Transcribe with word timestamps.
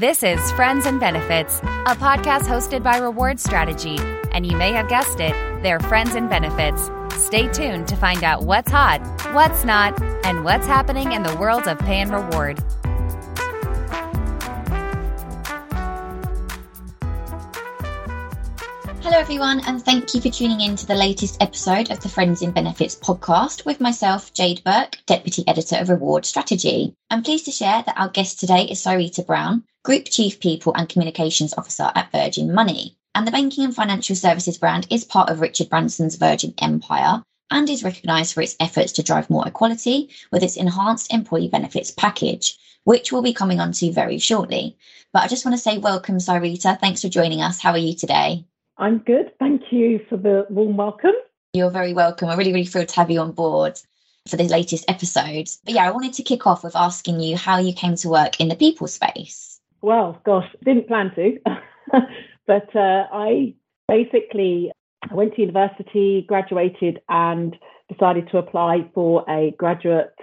This 0.00 0.22
is 0.22 0.40
Friends 0.52 0.86
and 0.86 0.98
Benefits, 0.98 1.58
a 1.58 1.94
podcast 1.94 2.44
hosted 2.44 2.82
by 2.82 2.96
Reward 2.96 3.38
Strategy. 3.38 3.98
And 4.32 4.46
you 4.46 4.56
may 4.56 4.72
have 4.72 4.88
guessed 4.88 5.20
it, 5.20 5.34
they're 5.62 5.78
friends 5.78 6.14
and 6.14 6.26
benefits. 6.26 6.90
Stay 7.22 7.48
tuned 7.48 7.86
to 7.88 7.96
find 7.96 8.24
out 8.24 8.44
what's 8.44 8.70
hot, 8.70 9.02
what's 9.34 9.62
not, 9.62 10.00
and 10.24 10.42
what's 10.42 10.66
happening 10.66 11.12
in 11.12 11.22
the 11.22 11.36
world 11.36 11.68
of 11.68 11.78
pay 11.80 12.00
and 12.00 12.10
reward. 12.10 12.58
Hello, 19.02 19.18
everyone, 19.18 19.60
and 19.66 19.84
thank 19.84 20.14
you 20.14 20.22
for 20.22 20.30
tuning 20.30 20.62
in 20.62 20.76
to 20.76 20.86
the 20.86 20.94
latest 20.94 21.42
episode 21.42 21.90
of 21.90 22.00
the 22.00 22.08
Friends 22.08 22.40
and 22.40 22.54
Benefits 22.54 22.96
podcast 22.96 23.66
with 23.66 23.82
myself, 23.82 24.32
Jade 24.32 24.64
Burke, 24.64 24.96
Deputy 25.04 25.44
Editor 25.46 25.76
of 25.76 25.90
Reward 25.90 26.24
Strategy. 26.24 26.94
I'm 27.10 27.22
pleased 27.22 27.44
to 27.44 27.50
share 27.50 27.82
that 27.84 27.98
our 27.98 28.08
guest 28.08 28.40
today 28.40 28.64
is 28.64 28.82
Sarita 28.82 29.26
Brown, 29.26 29.64
Group 29.82 30.04
Chief 30.10 30.38
People 30.40 30.74
and 30.76 30.90
Communications 30.90 31.54
Officer 31.56 31.90
at 31.94 32.12
Virgin 32.12 32.52
Money. 32.52 32.98
And 33.14 33.26
the 33.26 33.30
banking 33.30 33.64
and 33.64 33.74
financial 33.74 34.14
services 34.14 34.58
brand 34.58 34.86
is 34.90 35.06
part 35.06 35.30
of 35.30 35.40
Richard 35.40 35.70
Branson's 35.70 36.16
Virgin 36.16 36.52
Empire 36.60 37.22
and 37.50 37.68
is 37.68 37.82
recognised 37.82 38.34
for 38.34 38.42
its 38.42 38.56
efforts 38.60 38.92
to 38.92 39.02
drive 39.02 39.30
more 39.30 39.48
equality 39.48 40.10
with 40.30 40.42
its 40.42 40.58
enhanced 40.58 41.12
employee 41.14 41.48
benefits 41.48 41.90
package, 41.90 42.58
which 42.84 43.10
we'll 43.10 43.22
be 43.22 43.32
coming 43.32 43.58
on 43.58 43.72
to 43.72 43.90
very 43.90 44.18
shortly. 44.18 44.76
But 45.14 45.22
I 45.22 45.28
just 45.28 45.46
want 45.46 45.56
to 45.56 45.62
say 45.62 45.78
welcome, 45.78 46.18
Sarita. 46.18 46.78
Thanks 46.78 47.00
for 47.00 47.08
joining 47.08 47.40
us. 47.40 47.58
How 47.58 47.70
are 47.70 47.78
you 47.78 47.94
today? 47.94 48.44
I'm 48.76 48.98
good. 48.98 49.32
Thank 49.38 49.72
you 49.72 50.04
for 50.10 50.18
the 50.18 50.46
warm 50.50 50.76
welcome. 50.76 51.14
You're 51.54 51.70
very 51.70 51.94
welcome. 51.94 52.28
I'm 52.28 52.36
really, 52.36 52.52
really 52.52 52.66
thrilled 52.66 52.88
to 52.88 52.96
have 52.96 53.10
you 53.10 53.20
on 53.20 53.32
board 53.32 53.80
for 54.28 54.36
the 54.36 54.44
latest 54.44 54.84
episode. 54.88 55.48
But 55.64 55.72
yeah, 55.72 55.88
I 55.88 55.90
wanted 55.90 56.12
to 56.12 56.22
kick 56.22 56.46
off 56.46 56.64
with 56.64 56.76
asking 56.76 57.20
you 57.20 57.38
how 57.38 57.58
you 57.58 57.72
came 57.72 57.96
to 57.96 58.10
work 58.10 58.38
in 58.40 58.48
the 58.48 58.56
people 58.56 58.86
space. 58.86 59.49
Well, 59.82 60.20
gosh, 60.24 60.46
didn't 60.64 60.88
plan 60.88 61.12
to, 61.14 61.38
but 62.46 62.76
uh, 62.76 63.06
I 63.12 63.54
basically 63.88 64.70
went 65.10 65.34
to 65.34 65.40
university, 65.40 66.24
graduated, 66.28 67.00
and 67.08 67.56
decided 67.90 68.28
to 68.30 68.38
apply 68.38 68.90
for 68.94 69.24
a 69.28 69.52
graduate 69.58 70.14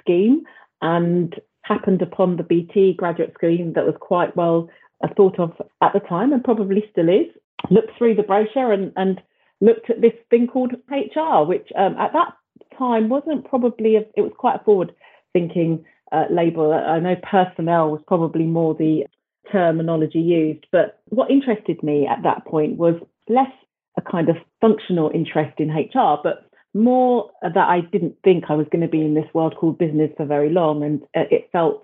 scheme 0.00 0.42
and 0.82 1.34
happened 1.62 2.02
upon 2.02 2.36
the 2.36 2.42
BT 2.42 2.94
graduate 2.94 3.32
scheme 3.34 3.72
that 3.74 3.86
was 3.86 3.94
quite 4.00 4.36
well 4.36 4.68
uh, 5.02 5.08
thought 5.16 5.38
of 5.38 5.52
at 5.82 5.92
the 5.92 6.00
time 6.00 6.32
and 6.32 6.44
probably 6.44 6.84
still 6.90 7.08
is. 7.08 7.26
Looked 7.70 7.96
through 7.96 8.16
the 8.16 8.22
brochure 8.22 8.72
and, 8.72 8.92
and 8.96 9.20
looked 9.60 9.88
at 9.88 10.00
this 10.00 10.12
thing 10.30 10.46
called 10.46 10.72
HR, 10.90 11.44
which 11.44 11.68
um, 11.76 11.96
at 11.96 12.12
that 12.12 12.34
time 12.78 13.08
wasn't 13.08 13.48
probably, 13.48 13.96
a, 13.96 14.00
it 14.16 14.22
was 14.22 14.32
quite 14.36 14.60
a 14.60 14.64
forward 14.64 14.92
thinking 15.32 15.84
uh, 16.12 16.24
label. 16.30 16.72
I 16.72 16.98
know 17.00 17.16
personnel 17.22 17.90
was 17.90 18.00
probably 18.06 18.44
more 18.44 18.74
the 18.74 19.04
terminology 19.50 20.20
used, 20.20 20.66
but 20.72 21.00
what 21.08 21.30
interested 21.30 21.82
me 21.82 22.06
at 22.06 22.22
that 22.22 22.44
point 22.46 22.76
was 22.76 22.94
less 23.28 23.50
a 23.96 24.02
kind 24.02 24.28
of 24.28 24.36
functional 24.60 25.10
interest 25.14 25.58
in 25.58 25.70
HR, 25.70 26.18
but 26.22 26.50
more 26.74 27.30
that 27.42 27.56
I 27.56 27.80
didn't 27.80 28.16
think 28.22 28.44
I 28.48 28.54
was 28.54 28.66
going 28.70 28.82
to 28.82 28.88
be 28.88 29.00
in 29.00 29.14
this 29.14 29.32
world 29.32 29.56
called 29.56 29.78
business 29.78 30.10
for 30.16 30.26
very 30.26 30.50
long. 30.50 30.82
And 30.82 31.02
uh, 31.16 31.26
it 31.30 31.48
felt 31.50 31.82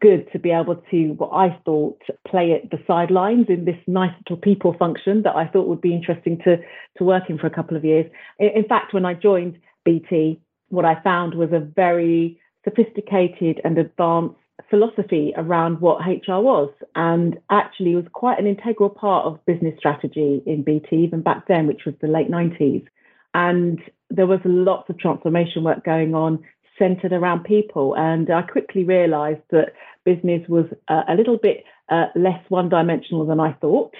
good 0.00 0.30
to 0.32 0.38
be 0.38 0.50
able 0.50 0.76
to, 0.90 1.08
what 1.12 1.30
I 1.30 1.58
thought, 1.64 2.02
play 2.28 2.52
at 2.52 2.70
the 2.70 2.82
sidelines 2.86 3.46
in 3.48 3.64
this 3.64 3.78
nice 3.86 4.12
little 4.18 4.36
people 4.36 4.76
function 4.78 5.22
that 5.22 5.36
I 5.36 5.46
thought 5.46 5.68
would 5.68 5.80
be 5.80 5.94
interesting 5.94 6.38
to, 6.44 6.58
to 6.98 7.04
work 7.04 7.24
in 7.30 7.38
for 7.38 7.46
a 7.46 7.54
couple 7.54 7.76
of 7.76 7.84
years. 7.84 8.06
In 8.38 8.64
fact, 8.68 8.92
when 8.92 9.06
I 9.06 9.14
joined 9.14 9.58
BT, 9.84 10.40
what 10.68 10.84
I 10.84 11.00
found 11.02 11.34
was 11.34 11.50
a 11.52 11.60
very 11.60 12.38
sophisticated 12.64 13.60
and 13.64 13.78
advanced 13.78 14.36
philosophy 14.68 15.32
around 15.36 15.80
what 15.80 16.00
HR 16.06 16.40
was, 16.40 16.70
and 16.94 17.38
actually 17.50 17.94
was 17.94 18.04
quite 18.12 18.38
an 18.38 18.46
integral 18.46 18.90
part 18.90 19.26
of 19.26 19.44
business 19.46 19.74
strategy 19.78 20.42
in 20.46 20.62
BT, 20.62 20.96
even 20.96 21.22
back 21.22 21.46
then, 21.48 21.66
which 21.66 21.84
was 21.86 21.94
the 22.00 22.08
late 22.08 22.30
90s. 22.30 22.86
And 23.32 23.80
there 24.10 24.26
was 24.26 24.40
lots 24.44 24.90
of 24.90 24.98
transformation 24.98 25.64
work 25.64 25.84
going 25.84 26.14
on 26.14 26.40
centered 26.78 27.12
around 27.12 27.44
people. 27.44 27.94
And 27.96 28.30
I 28.30 28.42
quickly 28.42 28.84
realized 28.84 29.42
that 29.50 29.72
business 30.04 30.42
was 30.48 30.66
uh, 30.88 31.02
a 31.08 31.14
little 31.14 31.38
bit 31.38 31.64
uh, 31.88 32.06
less 32.16 32.42
one 32.48 32.68
dimensional 32.68 33.26
than 33.26 33.40
I 33.40 33.52
thought. 33.54 33.94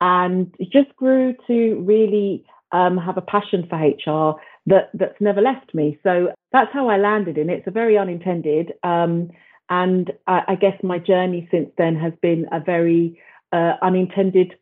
And 0.00 0.52
it 0.58 0.70
just 0.72 0.94
grew 0.96 1.34
to 1.46 1.84
really 1.86 2.44
um, 2.72 2.96
have 2.96 3.16
a 3.16 3.22
passion 3.22 3.66
for 3.68 3.76
HR 3.76 4.40
that, 4.66 4.90
that's 4.94 5.20
never 5.20 5.40
left 5.40 5.74
me. 5.74 5.98
So 6.02 6.28
that's 6.52 6.72
how 6.72 6.88
I 6.88 6.96
landed 6.96 7.38
in 7.38 7.50
it. 7.50 7.58
It's 7.58 7.66
a 7.66 7.72
very 7.72 7.98
unintended. 7.98 8.72
Um, 8.82 9.30
and 9.68 10.12
I, 10.26 10.42
I, 10.48 10.54
guess 10.54 10.82
my 10.82 10.98
journey 10.98 11.48
since 11.50 11.70
then 11.78 11.96
has 11.96 12.12
been 12.20 12.46
a 12.52 12.60
very 12.60 13.20
uh, 13.52 13.74
unintended 13.80 14.54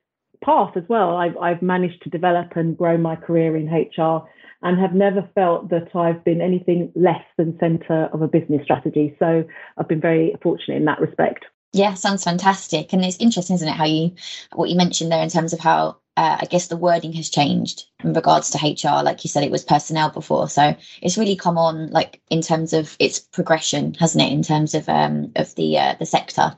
path 0.44 0.76
as 0.76 0.84
well. 0.88 1.16
I've, 1.16 1.36
I've 1.36 1.62
managed 1.62 2.02
to 2.02 2.10
develop 2.10 2.56
and 2.56 2.76
grow 2.76 2.96
my 2.96 3.16
career 3.16 3.56
in 3.56 3.66
HR 3.68 4.26
and 4.62 4.78
have 4.78 4.94
never 4.94 5.28
felt 5.34 5.70
that 5.70 5.94
I've 5.94 6.22
been 6.24 6.40
anything 6.40 6.92
less 6.94 7.24
than 7.36 7.58
centre 7.58 8.08
of 8.12 8.22
a 8.22 8.28
business 8.28 8.62
strategy. 8.62 9.16
So 9.18 9.44
I've 9.78 9.88
been 9.88 10.00
very 10.00 10.36
fortunate 10.42 10.76
in 10.76 10.84
that 10.84 11.00
respect. 11.00 11.46
Yeah, 11.72 11.94
sounds 11.94 12.24
fantastic. 12.24 12.92
And 12.92 13.04
it's 13.04 13.16
interesting, 13.18 13.54
isn't 13.54 13.68
it, 13.68 13.74
how 13.74 13.84
you, 13.84 14.12
what 14.54 14.68
you 14.68 14.76
mentioned 14.76 15.12
there 15.12 15.22
in 15.22 15.28
terms 15.28 15.52
of 15.52 15.60
how 15.60 15.96
uh, 16.20 16.36
I 16.38 16.44
guess 16.44 16.66
the 16.66 16.76
wording 16.76 17.14
has 17.14 17.30
changed 17.30 17.86
in 18.04 18.12
regards 18.12 18.50
to 18.50 18.58
HR. 18.58 19.02
Like 19.02 19.24
you 19.24 19.30
said, 19.30 19.42
it 19.42 19.50
was 19.50 19.64
personnel 19.64 20.10
before, 20.10 20.50
so 20.50 20.76
it's 21.00 21.16
really 21.16 21.34
come 21.34 21.56
on, 21.56 21.90
like 21.90 22.20
in 22.28 22.42
terms 22.42 22.74
of 22.74 22.94
its 22.98 23.18
progression, 23.18 23.94
hasn't 23.94 24.22
it? 24.22 24.30
In 24.30 24.42
terms 24.42 24.74
of 24.74 24.86
um, 24.90 25.32
of 25.36 25.54
the 25.54 25.78
uh, 25.78 25.94
the 25.98 26.04
sector, 26.04 26.54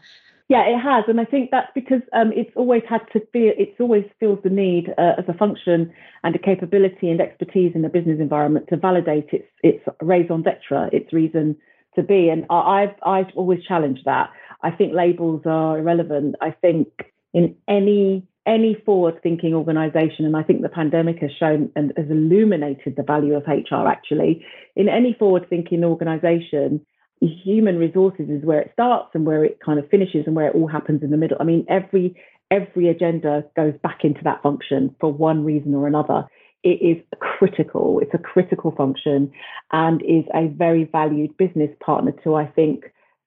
yeah, 0.49 0.65
it 0.65 0.81
has, 0.81 1.05
and 1.07 1.21
I 1.21 1.25
think 1.25 1.53
that's 1.53 1.71
because 1.77 2.03
um, 2.13 2.33
it's 2.35 2.51
always 2.57 2.83
had 2.89 3.03
to 3.13 3.21
feel. 3.33 3.53
It's 3.57 3.81
always 3.81 4.05
feels 4.19 4.41
the 4.43 4.51
need 4.51 4.93
uh, 4.99 5.15
as 5.17 5.25
a 5.29 5.35
function 5.35 5.93
and 6.25 6.35
a 6.35 6.41
capability 6.41 7.09
and 7.09 7.21
expertise 7.21 7.71
in 7.77 7.83
the 7.83 7.89
business 7.89 8.19
environment 8.19 8.67
to 8.71 8.77
validate 8.77 9.29
its 9.33 9.47
its 9.63 9.85
raison 10.01 10.43
d'être, 10.43 10.93
its 10.93 11.13
reason 11.13 11.57
to 11.95 12.03
be. 12.03 12.31
And 12.31 12.47
I've 12.51 12.97
I've 13.07 13.31
always 13.37 13.63
challenged 13.63 14.07
that. 14.07 14.31
I 14.63 14.73
think 14.73 14.93
labels 14.93 15.43
are 15.47 15.79
irrelevant. 15.79 16.35
I 16.41 16.51
think 16.51 16.89
in 17.33 17.55
any 17.69 18.27
any 18.47 18.77
forward 18.85 19.23
thinking 19.23 19.55
organization, 19.55 20.25
and 20.25 20.37
I 20.37 20.43
think 20.43 20.63
the 20.63 20.69
pandemic 20.69 21.19
has 21.21 21.31
shown 21.39 21.71
and 21.77 21.93
has 21.97 22.11
illuminated 22.11 22.97
the 22.97 23.03
value 23.03 23.35
of 23.35 23.45
HR 23.47 23.87
actually, 23.87 24.45
in 24.75 24.89
any 24.89 25.15
forward 25.19 25.47
thinking 25.49 25.85
organization, 25.85 26.85
human 27.21 27.79
resources 27.79 28.29
is 28.29 28.45
where 28.45 28.61
it 28.61 28.71
starts 28.73 29.11
and 29.15 29.25
where 29.25 29.45
it 29.45 29.59
kind 29.65 29.79
of 29.79 29.89
finishes 29.89 30.25
and 30.27 30.35
where 30.35 30.49
it 30.49 30.55
all 30.55 30.67
happens 30.67 31.03
in 31.03 31.11
the 31.11 31.17
middle. 31.17 31.37
I 31.41 31.45
mean, 31.45 31.65
every 31.69 32.17
every 32.51 32.89
agenda 32.89 33.45
goes 33.57 33.75
back 33.83 34.01
into 34.03 34.21
that 34.25 34.43
function 34.43 34.95
for 35.01 35.11
one 35.11 35.45
reason 35.45 35.75
or 35.75 35.87
another. 35.87 36.27
It 36.63 36.83
is 36.83 37.03
critical. 37.19 37.99
It's 38.01 38.15
a 38.15 38.19
critical 38.19 38.73
function 38.73 39.33
and 39.73 40.03
is 40.03 40.25
a 40.35 40.49
very 40.49 40.85
valued 40.85 41.37
business 41.37 41.71
partner 41.85 42.13
to, 42.25 42.35
I 42.35 42.47
think, 42.47 42.85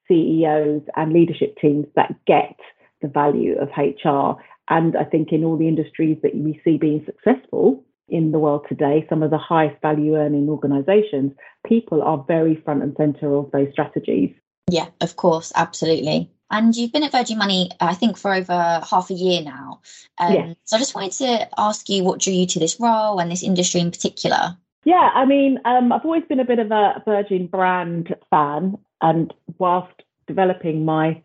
CEOs 0.08 0.84
and 0.96 1.12
leadership 1.12 1.58
teams 1.60 1.88
that 1.96 2.14
get 2.28 2.56
the 3.02 3.08
value 3.08 3.58
of 3.58 3.70
HR. 3.76 4.40
And 4.70 4.96
I 4.98 5.04
think 5.04 5.32
in 5.32 5.44
all 5.44 5.58
the 5.58 5.68
industries 5.68 6.18
that 6.24 6.36
we 6.36 6.60
see 6.64 6.78
being 6.78 7.06
successful, 7.06 7.84
in 8.08 8.32
the 8.32 8.40
world 8.40 8.66
today, 8.70 9.06
some 9.10 9.24
of 9.24 9.32
the 9.32 9.38
highest 9.38 9.82
value 9.82 10.16
earning 10.16 10.50
organizations, 10.50 11.32
people 11.66 12.02
are 12.02 12.24
very 12.28 12.56
front 12.64 12.84
and 12.84 12.96
center 12.98 13.34
of 13.34 13.50
those 13.52 13.68
strategies. 13.72 14.34
Yeah, 14.70 14.88
of 15.02 15.16
course, 15.16 15.52
absolutely. 15.56 16.32
And 16.52 16.76
you've 16.76 16.92
been 16.92 17.04
at 17.04 17.12
Virgin 17.12 17.38
Money, 17.38 17.72
I 17.80 17.96
think, 17.96 18.18
for 18.18 18.34
over 18.34 18.82
half 18.88 19.10
a 19.10 19.14
year 19.14 19.42
now. 19.42 19.82
Um, 20.20 20.34
yes. 20.34 20.56
So 20.66 20.76
I 20.76 20.80
just 20.80 20.96
wanted 20.96 21.12
to 21.14 21.50
ask 21.58 21.90
you 21.90 22.04
what 22.04 22.20
drew 22.20 22.34
you 22.34 22.46
to 22.48 22.60
this 22.60 22.80
role 22.80 23.20
and 23.20 23.32
this 23.32 23.44
industry 23.44 23.82
in 23.82 23.92
particular. 23.92 24.56
Yeah, 24.84 25.10
I 25.16 25.26
mean, 25.26 25.60
um, 25.66 25.92
I've 25.92 26.06
always 26.06 26.24
been 26.30 26.40
a 26.40 26.46
bit 26.46 26.60
of 26.60 26.72
a 26.72 27.02
Virgin 27.06 27.48
brand 27.48 28.16
fan. 28.30 28.78
And 29.02 29.34
whilst 29.58 30.04
developing 30.28 30.86
my 30.86 31.22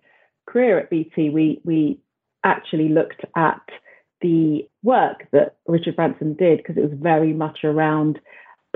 career 0.47 0.79
at 0.79 0.89
BT, 0.89 1.29
we, 1.29 1.61
we 1.65 2.01
actually 2.45 2.89
looked 2.89 3.25
at 3.37 3.61
the 4.21 4.69
work 4.83 5.27
that 5.33 5.57
Richard 5.67 5.97
Branson 5.97 6.35
did 6.35 6.59
because 6.59 6.77
it 6.77 6.83
was 6.83 6.99
very 7.01 7.33
much 7.33 7.61
around 7.65 8.21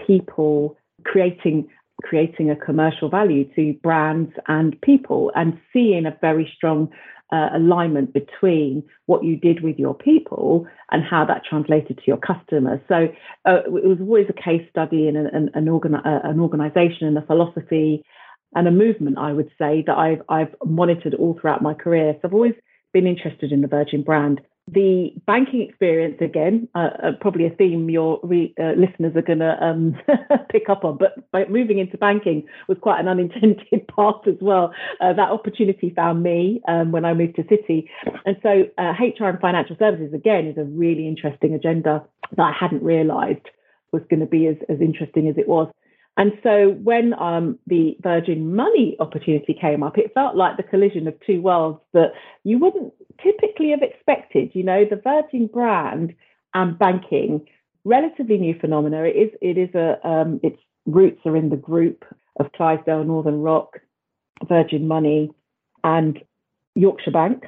people 0.06 0.76
creating 1.04 1.68
creating 2.02 2.50
a 2.50 2.56
commercial 2.56 3.08
value 3.08 3.44
to 3.54 3.72
brands 3.82 4.32
and 4.48 4.78
people 4.82 5.30
and 5.34 5.58
seeing 5.72 6.06
a 6.06 6.16
very 6.20 6.50
strong 6.54 6.90
uh, 7.32 7.48
alignment 7.54 8.12
between 8.12 8.82
what 9.06 9.24
you 9.24 9.36
did 9.36 9.62
with 9.62 9.78
your 9.78 9.94
people 9.94 10.66
and 10.90 11.02
how 11.02 11.24
that 11.24 11.42
translated 11.48 11.96
to 11.96 12.02
your 12.06 12.18
customers. 12.18 12.80
So 12.88 13.08
uh, 13.46 13.62
it 13.66 13.88
was 13.88 13.98
always 14.00 14.26
a 14.28 14.32
case 14.32 14.68
study 14.68 15.08
in 15.08 15.16
an, 15.16 15.26
an, 15.28 15.50
an, 15.54 15.66
organi- 15.66 16.04
uh, 16.04 16.28
an 16.28 16.40
organization 16.40 17.06
and 17.06 17.16
a 17.16 17.22
philosophy 17.22 18.04
and 18.54 18.68
a 18.68 18.70
movement, 18.70 19.18
I 19.18 19.32
would 19.32 19.50
say, 19.58 19.82
that 19.86 19.96
I've, 19.96 20.22
I've 20.28 20.54
monitored 20.64 21.14
all 21.14 21.38
throughout 21.40 21.62
my 21.62 21.74
career. 21.74 22.14
So 22.14 22.28
I've 22.28 22.34
always 22.34 22.54
been 22.94 23.06
interested 23.06 23.52
in 23.52 23.60
the 23.60 23.68
Virgin 23.68 24.02
brand 24.02 24.40
the 24.66 25.12
banking 25.26 25.60
experience 25.60 26.16
again, 26.20 26.68
uh, 26.74 26.88
uh, 27.02 27.12
probably 27.20 27.46
a 27.46 27.50
theme 27.50 27.90
your 27.90 28.18
re- 28.22 28.54
uh, 28.58 28.72
listeners 28.72 29.14
are 29.14 29.22
going 29.22 29.40
to 29.40 29.62
um, 29.62 29.94
pick 30.50 30.70
up 30.70 30.84
on, 30.84 30.96
but 30.96 31.50
moving 31.50 31.78
into 31.78 31.98
banking 31.98 32.46
was 32.66 32.78
quite 32.80 32.98
an 32.98 33.06
unintended 33.06 33.86
path 33.94 34.26
as 34.26 34.36
well. 34.40 34.72
Uh, 35.00 35.12
that 35.12 35.30
opportunity 35.30 35.92
found 35.94 36.22
me 36.22 36.62
um, 36.66 36.92
when 36.92 37.04
I 37.04 37.12
moved 37.12 37.36
to 37.36 37.42
Citi, 37.42 37.88
and 38.24 38.36
so 38.42 38.64
HR 38.78 39.24
uh, 39.24 39.28
and 39.28 39.40
financial 39.40 39.76
services 39.78 40.14
again 40.14 40.46
is 40.46 40.56
a 40.56 40.64
really 40.64 41.06
interesting 41.06 41.52
agenda 41.52 42.02
that 42.34 42.42
I 42.42 42.52
hadn't 42.58 42.82
realised 42.82 43.46
was 43.92 44.02
going 44.08 44.20
to 44.20 44.26
be 44.26 44.46
as, 44.46 44.56
as 44.70 44.80
interesting 44.80 45.28
as 45.28 45.36
it 45.36 45.46
was. 45.46 45.68
And 46.16 46.32
so 46.42 46.70
when 46.82 47.12
um, 47.14 47.58
the 47.66 47.96
Virgin 48.00 48.54
Money 48.54 48.96
opportunity 49.00 49.56
came 49.60 49.82
up, 49.82 49.98
it 49.98 50.14
felt 50.14 50.36
like 50.36 50.56
the 50.56 50.62
collision 50.62 51.08
of 51.08 51.14
two 51.26 51.40
worlds 51.42 51.80
that 51.92 52.12
you 52.44 52.58
wouldn't 52.58 52.92
typically 53.22 53.70
have 53.70 53.82
expected. 53.82 54.50
You 54.54 54.62
know, 54.62 54.84
the 54.88 55.00
Virgin 55.02 55.48
brand 55.48 56.14
and 56.54 56.78
banking, 56.78 57.46
relatively 57.84 58.38
new 58.38 58.56
phenomena. 58.60 59.02
It 59.02 59.16
is 59.16 59.30
it 59.42 59.58
is 59.58 59.74
a 59.74 60.06
um, 60.06 60.38
its 60.42 60.58
roots 60.86 61.20
are 61.24 61.36
in 61.36 61.50
the 61.50 61.56
group 61.56 62.04
of 62.38 62.52
Clydesdale, 62.52 63.04
Northern 63.04 63.40
Rock, 63.40 63.80
Virgin 64.48 64.86
Money, 64.86 65.30
and 65.82 66.20
Yorkshire 66.76 67.10
Bank, 67.10 67.44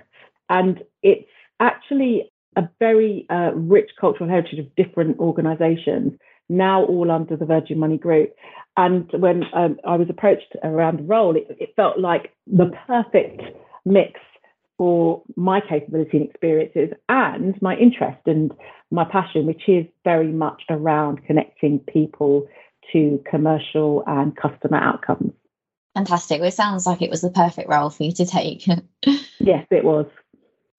and 0.48 0.82
it's 1.02 1.28
actually 1.60 2.32
a 2.56 2.68
very 2.80 3.26
uh, 3.30 3.52
rich 3.54 3.90
cultural 4.00 4.28
heritage 4.28 4.58
of 4.58 4.74
different 4.74 5.18
organisations 5.18 6.18
now 6.48 6.84
all 6.84 7.10
under 7.10 7.36
the 7.36 7.46
Virgin 7.46 7.78
Money 7.78 7.98
Group. 7.98 8.34
And 8.76 9.10
when 9.12 9.44
um, 9.54 9.78
I 9.86 9.96
was 9.96 10.08
approached 10.10 10.54
around 10.62 10.98
the 10.98 11.04
role, 11.04 11.36
it, 11.36 11.46
it 11.58 11.70
felt 11.76 11.98
like 11.98 12.32
the 12.46 12.70
perfect 12.86 13.42
mix 13.84 14.20
for 14.76 15.22
my 15.36 15.60
capability 15.60 16.18
and 16.18 16.28
experiences 16.28 16.90
and 17.08 17.60
my 17.62 17.74
interest 17.76 18.20
and 18.26 18.52
my 18.90 19.04
passion, 19.04 19.46
which 19.46 19.62
is 19.68 19.86
very 20.04 20.30
much 20.30 20.62
around 20.68 21.24
connecting 21.26 21.78
people 21.78 22.46
to 22.92 23.22
commercial 23.28 24.04
and 24.06 24.36
customer 24.36 24.76
outcomes. 24.76 25.32
Fantastic. 25.94 26.40
Well, 26.40 26.48
it 26.48 26.54
sounds 26.54 26.86
like 26.86 27.00
it 27.00 27.10
was 27.10 27.22
the 27.22 27.30
perfect 27.30 27.70
role 27.70 27.88
for 27.88 28.02
you 28.02 28.12
to 28.12 28.26
take. 28.26 28.66
yes, 29.38 29.66
it 29.70 29.82
was. 29.82 30.06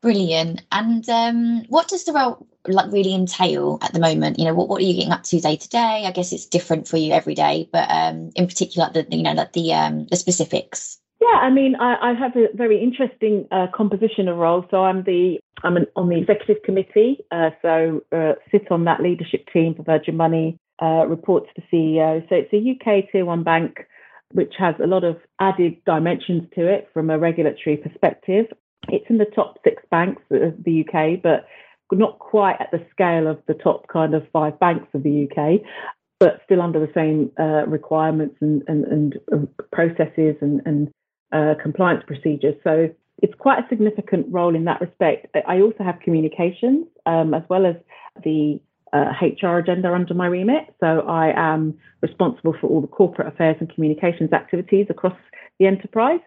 Brilliant. 0.01 0.61
And 0.71 1.07
um, 1.09 1.63
what 1.69 1.87
does 1.87 2.05
the 2.05 2.13
role 2.13 2.47
like 2.67 2.91
really 2.91 3.13
entail 3.13 3.79
at 3.81 3.93
the 3.93 3.99
moment? 3.99 4.37
You 4.37 4.45
know, 4.45 4.53
what, 4.53 4.69
what 4.69 4.81
are 4.81 4.85
you 4.85 4.93
getting 4.93 5.11
up 5.11 5.23
to 5.23 5.39
day 5.39 5.55
to 5.55 5.69
day? 5.69 6.03
I 6.05 6.11
guess 6.11 6.31
it's 6.31 6.45
different 6.45 6.87
for 6.87 6.97
you 6.97 7.13
every 7.13 7.33
day, 7.33 7.67
but 7.71 7.89
um, 7.89 8.31
in 8.35 8.47
particular, 8.47 8.89
the 8.93 9.07
you 9.09 9.23
know, 9.23 9.33
like 9.33 9.53
the 9.53 9.73
um, 9.73 10.05
the 10.07 10.15
specifics. 10.15 10.99
Yeah, 11.19 11.39
I 11.39 11.49
mean, 11.49 11.75
I, 11.75 12.11
I 12.11 12.13
have 12.13 12.35
a 12.35 12.47
very 12.53 12.81
interesting 12.81 13.47
uh, 13.51 13.67
composition 13.73 14.27
of 14.27 14.37
roles. 14.37 14.65
So 14.69 14.83
I'm 14.83 15.03
the 15.03 15.39
I'm 15.63 15.77
an, 15.77 15.87
on 15.95 16.09
the 16.09 16.17
executive 16.17 16.61
committee, 16.63 17.19
uh, 17.31 17.49
so 17.63 18.01
uh, 18.11 18.33
sit 18.51 18.71
on 18.71 18.83
that 18.85 19.01
leadership 19.01 19.47
team 19.51 19.73
for 19.73 19.81
Virgin 19.81 20.15
Money, 20.15 20.59
uh, 20.79 21.07
report 21.07 21.47
to 21.47 21.61
the 21.61 21.75
CEO. 21.75 22.21
So 22.29 22.35
it's 22.35 22.53
a 22.53 22.57
UK 22.57 23.11
tier 23.11 23.25
one 23.25 23.43
bank, 23.43 23.87
which 24.33 24.53
has 24.59 24.75
a 24.81 24.85
lot 24.85 25.03
of 25.03 25.17
added 25.39 25.83
dimensions 25.85 26.43
to 26.53 26.67
it 26.67 26.87
from 26.93 27.09
a 27.09 27.17
regulatory 27.17 27.77
perspective. 27.77 28.45
It's 28.89 29.05
in 29.09 29.17
the 29.17 29.25
top 29.25 29.59
six 29.63 29.83
banks 29.91 30.21
of 30.31 30.63
the 30.63 30.85
UK, 30.85 31.21
but 31.21 31.45
not 31.91 32.19
quite 32.19 32.57
at 32.59 32.71
the 32.71 32.85
scale 32.91 33.27
of 33.27 33.39
the 33.47 33.53
top 33.53 33.87
kind 33.87 34.13
of 34.13 34.23
five 34.31 34.59
banks 34.59 34.87
of 34.93 35.03
the 35.03 35.27
UK, 35.29 35.61
but 36.19 36.41
still 36.45 36.61
under 36.61 36.79
the 36.79 36.91
same 36.93 37.31
uh, 37.39 37.65
requirements 37.67 38.35
and, 38.41 38.63
and, 38.67 38.85
and 38.85 39.19
uh, 39.31 39.63
processes 39.71 40.35
and, 40.41 40.61
and 40.65 40.89
uh, 41.31 41.53
compliance 41.61 42.03
procedures. 42.07 42.55
So 42.63 42.89
it's 43.21 43.33
quite 43.37 43.59
a 43.59 43.67
significant 43.69 44.27
role 44.29 44.55
in 44.55 44.65
that 44.65 44.81
respect. 44.81 45.27
I 45.47 45.61
also 45.61 45.83
have 45.83 45.99
communications 46.01 46.87
um, 47.05 47.33
as 47.33 47.43
well 47.49 47.65
as 47.65 47.75
the 48.23 48.59
uh, 48.93 49.11
HR 49.21 49.57
agenda 49.57 49.93
under 49.93 50.13
my 50.13 50.27
remit. 50.27 50.73
So 50.79 51.01
I 51.01 51.33
am 51.35 51.77
responsible 52.01 52.55
for 52.59 52.67
all 52.67 52.81
the 52.81 52.87
corporate 52.87 53.27
affairs 53.27 53.57
and 53.59 53.73
communications 53.73 54.33
activities 54.33 54.87
across 54.89 55.17
the 55.59 55.65
enterprise. 55.65 56.19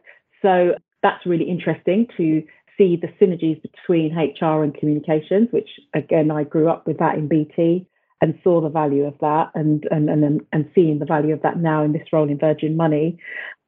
So 0.42 0.74
that's 1.02 1.24
really 1.26 1.48
interesting 1.48 2.06
to 2.16 2.42
see 2.76 2.96
the 2.96 3.08
synergies 3.20 3.60
between 3.62 4.16
HR 4.16 4.62
and 4.62 4.74
communications, 4.74 5.48
which 5.50 5.68
again, 5.94 6.30
I 6.30 6.44
grew 6.44 6.68
up 6.68 6.86
with 6.86 6.98
that 6.98 7.16
in 7.16 7.28
BT 7.28 7.86
and 8.22 8.38
saw 8.42 8.60
the 8.60 8.68
value 8.68 9.04
of 9.04 9.14
that 9.20 9.50
and, 9.54 9.86
and, 9.90 10.08
and, 10.08 10.40
and 10.52 10.70
seeing 10.74 10.98
the 10.98 11.06
value 11.06 11.32
of 11.32 11.42
that 11.42 11.58
now 11.58 11.82
in 11.82 11.92
this 11.92 12.06
role 12.12 12.28
in 12.28 12.38
Virgin 12.38 12.76
Money. 12.76 13.18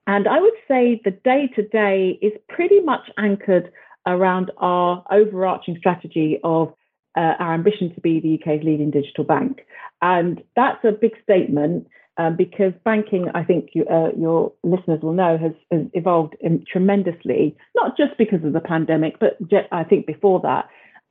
And 0.06 0.26
I 0.28 0.40
would 0.40 0.54
say 0.68 1.00
the 1.04 1.10
day 1.10 1.48
to 1.54 1.66
day 1.66 2.18
is 2.20 2.32
pretty 2.48 2.80
much 2.80 3.08
anchored 3.18 3.70
around 4.06 4.50
our 4.58 5.04
overarching 5.10 5.76
strategy 5.78 6.38
of 6.42 6.74
uh, 7.16 7.34
our 7.38 7.54
ambition 7.54 7.94
to 7.94 8.00
be 8.00 8.20
the 8.20 8.34
UK's 8.40 8.64
leading 8.64 8.90
digital 8.90 9.24
bank. 9.24 9.60
And 10.00 10.42
that's 10.56 10.84
a 10.84 10.92
big 10.92 11.12
statement 11.22 11.86
um, 12.18 12.36
because 12.36 12.72
banking, 12.84 13.28
I 13.34 13.42
think 13.42 13.70
you, 13.74 13.84
uh, 13.86 14.10
your 14.18 14.52
listeners 14.62 15.00
will 15.02 15.14
know, 15.14 15.38
has, 15.38 15.52
has 15.70 15.86
evolved 15.94 16.36
tremendously, 16.70 17.56
not 17.74 17.96
just 17.96 18.18
because 18.18 18.44
of 18.44 18.52
the 18.52 18.60
pandemic, 18.60 19.18
but 19.18 19.38
I 19.72 19.84
think 19.84 20.06
before 20.06 20.40
that, 20.40 20.68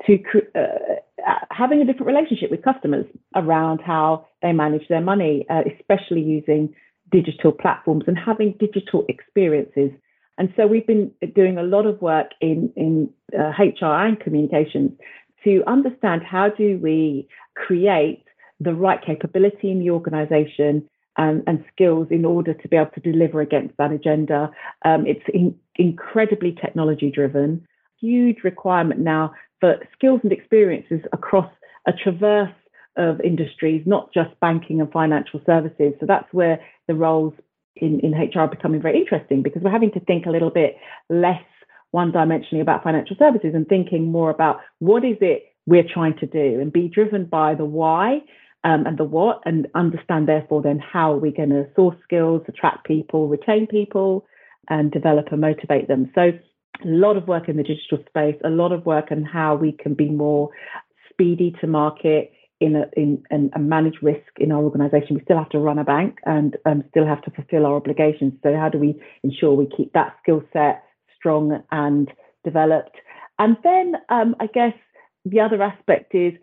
to 0.08 0.18
uh, 0.56 1.34
having 1.52 1.82
a 1.82 1.86
different 1.86 2.08
relationship 2.08 2.50
with 2.50 2.64
customers 2.64 3.06
around 3.36 3.82
how 3.82 4.26
they 4.42 4.52
manage 4.52 4.88
their 4.88 5.02
money, 5.02 5.46
uh, 5.50 5.62
especially 5.80 6.22
using 6.22 6.74
digital 7.12 7.52
platforms 7.52 8.04
and 8.08 8.18
having 8.18 8.56
digital 8.60 9.06
experiences. 9.10 9.92
And 10.38 10.52
so 10.56 10.66
we've 10.66 10.88
been 10.88 11.12
doing 11.36 11.58
a 11.58 11.64
lot 11.64 11.86
of 11.86 12.02
work 12.02 12.28
in, 12.40 12.72
in 12.76 13.10
uh, 13.38 13.52
HR 13.60 14.08
and 14.08 14.20
communications 14.20 14.92
to 15.44 15.64
understand 15.68 16.22
how 16.24 16.50
do 16.50 16.80
we 16.82 17.28
create 17.56 18.24
the 18.62 18.74
right 18.74 19.04
capability 19.04 19.72
in 19.72 19.80
the 19.80 19.90
organization 19.90 20.88
and, 21.18 21.44
and, 21.46 21.66
skills 21.74 22.08
in 22.10 22.24
order 22.24 22.54
to 22.54 22.68
be 22.70 22.78
able 22.78 22.92
to 22.92 23.02
deliver 23.02 23.42
against 23.42 23.76
that 23.78 23.92
agenda. 23.92 24.50
Um, 24.86 25.06
it's 25.06 25.26
in, 25.34 25.56
incredibly 25.76 26.54
technology 26.54 27.12
driven, 27.12 27.68
huge 28.00 28.38
requirement 28.44 29.02
now 29.02 29.34
for 29.60 29.76
skills 29.94 30.22
and 30.24 30.32
experiences 30.32 31.02
across 31.12 31.52
a 31.86 31.92
traverse 31.92 32.54
of 32.98 33.20
industries, 33.22 33.84
not 33.86 34.14
just 34.14 34.30
banking 34.40 34.80
and 34.80 34.92
financial 34.92 35.42
services. 35.46 35.94
So 36.00 36.06
that's 36.06 36.32
where 36.32 36.62
the 36.88 36.96
roles 36.96 37.34
in, 37.76 38.00
in 38.02 38.14
HR 38.14 38.42
are 38.42 38.48
becoming 38.48 38.82
very 38.82 38.98
interesting 38.98 39.42
because 39.42 39.62
we're 39.64 39.72
having 39.72 39.92
to 39.92 40.00
think 40.00 40.26
a 40.26 40.32
little 40.32 40.50
bit 40.50 40.78
less 41.10 41.42
one 41.92 42.12
dimensionally 42.12 42.62
about 42.62 42.84
financial 42.84 43.16
services 43.18 43.52
and 43.54 43.68
thinking 43.68 44.12
more 44.12 44.30
about 44.30 44.60
what 44.80 45.04
is 45.04 45.18
it 45.20 45.44
we're 45.66 45.88
trying 45.94 46.18
to 46.18 46.26
do 46.26 46.60
and 46.60 46.74
be 46.74 46.88
driven 46.88 47.26
by 47.26 47.54
the 47.54 47.66
why 47.66 48.22
um, 48.64 48.86
and 48.86 48.98
the 48.98 49.04
what, 49.04 49.42
and 49.46 49.68
understand 49.76 50.28
therefore 50.28 50.62
then 50.62 50.80
how 50.80 51.16
we're 51.16 51.32
going 51.32 51.50
to 51.50 51.68
source 51.76 51.96
skills, 52.04 52.42
attract 52.48 52.86
people, 52.86 53.28
retain 53.28 53.68
people, 53.68 54.26
and 54.70 54.92
develop 54.92 55.28
and 55.32 55.42
motivate 55.42 55.88
them. 55.88 56.12
So 56.14 56.32
a 56.84 56.88
lot 56.88 57.18
of 57.18 57.28
work 57.28 57.50
in 57.50 57.58
the 57.58 57.64
digital 57.64 58.00
space, 58.08 58.40
a 58.44 58.50
lot 58.50 58.72
of 58.72 58.86
work 58.86 59.12
on 59.12 59.24
how 59.24 59.56
we 59.56 59.72
can 59.72 59.94
be 59.94 60.10
more 60.10 60.50
speedy 61.12 61.56
to 61.62 61.68
market 61.68 62.32
in, 62.60 62.76
a, 62.76 62.86
in 62.96 63.24
and, 63.32 63.52
and 63.54 63.70
manage 63.70 63.96
risk 64.02 64.30
in 64.38 64.52
our 64.52 64.62
organisation. 64.62 65.16
We 65.16 65.24
still 65.24 65.38
have 65.38 65.50
to 65.50 65.60
run 65.60 65.80
a 65.80 65.84
bank 65.84 66.20
and 66.26 66.56
um, 66.66 66.84
still 66.90 67.06
have 67.06 67.22
to 67.24 67.32
fulfil 67.32 67.66
our 67.66 67.76
obligations. 67.76 68.34
So 68.44 68.56
how 68.56 68.70
do 68.70 68.78
we 68.78 69.02
ensure 69.24 69.54
we 69.54 69.68
keep 69.76 69.94
that 69.94 70.16
skill 70.22 70.44
set 70.54 70.84
strong 71.18 71.64
and 71.72 72.10
developed? 72.44 72.96
And 73.40 73.58
then 73.64 73.96
um, 74.10 74.36
I 74.40 74.46
guess 74.46 74.74
the 75.26 75.40
other 75.40 75.62
aspect 75.62 76.14
is 76.14 76.34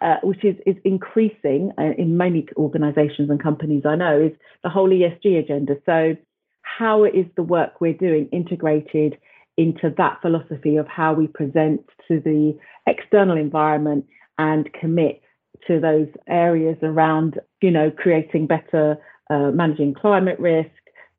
uh, 0.00 0.16
which 0.22 0.44
is, 0.44 0.56
is 0.66 0.76
increasing 0.84 1.72
uh, 1.78 1.92
in 1.96 2.16
many 2.16 2.46
organizations 2.56 3.30
and 3.30 3.42
companies 3.42 3.84
I 3.86 3.96
know, 3.96 4.20
is 4.20 4.32
the 4.62 4.70
whole 4.70 4.88
ESG 4.88 5.38
agenda. 5.38 5.76
So, 5.86 6.16
how 6.62 7.04
is 7.04 7.26
the 7.36 7.42
work 7.42 7.80
we're 7.80 7.94
doing 7.94 8.28
integrated 8.32 9.18
into 9.56 9.92
that 9.98 10.18
philosophy 10.22 10.76
of 10.76 10.86
how 10.86 11.12
we 11.12 11.26
present 11.26 11.84
to 12.08 12.20
the 12.20 12.56
external 12.86 13.36
environment 13.36 14.06
and 14.38 14.70
commit 14.72 15.20
to 15.66 15.80
those 15.80 16.08
areas 16.28 16.76
around, 16.82 17.38
you 17.60 17.70
know, 17.70 17.90
creating 17.90 18.46
better, 18.46 18.96
uh, 19.28 19.50
managing 19.50 19.94
climate 19.94 20.38
risk, 20.38 20.70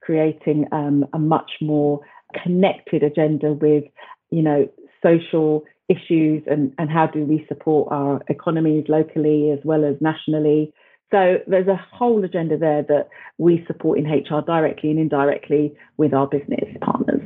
creating 0.02 0.66
um, 0.72 1.06
a 1.14 1.20
much 1.20 1.52
more 1.62 2.00
connected 2.44 3.04
agenda 3.04 3.54
with, 3.54 3.84
you 4.32 4.42
know, 4.42 4.68
social 5.04 5.64
issues 5.92 6.44
and, 6.50 6.74
and 6.78 6.90
how 6.90 7.08
do 7.08 7.26
we 7.26 7.46
support 7.48 7.92
our 7.92 8.22
economies 8.28 8.86
locally 8.88 9.52
as 9.52 9.60
well 9.64 9.84
as 9.84 9.96
nationally. 10.00 10.74
So 11.12 11.40
there's 11.46 11.68
a 11.68 11.76
whole 11.76 12.24
agenda 12.24 12.58
there 12.58 12.84
that 12.84 13.10
we 13.38 13.66
support 13.68 14.00
in 14.00 14.06
HR 14.06 14.42
directly 14.42 14.92
and 14.92 15.00
indirectly 15.00 15.76
with 15.98 16.14
our 16.14 16.28
business 16.28 16.66
partners. 16.82 17.22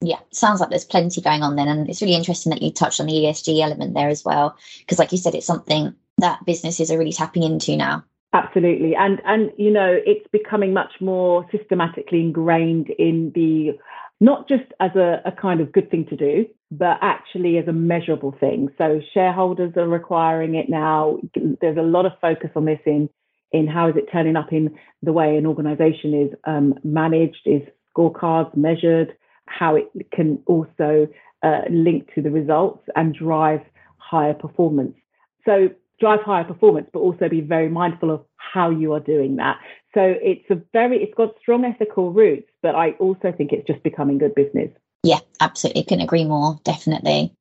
Yeah, 0.00 0.20
sounds 0.32 0.60
like 0.60 0.70
there's 0.70 0.84
plenty 0.84 1.20
going 1.20 1.42
on 1.42 1.56
then. 1.56 1.68
And 1.68 1.88
it's 1.88 2.00
really 2.00 2.14
interesting 2.14 2.50
that 2.50 2.62
you 2.62 2.70
touched 2.70 3.00
on 3.00 3.06
the 3.06 3.12
ESG 3.12 3.60
element 3.60 3.94
there 3.94 4.08
as 4.08 4.24
well, 4.24 4.56
because 4.80 4.98
like 4.98 5.12
you 5.12 5.18
said, 5.18 5.34
it's 5.34 5.46
something 5.46 5.94
that 6.18 6.44
businesses 6.46 6.90
are 6.90 6.98
really 6.98 7.12
tapping 7.12 7.42
into 7.42 7.76
now. 7.76 8.04
Absolutely. 8.32 8.94
And 8.94 9.20
and 9.24 9.52
you 9.56 9.70
know, 9.70 9.98
it's 10.04 10.26
becoming 10.32 10.72
much 10.72 10.92
more 11.00 11.46
systematically 11.50 12.20
ingrained 12.20 12.90
in 12.90 13.32
the 13.34 13.78
not 14.20 14.48
just 14.48 14.64
as 14.80 14.94
a, 14.96 15.20
a 15.24 15.32
kind 15.32 15.60
of 15.60 15.72
good 15.72 15.90
thing 15.90 16.06
to 16.06 16.16
do, 16.16 16.46
but 16.70 16.98
actually 17.00 17.58
as 17.58 17.68
a 17.68 17.72
measurable 17.72 18.34
thing. 18.38 18.68
So 18.78 19.00
shareholders 19.14 19.72
are 19.76 19.88
requiring 19.88 20.54
it 20.56 20.68
now. 20.68 21.18
There's 21.60 21.78
a 21.78 21.82
lot 21.82 22.06
of 22.06 22.12
focus 22.20 22.50
on 22.56 22.64
this 22.64 22.80
in 22.86 23.08
in 23.52 23.68
how 23.68 23.88
is 23.88 23.96
it 23.96 24.08
turning 24.12 24.36
up 24.36 24.52
in 24.52 24.76
the 25.02 25.12
way 25.12 25.36
an 25.36 25.46
organization 25.46 26.12
is 26.14 26.36
um, 26.44 26.74
managed, 26.82 27.42
is 27.46 27.62
scorecards 27.96 28.54
measured, 28.56 29.16
how 29.46 29.76
it 29.76 29.88
can 30.12 30.42
also 30.46 31.06
uh, 31.42 31.60
link 31.70 32.12
to 32.14 32.20
the 32.20 32.30
results 32.30 32.84
and 32.96 33.14
drive 33.14 33.60
higher 33.98 34.34
performance. 34.34 34.96
So 35.44 35.68
drive 36.00 36.20
higher 36.22 36.44
performance, 36.44 36.88
but 36.92 36.98
also 36.98 37.28
be 37.28 37.40
very 37.40 37.68
mindful 37.68 38.10
of 38.10 38.24
how 38.36 38.70
you 38.70 38.92
are 38.92 39.00
doing 39.00 39.36
that. 39.36 39.58
So 39.94 40.14
it's 40.20 40.44
a 40.50 40.60
very, 40.72 41.02
it's 41.02 41.14
got 41.14 41.34
strong 41.40 41.64
ethical 41.64 42.12
roots, 42.12 42.50
but 42.62 42.74
I 42.74 42.90
also 42.92 43.32
think 43.36 43.52
it's 43.52 43.66
just 43.66 43.82
becoming 43.82 44.18
good 44.18 44.34
business. 44.34 44.70
Yeah, 45.06 45.20
absolutely. 45.40 45.84
Couldn't 45.84 46.02
agree 46.02 46.24
more. 46.24 46.58
Definitely. 46.64 47.32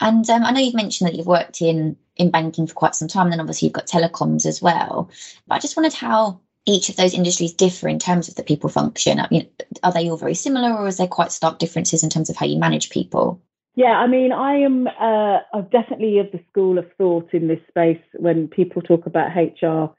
And 0.00 0.28
um, 0.30 0.42
I 0.42 0.52
know 0.52 0.60
you've 0.60 0.74
mentioned 0.74 1.08
that 1.08 1.16
you've 1.16 1.26
worked 1.26 1.60
in 1.60 1.96
in 2.16 2.30
banking 2.30 2.66
for 2.66 2.72
quite 2.74 2.94
some 2.94 3.08
time. 3.08 3.26
And 3.26 3.34
then 3.34 3.40
obviously 3.40 3.66
you've 3.66 3.74
got 3.74 3.86
telecoms 3.86 4.46
as 4.46 4.62
well. 4.62 5.10
But 5.46 5.56
I 5.56 5.58
just 5.58 5.76
wondered 5.76 5.92
how 5.92 6.40
each 6.64 6.88
of 6.88 6.96
those 6.96 7.12
industries 7.12 7.52
differ 7.52 7.88
in 7.88 7.98
terms 7.98 8.28
of 8.28 8.36
the 8.36 8.42
people 8.42 8.70
function. 8.70 9.20
I 9.20 9.28
mean, 9.30 9.48
are 9.82 9.92
they 9.92 10.08
all 10.08 10.16
very 10.16 10.34
similar, 10.34 10.74
or 10.74 10.88
is 10.88 10.96
there 10.96 11.06
quite 11.06 11.30
stark 11.30 11.58
differences 11.58 12.02
in 12.02 12.10
terms 12.10 12.30
of 12.30 12.36
how 12.36 12.46
you 12.46 12.58
manage 12.58 12.90
people? 12.90 13.40
Yeah, 13.74 13.98
I 13.98 14.06
mean, 14.06 14.32
I 14.32 14.56
am 14.56 14.86
uh, 14.86 15.38
I'm 15.52 15.68
definitely 15.70 16.18
of 16.18 16.32
the 16.32 16.40
school 16.50 16.78
of 16.78 16.86
thought 16.96 17.32
in 17.32 17.48
this 17.48 17.60
space 17.68 18.02
when 18.14 18.48
people 18.48 18.82
talk 18.82 19.06
about 19.06 19.36
HR 19.36 19.94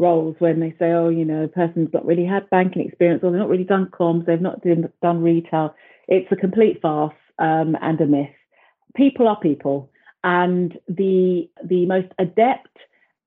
roles, 0.00 0.36
when 0.38 0.60
they 0.60 0.74
say, 0.78 0.92
oh, 0.92 1.10
you 1.10 1.24
know, 1.24 1.44
a 1.44 1.48
person's 1.48 1.92
not 1.92 2.04
really 2.04 2.24
had 2.24 2.50
banking 2.50 2.86
experience 2.86 3.22
or 3.22 3.30
they've 3.30 3.40
not 3.40 3.48
really 3.48 3.64
done 3.64 3.86
comms, 3.86 4.26
they've 4.26 4.40
not 4.40 4.62
done, 4.62 4.90
done 5.02 5.22
retail. 5.22 5.74
It's 6.10 6.30
a 6.30 6.36
complete 6.36 6.82
farce 6.82 7.14
um, 7.38 7.76
and 7.80 8.00
a 8.00 8.06
myth. 8.06 8.28
People 8.94 9.28
are 9.28 9.40
people, 9.40 9.90
and 10.22 10.76
the 10.88 11.48
the 11.64 11.86
most 11.86 12.08
adept 12.18 12.76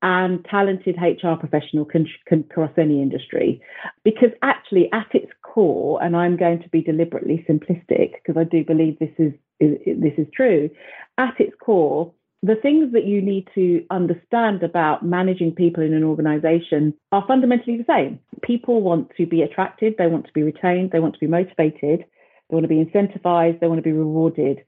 and 0.04 0.46
talented 0.52 0.98
HR 1.02 1.36
professional 1.40 1.86
can, 1.86 2.06
can 2.28 2.44
cross 2.44 2.72
any 2.78 3.02
industry 3.02 3.62
because 4.04 4.32
actually 4.42 4.90
at 4.92 5.08
its 5.14 5.32
core, 5.42 6.04
and 6.04 6.16
I'm 6.16 6.36
going 6.36 6.62
to 6.62 6.70
be 6.70 6.82
deliberately 6.82 7.46
simplistic 7.50 8.12
because 8.16 8.36
I 8.38 8.44
do 8.44 8.66
believe 8.66 9.00
this 9.00 9.14
is, 9.18 9.32
is 9.62 9.78
this 9.86 10.14
is 10.18 10.28
true. 10.36 10.70
At 11.18 11.40
its 11.40 11.54
core, 11.58 12.12
the 12.42 12.56
things 12.56 12.92
that 12.92 13.06
you 13.06 13.22
need 13.22 13.48
to 13.56 13.86
understand 13.90 14.62
about 14.62 15.06
managing 15.06 15.56
people 15.56 15.82
in 15.82 15.94
an 15.94 16.04
organization 16.04 16.94
are 17.14 17.24
fundamentally 17.26 17.78
the 17.78 17.86
same. 17.88 18.20
People 18.42 18.82
want 18.82 19.10
to 19.16 19.26
be 19.26 19.42
attracted, 19.42 19.96
they 19.98 20.08
want 20.08 20.26
to 20.26 20.34
be 20.34 20.44
retained, 20.44 20.92
they 20.92 21.00
want 21.00 21.14
to 21.14 21.20
be 21.22 21.28
motivated, 21.28 22.04
they 22.54 22.56
want 22.56 22.64
to 22.64 22.68
be 22.68 22.84
incentivized, 22.84 23.60
they 23.60 23.68
want 23.68 23.80
to 23.80 23.84
be 23.84 23.92
rewarded 23.92 24.60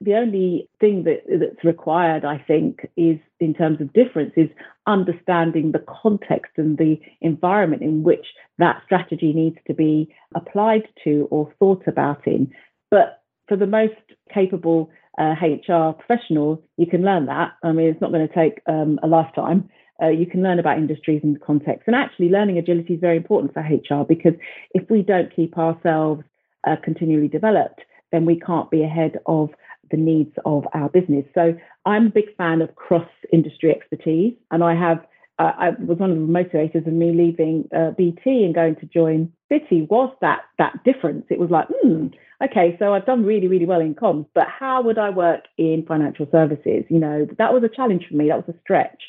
the 0.00 0.14
only 0.14 0.68
thing 0.80 1.04
that, 1.04 1.22
that's 1.28 1.64
required, 1.64 2.24
I 2.24 2.38
think, 2.38 2.86
is 2.96 3.18
in 3.40 3.54
terms 3.54 3.80
of 3.80 3.92
difference, 3.92 4.32
is 4.36 4.50
understanding 4.86 5.72
the 5.72 5.84
context 6.02 6.52
and 6.56 6.76
the 6.76 7.00
environment 7.20 7.82
in 7.82 8.02
which 8.02 8.26
that 8.58 8.82
strategy 8.84 9.32
needs 9.32 9.56
to 9.66 9.74
be 9.74 10.12
applied 10.34 10.82
to 11.04 11.28
or 11.30 11.52
thought 11.58 11.86
about 11.86 12.26
in. 12.26 12.52
But 12.90 13.22
for 13.48 13.56
the 13.56 13.66
most 13.66 13.94
capable 14.32 14.90
uh, 15.18 15.34
HR 15.40 15.92
professional, 15.92 16.62
you 16.76 16.86
can 16.86 17.02
learn 17.02 17.26
that. 17.26 17.52
I 17.62 17.72
mean, 17.72 17.88
it's 17.88 18.00
not 18.00 18.12
going 18.12 18.26
to 18.26 18.34
take 18.34 18.60
um, 18.66 18.98
a 19.02 19.06
lifetime. 19.06 19.68
Uh, 20.02 20.08
you 20.08 20.26
can 20.26 20.42
learn 20.42 20.58
about 20.58 20.76
industries 20.76 21.20
and 21.22 21.40
context. 21.40 21.84
And 21.86 21.94
actually, 21.94 22.28
learning 22.28 22.58
agility 22.58 22.94
is 22.94 23.00
very 23.00 23.16
important 23.16 23.54
for 23.54 23.60
HR 23.60 24.04
because 24.04 24.34
if 24.72 24.90
we 24.90 25.02
don't 25.02 25.34
keep 25.34 25.56
ourselves 25.56 26.24
uh, 26.66 26.76
continually 26.82 27.28
developed, 27.28 27.80
then 28.12 28.24
we 28.24 28.38
can't 28.38 28.70
be 28.70 28.82
ahead 28.82 29.18
of 29.26 29.50
the 29.90 29.96
needs 29.96 30.34
of 30.44 30.64
our 30.72 30.88
business. 30.88 31.24
So 31.34 31.54
I'm 31.84 32.06
a 32.06 32.10
big 32.10 32.34
fan 32.36 32.62
of 32.62 32.74
cross 32.74 33.08
industry 33.32 33.70
expertise, 33.70 34.34
and 34.50 34.62
I 34.64 34.74
have. 34.74 35.04
Uh, 35.36 35.50
I 35.58 35.70
was 35.70 35.98
one 35.98 36.12
of 36.12 36.16
the 36.16 36.22
motivators 36.22 36.86
of 36.86 36.92
me 36.92 37.10
leaving 37.10 37.68
uh, 37.76 37.90
BT 37.90 38.44
and 38.44 38.54
going 38.54 38.76
to 38.76 38.86
join 38.86 39.32
Citi 39.50 39.88
was 39.88 40.14
that 40.20 40.42
that 40.58 40.74
difference. 40.84 41.26
It 41.28 41.40
was 41.40 41.50
like, 41.50 41.66
hmm, 41.68 42.06
okay, 42.42 42.76
so 42.78 42.94
I've 42.94 43.04
done 43.04 43.24
really, 43.24 43.48
really 43.48 43.66
well 43.66 43.80
in 43.80 43.96
comms, 43.96 44.26
but 44.32 44.46
how 44.46 44.80
would 44.82 44.96
I 44.96 45.10
work 45.10 45.40
in 45.58 45.84
financial 45.88 46.28
services? 46.30 46.84
You 46.88 47.00
know, 47.00 47.26
that 47.38 47.52
was 47.52 47.64
a 47.64 47.68
challenge 47.68 48.06
for 48.08 48.16
me. 48.16 48.28
That 48.28 48.46
was 48.46 48.54
a 48.54 48.60
stretch, 48.60 49.02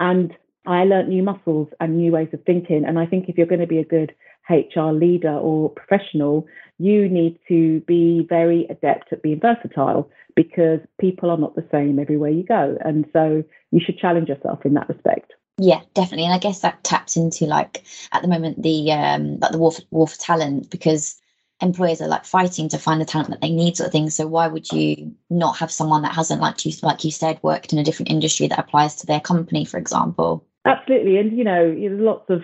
and 0.00 0.34
I 0.66 0.84
learned 0.84 1.08
new 1.08 1.22
muscles 1.22 1.68
and 1.80 1.96
new 1.96 2.12
ways 2.12 2.28
of 2.32 2.42
thinking. 2.44 2.84
And 2.84 2.98
I 2.98 3.06
think 3.06 3.28
if 3.28 3.36
you're 3.36 3.46
going 3.46 3.60
to 3.60 3.66
be 3.66 3.78
a 3.78 3.84
good 3.84 4.14
HR 4.48 4.92
leader 4.92 5.32
or 5.32 5.70
professional, 5.70 6.46
you 6.78 7.08
need 7.08 7.38
to 7.48 7.80
be 7.80 8.26
very 8.28 8.66
adept 8.68 9.12
at 9.12 9.22
being 9.22 9.40
versatile 9.40 10.10
because 10.34 10.80
people 11.00 11.30
are 11.30 11.38
not 11.38 11.56
the 11.56 11.66
same 11.72 11.98
everywhere 11.98 12.30
you 12.30 12.44
go. 12.44 12.76
And 12.84 13.06
so 13.12 13.42
you 13.70 13.80
should 13.84 13.98
challenge 13.98 14.28
yourself 14.28 14.64
in 14.64 14.74
that 14.74 14.88
respect. 14.88 15.32
Yeah, 15.58 15.80
definitely. 15.94 16.26
And 16.26 16.34
I 16.34 16.38
guess 16.38 16.60
that 16.60 16.84
taps 16.84 17.16
into 17.16 17.46
like 17.46 17.84
at 18.12 18.22
the 18.22 18.28
moment 18.28 18.62
the 18.62 18.92
um 18.92 19.38
like 19.40 19.52
the 19.52 19.58
war 19.58 19.72
for, 19.72 19.82
war 19.90 20.06
for 20.06 20.18
talent 20.18 20.70
because 20.70 21.18
employers 21.62 22.02
are 22.02 22.08
like 22.08 22.26
fighting 22.26 22.68
to 22.68 22.78
find 22.78 23.00
the 23.00 23.06
talent 23.06 23.30
that 23.30 23.40
they 23.40 23.50
need 23.50 23.76
sort 23.76 23.86
of 23.86 23.92
thing. 23.92 24.10
So 24.10 24.26
why 24.26 24.48
would 24.48 24.70
you 24.70 25.14
not 25.30 25.56
have 25.56 25.70
someone 25.70 26.02
that 26.02 26.14
hasn't 26.14 26.42
like 26.42 26.66
you 26.66 26.72
like 26.82 27.04
you 27.04 27.10
said 27.10 27.38
worked 27.42 27.72
in 27.72 27.78
a 27.78 27.84
different 27.84 28.10
industry 28.10 28.48
that 28.48 28.58
applies 28.58 28.96
to 28.96 29.06
their 29.06 29.20
company, 29.20 29.64
for 29.64 29.78
example? 29.78 30.46
Absolutely. 30.66 31.18
And 31.18 31.36
you 31.36 31.44
know, 31.44 31.74
there's 31.74 32.00
lots 32.00 32.28
of 32.30 32.42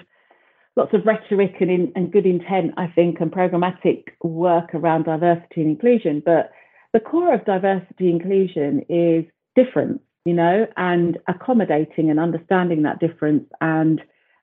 lots 0.76 0.94
of 0.94 1.04
rhetoric 1.04 1.56
and, 1.60 1.70
in, 1.70 1.92
and 1.96 2.12
good 2.12 2.26
intent, 2.26 2.72
I 2.78 2.86
think, 2.86 3.20
and 3.20 3.30
programmatic 3.30 4.04
work 4.22 4.74
around 4.74 5.04
diversity 5.04 5.60
and 5.62 5.70
inclusion. 5.70 6.22
But 6.24 6.50
the 6.94 7.00
core 7.00 7.34
of 7.34 7.44
diversity 7.44 8.10
inclusion 8.10 8.84
is 8.88 9.24
difference, 9.56 10.00
you 10.24 10.34
know, 10.34 10.66
and 10.78 11.18
accommodating 11.28 12.10
and 12.10 12.20
understanding 12.20 12.82
that 12.84 13.00
difference 13.00 13.44
and 13.60 14.00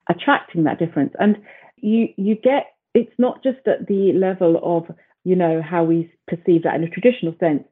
attracting 0.09 0.65
that 0.65 0.79
difference. 0.79 1.13
And 1.19 1.37
you 1.77 2.09
you 2.17 2.35
get 2.35 2.67
it's 2.93 3.13
not 3.17 3.43
just 3.43 3.59
at 3.67 3.87
the 3.87 4.13
level 4.13 4.59
of 4.63 4.95
you 5.23 5.35
know 5.35 5.61
how 5.61 5.83
we 5.83 6.11
perceive 6.27 6.63
that 6.63 6.75
in 6.75 6.83
a 6.83 6.89
traditional 6.89 7.33
sense. 7.39 7.63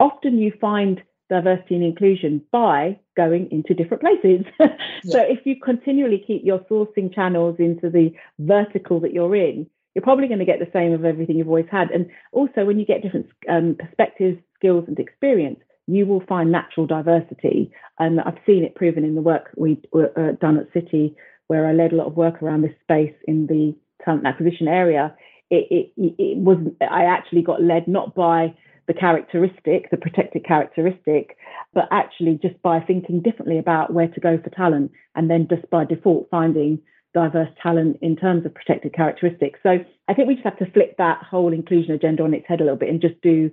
Often 0.00 0.38
you 0.38 0.52
find 0.60 1.00
diversity 1.30 1.76
and 1.76 1.84
inclusion 1.84 2.42
by 2.52 2.98
going 3.16 3.48
into 3.50 3.74
different 3.74 4.02
places. 4.02 4.44
yeah. 4.60 4.76
So 5.04 5.18
if 5.20 5.40
you 5.44 5.56
continually 5.62 6.22
keep 6.26 6.42
your 6.44 6.60
sourcing 6.60 7.14
channels 7.14 7.56
into 7.58 7.90
the 7.90 8.12
vertical 8.38 9.00
that 9.00 9.12
you're 9.12 9.34
in, 9.34 9.66
you're 9.94 10.02
probably 10.02 10.26
going 10.26 10.40
to 10.40 10.44
get 10.44 10.58
the 10.58 10.70
same 10.72 10.92
of 10.92 11.04
everything 11.04 11.36
you've 11.36 11.48
always 11.48 11.68
had. 11.70 11.90
And 11.90 12.10
also, 12.32 12.64
when 12.64 12.78
you 12.78 12.84
get 12.84 13.02
different 13.02 13.28
um, 13.48 13.76
perspectives, 13.78 14.38
skills, 14.56 14.84
and 14.88 14.98
experience, 14.98 15.60
you 15.86 16.06
will 16.06 16.22
find 16.28 16.50
natural 16.50 16.86
diversity. 16.86 17.70
And 17.98 18.20
I've 18.20 18.38
seen 18.44 18.64
it 18.64 18.74
proven 18.74 19.04
in 19.04 19.14
the 19.14 19.20
work 19.20 19.50
we've 19.56 19.82
uh, 19.94 20.32
done 20.40 20.58
at 20.58 20.72
Citi, 20.72 21.14
where 21.46 21.66
I 21.66 21.72
led 21.72 21.92
a 21.92 21.96
lot 21.96 22.06
of 22.06 22.16
work 22.16 22.42
around 22.42 22.62
this 22.62 22.74
space 22.82 23.14
in 23.28 23.46
the 23.46 23.76
talent 24.04 24.26
acquisition 24.26 24.66
area. 24.66 25.14
It, 25.50 25.92
it, 25.96 26.14
it 26.18 26.38
was 26.38 26.58
I 26.80 27.04
actually 27.04 27.42
got 27.42 27.62
led 27.62 27.86
not 27.86 28.14
by 28.14 28.54
the 28.86 28.94
characteristic, 28.94 29.90
the 29.90 29.96
protected 29.96 30.44
characteristic, 30.44 31.36
but 31.72 31.88
actually 31.90 32.38
just 32.40 32.60
by 32.62 32.80
thinking 32.80 33.20
differently 33.20 33.58
about 33.58 33.92
where 33.92 34.08
to 34.08 34.20
go 34.20 34.38
for 34.42 34.50
talent 34.50 34.92
and 35.14 35.30
then 35.30 35.48
just 35.48 35.68
by 35.70 35.84
default 35.84 36.28
finding 36.30 36.78
diverse 37.14 37.48
talent 37.62 37.96
in 38.02 38.16
terms 38.16 38.44
of 38.44 38.54
protected 38.54 38.92
characteristics. 38.92 39.60
So 39.62 39.78
I 40.08 40.14
think 40.14 40.28
we 40.28 40.34
just 40.34 40.44
have 40.44 40.58
to 40.58 40.70
flip 40.72 40.96
that 40.98 41.22
whole 41.22 41.52
inclusion 41.52 41.92
agenda 41.94 42.24
on 42.24 42.34
its 42.34 42.46
head 42.46 42.60
a 42.60 42.64
little 42.64 42.78
bit 42.78 42.88
and 42.88 43.00
just 43.00 43.20
do 43.22 43.50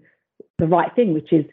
the 0.58 0.68
right 0.68 0.94
thing, 0.96 1.14
which 1.14 1.32
is 1.32 1.46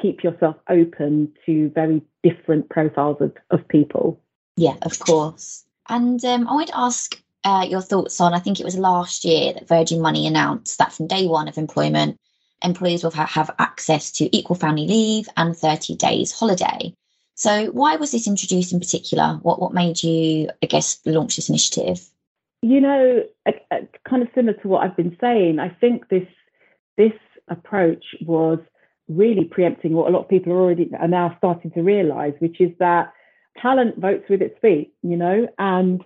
keep 0.00 0.22
yourself 0.22 0.56
open 0.68 1.32
to 1.46 1.70
very 1.70 2.02
different 2.22 2.68
profiles 2.68 3.16
of, 3.20 3.32
of 3.50 3.66
people. 3.68 4.20
Yeah, 4.56 4.76
of 4.82 4.98
course. 4.98 5.64
And 5.88 6.22
um, 6.24 6.48
I 6.48 6.54
would 6.54 6.70
ask 6.74 7.20
uh, 7.44 7.66
your 7.68 7.82
thoughts 7.82 8.20
on 8.20 8.34
I 8.34 8.38
think 8.38 8.58
it 8.58 8.64
was 8.64 8.76
last 8.76 9.24
year 9.24 9.52
that 9.52 9.68
Virgin 9.68 10.00
Money 10.00 10.26
announced 10.26 10.78
that 10.78 10.92
from 10.92 11.06
day 11.06 11.26
one 11.26 11.48
of 11.48 11.58
employment, 11.58 12.18
employees 12.64 13.04
will 13.04 13.10
have 13.12 13.54
access 13.58 14.10
to 14.12 14.34
equal 14.36 14.56
family 14.56 14.86
leave 14.86 15.28
and 15.36 15.56
30 15.56 15.96
days 15.96 16.32
holiday. 16.32 16.94
So, 17.34 17.66
why 17.72 17.96
was 17.96 18.12
this 18.12 18.26
introduced 18.26 18.72
in 18.72 18.78
particular? 18.78 19.38
What 19.42 19.60
what 19.60 19.74
made 19.74 20.02
you, 20.02 20.48
I 20.62 20.66
guess, 20.66 21.00
launch 21.04 21.36
this 21.36 21.48
initiative? 21.48 22.00
You 22.62 22.80
know, 22.80 23.24
kind 24.08 24.22
of 24.22 24.28
similar 24.34 24.56
to 24.58 24.68
what 24.68 24.84
I've 24.84 24.96
been 24.96 25.16
saying. 25.20 25.58
I 25.58 25.68
think 25.68 26.08
this 26.08 26.28
this 26.96 27.12
approach 27.48 28.04
was 28.24 28.58
really 29.08 29.44
preempting 29.44 29.92
what 29.92 30.08
a 30.08 30.12
lot 30.12 30.22
of 30.22 30.28
people 30.28 30.52
are 30.52 30.60
already 30.60 30.90
are 30.98 31.08
now 31.08 31.34
starting 31.38 31.72
to 31.72 31.82
realise, 31.82 32.34
which 32.38 32.60
is 32.60 32.70
that 32.78 33.12
talent 33.60 33.98
votes 33.98 34.24
with 34.30 34.40
its 34.40 34.58
feet. 34.60 34.94
You 35.02 35.16
know, 35.16 35.48
and 35.58 36.04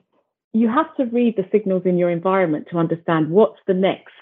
you 0.55 0.69
have 0.69 0.95
to 0.97 1.05
read 1.05 1.37
the 1.37 1.47
signals 1.53 1.83
in 1.85 1.99
your 1.99 2.11
environment 2.11 2.69
to 2.71 2.79
understand 2.79 3.31
what's 3.31 3.61
the 3.67 3.75
next 3.75 4.15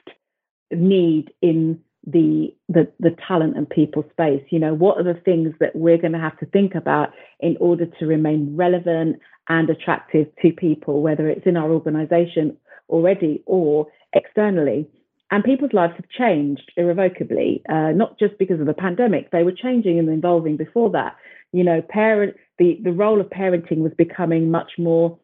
need 0.72 1.32
in 1.40 1.80
the, 2.06 2.54
the 2.68 2.90
the 3.00 3.16
talent 3.26 3.56
and 3.56 3.68
people 3.68 4.04
space 4.12 4.42
you 4.50 4.58
know 4.58 4.74
what 4.74 4.96
are 4.96 5.02
the 5.02 5.20
things 5.20 5.52
that 5.58 5.74
we're 5.74 5.98
going 5.98 6.12
to 6.12 6.18
have 6.18 6.38
to 6.38 6.46
think 6.46 6.74
about 6.74 7.10
in 7.40 7.56
order 7.60 7.86
to 7.98 8.06
remain 8.06 8.54
relevant 8.56 9.18
and 9.48 9.68
attractive 9.70 10.26
to 10.40 10.52
people 10.52 11.02
whether 11.02 11.28
it's 11.28 11.46
in 11.46 11.56
our 11.56 11.70
organization 11.70 12.56
already 12.88 13.42
or 13.46 13.86
externally 14.12 14.88
and 15.30 15.42
people's 15.42 15.72
lives 15.72 15.94
have 15.96 16.08
changed 16.08 16.70
irrevocably, 16.76 17.62
uh, 17.68 17.90
not 17.90 18.18
just 18.18 18.38
because 18.38 18.60
of 18.60 18.66
the 18.66 18.74
pandemic. 18.74 19.30
They 19.32 19.42
were 19.42 19.52
changing 19.52 19.98
and 19.98 20.08
evolving 20.08 20.56
before 20.56 20.90
that. 20.90 21.16
You 21.52 21.64
know, 21.64 21.82
parent 21.82 22.36
the, 22.58 22.78
the 22.82 22.92
role 22.92 23.20
of 23.20 23.28
parenting 23.28 23.78
was 23.78 23.92
becoming 23.96 24.50
much 24.50 24.72
more 24.78 25.18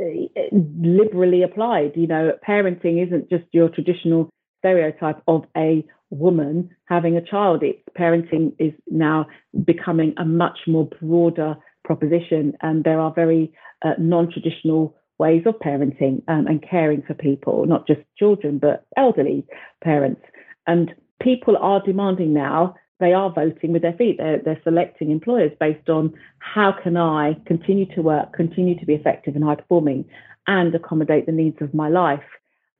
uh, 0.00 0.04
liberally 0.52 1.42
applied. 1.42 1.92
You 1.94 2.06
know, 2.06 2.32
parenting 2.46 3.06
isn't 3.06 3.28
just 3.28 3.44
your 3.52 3.68
traditional 3.68 4.30
stereotype 4.64 5.20
of 5.28 5.44
a 5.56 5.84
woman 6.08 6.70
having 6.86 7.16
a 7.16 7.24
child. 7.24 7.62
It's 7.62 7.82
parenting 7.98 8.52
is 8.58 8.72
now 8.88 9.26
becoming 9.64 10.14
a 10.16 10.24
much 10.24 10.58
more 10.66 10.88
broader 11.00 11.56
proposition, 11.84 12.54
and 12.62 12.82
there 12.84 13.00
are 13.00 13.12
very 13.12 13.52
uh, 13.84 13.92
non-traditional 13.98 14.96
ways 15.18 15.42
of 15.46 15.54
parenting 15.56 16.22
um, 16.28 16.46
and 16.46 16.64
caring 16.68 17.02
for 17.02 17.14
people, 17.14 17.66
not 17.66 17.86
just 17.86 18.00
children, 18.18 18.58
but 18.58 18.86
elderly 18.96 19.46
parents. 19.82 20.22
And 20.66 20.94
people 21.22 21.56
are 21.58 21.82
demanding 21.84 22.32
now, 22.32 22.74
they 23.00 23.12
are 23.12 23.30
voting 23.30 23.72
with 23.72 23.82
their 23.82 23.92
feet. 23.92 24.16
They're, 24.18 24.40
they're 24.42 24.60
selecting 24.64 25.10
employers 25.10 25.52
based 25.60 25.88
on 25.90 26.14
how 26.38 26.74
can 26.82 26.96
I 26.96 27.36
continue 27.44 27.86
to 27.94 28.02
work, 28.02 28.32
continue 28.32 28.78
to 28.78 28.86
be 28.86 28.94
effective 28.94 29.34
and 29.34 29.44
high 29.44 29.56
performing, 29.56 30.06
and 30.46 30.74
accommodate 30.74 31.26
the 31.26 31.32
needs 31.32 31.60
of 31.60 31.74
my 31.74 31.88
life. 31.88 32.22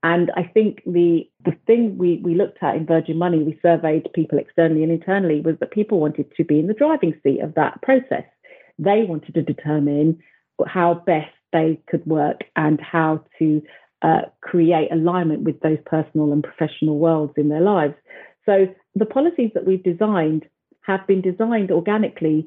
And 0.05 0.31
I 0.37 0.43
think 0.43 0.83
the 0.85 1.27
the 1.47 1.57
thing 1.67 1.97
we, 1.97 2.21
we 2.23 2.35
looked 2.35 2.63
at 2.63 2.77
in 2.77 2.85
Virgin 2.85 3.17
Money, 3.17 3.43
we 3.43 3.59
surveyed 3.63 4.07
people 4.15 4.39
externally 4.39 4.83
and 4.83 4.93
internally, 4.93 5.41
was 5.41 5.57
that 5.61 5.71
people 5.71 5.99
wanted 5.99 6.31
to 6.37 6.45
be 6.45 6.59
in 6.61 6.67
the 6.67 6.75
driving 6.75 7.19
seat 7.23 7.41
of 7.41 7.55
that 7.55 7.81
process. 7.81 8.25
They 8.79 9.05
wanted 9.09 9.33
to 9.33 9.43
determine 9.43 10.19
how 10.67 11.03
best 11.07 11.33
they 11.55 11.81
could 11.89 12.05
work 12.05 12.43
and 12.55 12.79
how 12.83 13.25
to 13.39 13.63
uh, 14.03 14.23
create 14.43 14.93
alignment 14.93 15.43
with 15.45 15.59
those 15.61 15.79
personal 15.87 16.33
and 16.33 16.45
professional 16.45 16.99
worlds 16.99 17.33
in 17.39 17.49
their 17.49 17.63
lives. 17.63 17.95
So 18.45 18.67
the 18.95 19.07
policies 19.07 19.53
that 19.55 19.65
we've 19.65 19.83
designed 19.83 20.45
have 20.83 21.07
been 21.07 21.23
designed 21.23 21.71
organically 21.71 22.47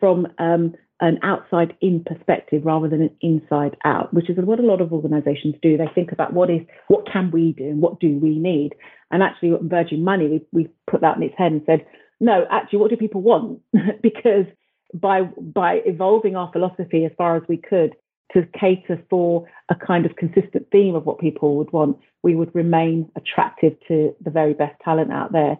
from 0.00 0.26
um, 0.38 0.74
an 1.00 1.18
outside 1.22 1.74
in 1.80 2.02
perspective 2.04 2.62
rather 2.64 2.88
than 2.88 3.02
an 3.02 3.16
inside 3.20 3.76
out, 3.84 4.12
which 4.12 4.28
is 4.28 4.36
what 4.38 4.58
a 4.58 4.66
lot 4.66 4.80
of 4.80 4.92
organizations 4.92 5.54
do. 5.62 5.76
They 5.76 5.88
think 5.94 6.12
about 6.12 6.32
what 6.32 6.50
is 6.50 6.60
what 6.88 7.10
can 7.10 7.30
we 7.30 7.52
do 7.52 7.64
and 7.64 7.80
what 7.80 8.00
do 8.00 8.18
we 8.18 8.38
need. 8.38 8.74
And 9.10 9.22
actually 9.22 9.56
Virgin 9.62 10.04
Money, 10.04 10.28
we, 10.28 10.46
we 10.52 10.68
put 10.90 11.00
that 11.02 11.16
in 11.16 11.22
its 11.22 11.34
head 11.38 11.52
and 11.52 11.62
said, 11.66 11.86
no, 12.20 12.46
actually 12.50 12.80
what 12.80 12.90
do 12.90 12.96
people 12.96 13.22
want? 13.22 13.60
because 14.02 14.46
by 14.92 15.22
by 15.22 15.80
evolving 15.86 16.34
our 16.34 16.50
philosophy 16.52 17.04
as 17.04 17.12
far 17.16 17.36
as 17.36 17.42
we 17.48 17.58
could 17.58 17.94
to 18.32 18.46
cater 18.58 19.02
for 19.08 19.46
a 19.70 19.74
kind 19.74 20.04
of 20.04 20.16
consistent 20.16 20.66
theme 20.70 20.94
of 20.94 21.06
what 21.06 21.18
people 21.18 21.56
would 21.56 21.72
want, 21.72 21.96
we 22.22 22.34
would 22.34 22.54
remain 22.54 23.10
attractive 23.16 23.74
to 23.86 24.14
the 24.22 24.30
very 24.30 24.52
best 24.52 24.78
talent 24.84 25.12
out 25.12 25.32
there. 25.32 25.56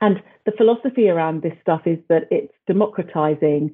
And 0.00 0.22
the 0.44 0.52
philosophy 0.52 1.08
around 1.08 1.42
this 1.42 1.54
stuff 1.60 1.82
is 1.86 1.98
that 2.08 2.28
it's 2.30 2.52
democratizing 2.66 3.72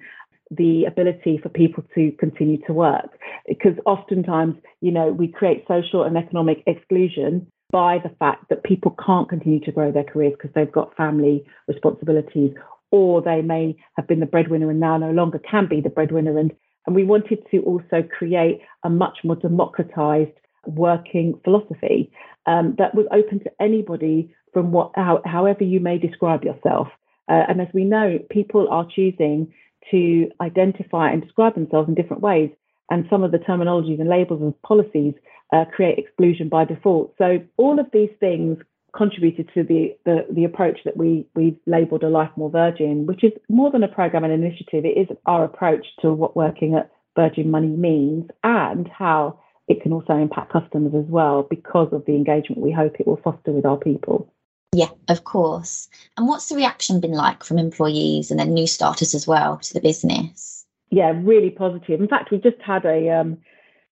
the 0.56 0.85
ability 0.85 1.38
for 1.42 1.49
people 1.49 1.85
to 1.94 2.12
continue 2.18 2.59
to 2.66 2.73
work. 2.73 3.18
Because 3.49 3.75
oftentimes 3.87 4.56
you 4.80 4.92
know 4.92 5.12
we 5.12 5.28
create 5.28 5.64
social 5.66 6.02
and 6.04 6.16
economic 6.16 6.62
exclusion 6.66 7.47
by 7.71 7.99
the 8.02 8.14
fact 8.18 8.49
that 8.50 8.64
people 8.64 8.94
can't 9.04 9.28
continue 9.28 9.61
to 9.61 9.73
grow 9.73 9.90
their 9.90 10.04
careers 10.04 10.35
because 10.37 10.50
they've 10.54 10.71
got 10.71 10.94
family 10.94 11.44
responsibilities 11.66 12.52
or 12.90 13.23
they 13.23 13.40
may 13.40 13.75
have 13.97 14.06
been 14.06 14.21
the 14.21 14.26
breadwinner 14.26 14.71
and 14.71 14.78
now 14.78 14.99
no 14.99 15.11
longer 15.11 15.38
can 15.38 15.66
be 15.66 15.80
the 15.80 15.88
breadwinner. 15.88 16.38
And 16.38 16.52
and 16.87 16.94
we 16.94 17.04
wanted 17.04 17.38
to 17.50 17.61
also 17.61 18.02
create 18.02 18.61
a 18.85 18.90
much 18.90 19.18
more 19.25 19.37
democratized 19.37 20.32
working 20.66 21.38
philosophy 21.44 22.11
um, 22.47 22.75
that 22.78 22.94
was 22.94 23.06
open 23.12 23.40
to 23.40 23.50
anybody 23.61 24.35
from 24.52 24.73
what 24.73 24.92
how, 24.94 25.23
however 25.25 25.64
you 25.64 25.80
may 25.80 25.99
describe 25.99 26.44
yourself. 26.44 26.88
Uh, 27.28 27.44
and 27.49 27.61
as 27.61 27.68
we 27.73 27.85
know 27.85 28.18
people 28.30 28.68
are 28.71 28.87
choosing 28.94 29.52
to 29.91 30.31
identify 30.41 31.11
and 31.11 31.23
describe 31.23 31.55
themselves 31.55 31.89
in 31.89 31.95
different 31.95 32.23
ways. 32.23 32.51
And 32.91 33.07
some 33.09 33.23
of 33.23 33.33
the 33.33 33.39
terminologies 33.39 34.01
and 34.01 34.09
labels 34.09 34.43
and 34.43 34.61
policies 34.62 35.15
uh, 35.53 35.65
create 35.75 35.99
exclusion 35.99 36.49
by 36.49 36.65
default. 36.65 37.15
So 37.19 37.39
all 37.57 37.79
of 37.79 37.87
these 37.93 38.11
things 38.21 38.59
contributed 38.97 39.50
to 39.54 39.63
the, 39.63 39.97
the, 40.04 40.26
the 40.30 40.45
approach 40.45 40.78
that 40.85 40.97
we 40.97 41.26
we've 41.35 41.56
labelled 41.67 42.02
a 42.02 42.09
life 42.09 42.30
more 42.37 42.50
virgin, 42.50 43.06
which 43.06 43.25
is 43.25 43.33
more 43.49 43.71
than 43.71 43.83
a 43.83 43.89
program 43.89 44.25
and 44.25 44.33
initiative. 44.33 44.85
It 44.85 44.99
is 44.99 45.17
our 45.26 45.45
approach 45.45 45.87
to 46.02 46.13
what 46.13 46.37
working 46.37 46.75
at 46.75 46.91
Virgin 47.17 47.50
Money 47.50 47.69
means 47.69 48.28
and 48.45 48.89
how 48.89 49.39
it 49.69 49.83
can 49.83 49.93
also 49.93 50.15
impact 50.15 50.52
customers 50.52 50.93
as 50.95 51.09
well 51.09 51.47
because 51.49 51.89
of 51.93 52.04
the 52.06 52.15
engagement 52.15 52.61
we 52.61 52.73
hope 52.73 52.97
it 52.99 53.06
will 53.06 53.21
foster 53.23 53.52
with 53.52 53.65
our 53.65 53.76
people. 53.76 54.33
Yeah, 54.75 54.89
of 55.08 55.25
course. 55.25 55.89
And 56.17 56.26
what's 56.26 56.49
the 56.49 56.56
reaction 56.56 57.00
been 57.00 57.13
like 57.13 57.45
from 57.45 57.58
employees 57.58 58.30
and 58.30 58.41
then 58.41 58.54
new 58.54 58.67
starters 58.67 59.15
as 59.15 59.26
well 59.26 59.58
to 59.58 59.75
the 59.75 59.80
business? 59.80 60.65
Yeah, 60.91 61.13
really 61.23 61.50
positive. 61.50 62.00
In 62.00 62.08
fact, 62.08 62.30
we 62.30 62.39
just 62.39 62.61
had 62.65 62.87
a 62.87 63.11
um, 63.11 63.39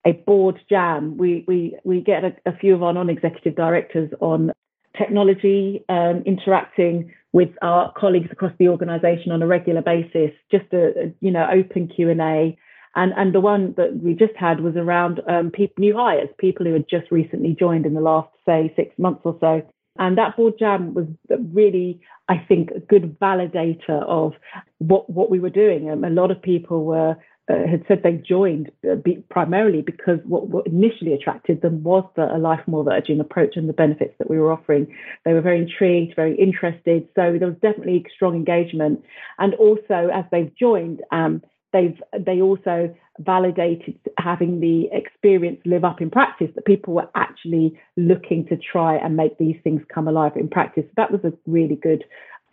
a 0.04 0.12
board 0.12 0.60
jam. 0.68 1.16
We 1.16 1.44
we 1.46 1.78
we 1.84 2.00
get 2.00 2.24
a, 2.24 2.34
a 2.46 2.56
few 2.56 2.74
of 2.74 2.82
our 2.82 2.92
non-executive 2.92 3.54
directors 3.54 4.10
on 4.20 4.52
technology, 4.98 5.84
um, 5.88 6.22
interacting 6.26 7.12
with 7.32 7.50
our 7.62 7.92
colleagues 7.96 8.30
across 8.32 8.52
the 8.58 8.68
organisation 8.68 9.32
on 9.32 9.42
a 9.42 9.46
regular 9.46 9.82
basis. 9.82 10.30
Just 10.50 10.66
a, 10.72 10.86
a 10.86 11.14
you 11.20 11.30
know 11.30 11.46
open 11.52 11.88
Q 11.88 12.10
and 12.10 12.20
A. 12.20 12.58
And, 12.96 13.12
and 13.16 13.34
the 13.34 13.40
one 13.40 13.74
that 13.76 13.96
we 14.04 14.14
just 14.14 14.36
had 14.36 14.60
was 14.60 14.76
around 14.76 15.20
um, 15.28 15.50
new 15.78 15.96
hires, 15.96 16.28
people 16.38 16.64
who 16.64 16.74
had 16.74 16.88
just 16.88 17.10
recently 17.10 17.56
joined 17.58 17.86
in 17.86 17.94
the 17.94 18.00
last, 18.00 18.28
say, 18.46 18.72
six 18.76 18.96
months 19.00 19.22
or 19.24 19.36
so, 19.40 19.62
and 19.98 20.18
that 20.18 20.36
board 20.36 20.54
jam 20.58 20.94
was 20.94 21.06
really, 21.52 22.00
I 22.28 22.38
think, 22.38 22.70
a 22.70 22.80
good 22.80 23.18
validator 23.20 24.02
of 24.06 24.32
what, 24.78 25.08
what 25.08 25.30
we 25.30 25.38
were 25.38 25.50
doing. 25.50 25.90
Um, 25.90 26.04
a 26.04 26.10
lot 26.10 26.30
of 26.30 26.42
people 26.42 26.84
were 26.84 27.16
uh, 27.50 27.66
had 27.68 27.84
said 27.86 28.02
they 28.02 28.14
joined 28.14 28.70
uh, 28.90 28.94
be, 28.94 29.16
primarily 29.28 29.82
because 29.82 30.18
what, 30.24 30.48
what, 30.48 30.66
initially 30.66 31.12
attracted 31.12 31.60
them 31.60 31.82
was 31.82 32.02
the 32.16 32.34
a 32.34 32.38
life 32.38 32.66
more 32.66 32.82
virgin 32.82 33.20
approach 33.20 33.56
and 33.56 33.68
the 33.68 33.74
benefits 33.74 34.14
that 34.18 34.30
we 34.30 34.38
were 34.38 34.50
offering. 34.50 34.86
They 35.26 35.34
were 35.34 35.42
very 35.42 35.58
intrigued, 35.58 36.16
very 36.16 36.34
interested. 36.36 37.06
So 37.14 37.36
there 37.38 37.48
was 37.48 37.58
definitely 37.60 38.06
strong 38.14 38.34
engagement. 38.34 39.04
And 39.38 39.52
also, 39.56 40.08
as 40.12 40.24
they've 40.32 40.54
joined, 40.56 41.02
um, 41.10 41.42
they've 41.74 42.00
they 42.18 42.40
also 42.40 42.94
validated 43.18 43.98
having 44.18 44.60
the 44.60 44.88
experience 44.92 45.60
live 45.66 45.84
up 45.84 46.00
in 46.00 46.10
practice 46.10 46.48
that 46.54 46.64
people 46.64 46.94
were 46.94 47.08
actually 47.14 47.78
looking 47.96 48.46
to 48.46 48.56
try 48.56 48.96
and 48.96 49.16
make 49.16 49.36
these 49.38 49.56
things 49.62 49.82
come 49.92 50.08
alive 50.08 50.32
in 50.36 50.48
practice. 50.48 50.84
That 50.96 51.12
was 51.12 51.20
a 51.24 51.32
really 51.46 51.76
good 51.76 52.04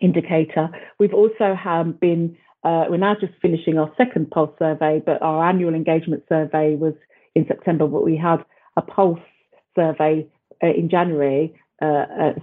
indicator. 0.02 0.70
We've 1.00 1.14
also 1.14 1.58
um, 1.66 1.94
been 2.02 2.36
uh, 2.64 2.86
we're 2.90 2.98
now 2.98 3.16
just 3.20 3.34
finishing 3.42 3.78
our 3.78 3.92
second 3.98 4.30
pulse 4.30 4.52
survey, 4.60 5.02
but 5.04 5.22
our 5.22 5.48
annual 5.48 5.74
engagement 5.74 6.24
survey 6.28 6.76
was 6.76 6.94
in 7.34 7.46
September. 7.48 7.88
But 7.88 8.04
we 8.04 8.18
had 8.18 8.44
a 8.76 8.82
pulse 8.82 9.20
survey 9.76 10.28
uh, 10.64 10.68
in 10.68 10.90
January 10.90 11.56
uh, 11.82 12.06
uh, 12.20 12.34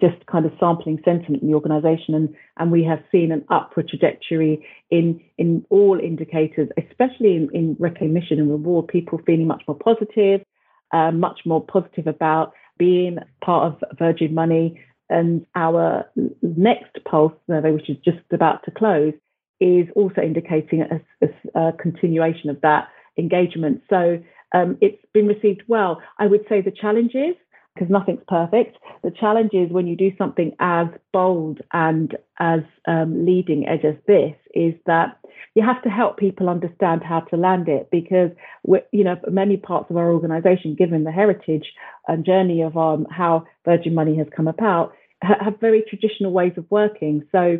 just 0.00 0.24
kind 0.26 0.44
of 0.44 0.52
sampling 0.60 1.00
sentiment 1.04 1.42
in 1.42 1.48
the 1.48 1.54
organisation, 1.54 2.14
and 2.14 2.34
and 2.58 2.70
we 2.70 2.84
have 2.84 3.02
seen 3.12 3.32
an 3.32 3.44
upward 3.50 3.88
trajectory 3.88 4.66
in 4.90 5.20
in 5.38 5.64
all 5.70 5.98
indicators, 5.98 6.68
especially 6.76 7.36
in, 7.36 7.48
in 7.54 7.76
recognition 7.78 8.38
and 8.38 8.50
reward. 8.50 8.88
People 8.88 9.20
feeling 9.24 9.46
much 9.46 9.62
more 9.68 9.76
positive, 9.76 10.42
uh, 10.92 11.10
much 11.12 11.40
more 11.44 11.64
positive 11.64 12.06
about 12.06 12.52
being 12.78 13.18
part 13.44 13.72
of 13.72 13.98
Virgin 13.98 14.34
Money. 14.34 14.80
And 15.10 15.46
our 15.54 16.04
next 16.42 17.02
pulse 17.08 17.32
survey, 17.46 17.72
which 17.72 17.88
is 17.88 17.96
just 18.04 18.18
about 18.30 18.62
to 18.64 18.70
close, 18.70 19.14
is 19.58 19.86
also 19.96 20.20
indicating 20.20 20.82
a, 20.82 21.00
a, 21.24 21.68
a 21.68 21.72
continuation 21.72 22.50
of 22.50 22.60
that 22.60 22.88
engagement. 23.16 23.82
So 23.88 24.22
um, 24.52 24.78
it's 24.80 25.02
been 25.14 25.26
received 25.26 25.62
well. 25.66 26.00
I 26.18 26.26
would 26.26 26.44
say 26.48 26.60
the 26.60 26.70
challenges 26.70 27.36
because 27.78 27.90
nothing's 27.90 28.22
perfect. 28.26 28.76
The 29.02 29.10
challenge 29.10 29.50
is 29.52 29.70
when 29.70 29.86
you 29.86 29.96
do 29.96 30.10
something 30.18 30.54
as 30.58 30.88
bold 31.12 31.60
and 31.72 32.16
as 32.38 32.60
um, 32.86 33.24
leading 33.24 33.68
edge 33.68 33.84
as 33.84 33.94
this, 34.06 34.34
is 34.54 34.74
that 34.86 35.18
you 35.54 35.62
have 35.62 35.82
to 35.82 35.88
help 35.88 36.16
people 36.16 36.48
understand 36.48 37.02
how 37.04 37.20
to 37.20 37.36
land 37.36 37.68
it 37.68 37.88
because 37.90 38.30
you 38.92 39.04
know 39.04 39.16
many 39.30 39.56
parts 39.56 39.90
of 39.90 39.96
our 39.96 40.12
organisation, 40.12 40.74
given 40.74 41.04
the 41.04 41.12
heritage 41.12 41.72
and 42.08 42.24
journey 42.24 42.62
of 42.62 42.76
um, 42.76 43.06
how 43.10 43.44
Virgin 43.64 43.94
Money 43.94 44.16
has 44.16 44.26
come 44.34 44.48
about, 44.48 44.92
ha- 45.22 45.42
have 45.44 45.60
very 45.60 45.84
traditional 45.88 46.32
ways 46.32 46.52
of 46.56 46.66
working. 46.70 47.24
So 47.30 47.58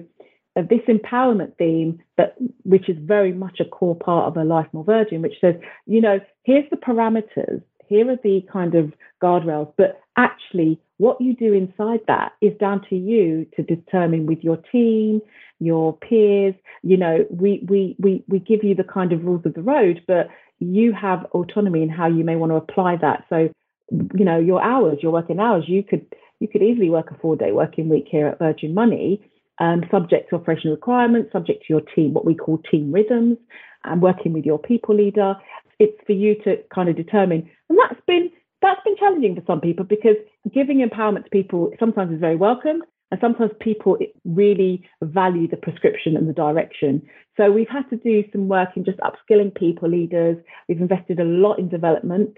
uh, 0.56 0.62
this 0.68 0.80
empowerment 0.88 1.56
theme 1.56 2.00
that 2.16 2.34
which 2.64 2.88
is 2.88 2.96
very 3.00 3.32
much 3.32 3.60
a 3.60 3.64
core 3.64 3.96
part 3.96 4.26
of 4.26 4.36
a 4.36 4.44
life 4.44 4.66
more 4.72 4.84
virgin 4.84 5.22
which 5.22 5.34
says 5.40 5.54
you 5.86 6.00
know 6.00 6.18
here's 6.42 6.68
the 6.70 6.76
parameters 6.76 7.62
here 7.88 8.10
are 8.10 8.18
the 8.22 8.44
kind 8.52 8.74
of 8.74 8.92
guardrails, 9.22 9.72
but 9.76 10.00
actually, 10.16 10.80
what 10.98 11.20
you 11.20 11.34
do 11.34 11.52
inside 11.52 12.00
that 12.08 12.32
is 12.40 12.52
down 12.58 12.84
to 12.90 12.96
you 12.96 13.46
to 13.56 13.62
determine 13.62 14.26
with 14.26 14.40
your 14.42 14.56
team, 14.56 15.20
your 15.60 15.96
peers. 15.96 16.54
You 16.82 16.96
know, 16.96 17.26
we 17.30 17.64
we 17.68 17.96
we 17.98 18.24
we 18.28 18.38
give 18.40 18.64
you 18.64 18.74
the 18.74 18.84
kind 18.84 19.12
of 19.12 19.24
rules 19.24 19.46
of 19.46 19.54
the 19.54 19.62
road, 19.62 20.02
but 20.06 20.28
you 20.58 20.92
have 20.92 21.24
autonomy 21.32 21.82
in 21.82 21.88
how 21.88 22.08
you 22.08 22.24
may 22.24 22.36
want 22.36 22.50
to 22.50 22.56
apply 22.56 22.96
that. 22.96 23.24
So, 23.28 23.48
you 23.90 24.24
know, 24.24 24.38
your 24.38 24.62
hours, 24.62 24.98
your 25.02 25.12
working 25.12 25.38
hours, 25.38 25.64
you 25.68 25.82
could 25.82 26.04
you 26.40 26.48
could 26.48 26.62
easily 26.62 26.90
work 26.90 27.10
a 27.10 27.18
four 27.18 27.36
day 27.36 27.52
working 27.52 27.88
week 27.88 28.06
here 28.10 28.28
at 28.28 28.38
Virgin 28.38 28.74
Money, 28.74 29.30
um, 29.60 29.82
subject 29.90 30.30
to 30.30 30.36
operational 30.36 30.74
requirements, 30.74 31.32
subject 31.32 31.64
to 31.66 31.72
your 31.72 31.80
team, 31.80 32.12
what 32.12 32.24
we 32.24 32.34
call 32.34 32.58
team 32.70 32.92
rhythms, 32.92 33.38
and 33.84 34.02
working 34.02 34.32
with 34.32 34.44
your 34.44 34.58
people 34.58 34.94
leader. 34.94 35.36
It's 35.78 35.96
for 36.06 36.12
you 36.12 36.34
to 36.44 36.56
kind 36.74 36.88
of 36.88 36.96
determine. 36.96 37.48
And 37.68 37.78
that's 37.78 38.00
been 38.06 38.30
that's 38.60 38.80
been 38.84 38.96
challenging 38.96 39.36
for 39.36 39.42
some 39.46 39.60
people 39.60 39.84
because 39.84 40.16
giving 40.52 40.86
empowerment 40.86 41.24
to 41.24 41.30
people 41.30 41.70
sometimes 41.78 42.12
is 42.12 42.20
very 42.20 42.36
welcome. 42.36 42.82
And 43.10 43.20
sometimes 43.20 43.52
people 43.60 43.96
really 44.24 44.86
value 45.02 45.48
the 45.48 45.56
prescription 45.56 46.14
and 46.14 46.28
the 46.28 46.34
direction. 46.34 47.00
So 47.38 47.50
we've 47.50 47.68
had 47.68 47.88
to 47.88 47.96
do 47.96 48.22
some 48.32 48.48
work 48.48 48.70
in 48.76 48.84
just 48.84 48.98
upskilling 48.98 49.54
people 49.54 49.88
leaders. 49.88 50.36
We've 50.68 50.80
invested 50.80 51.18
a 51.18 51.24
lot 51.24 51.58
in 51.58 51.70
development. 51.70 52.36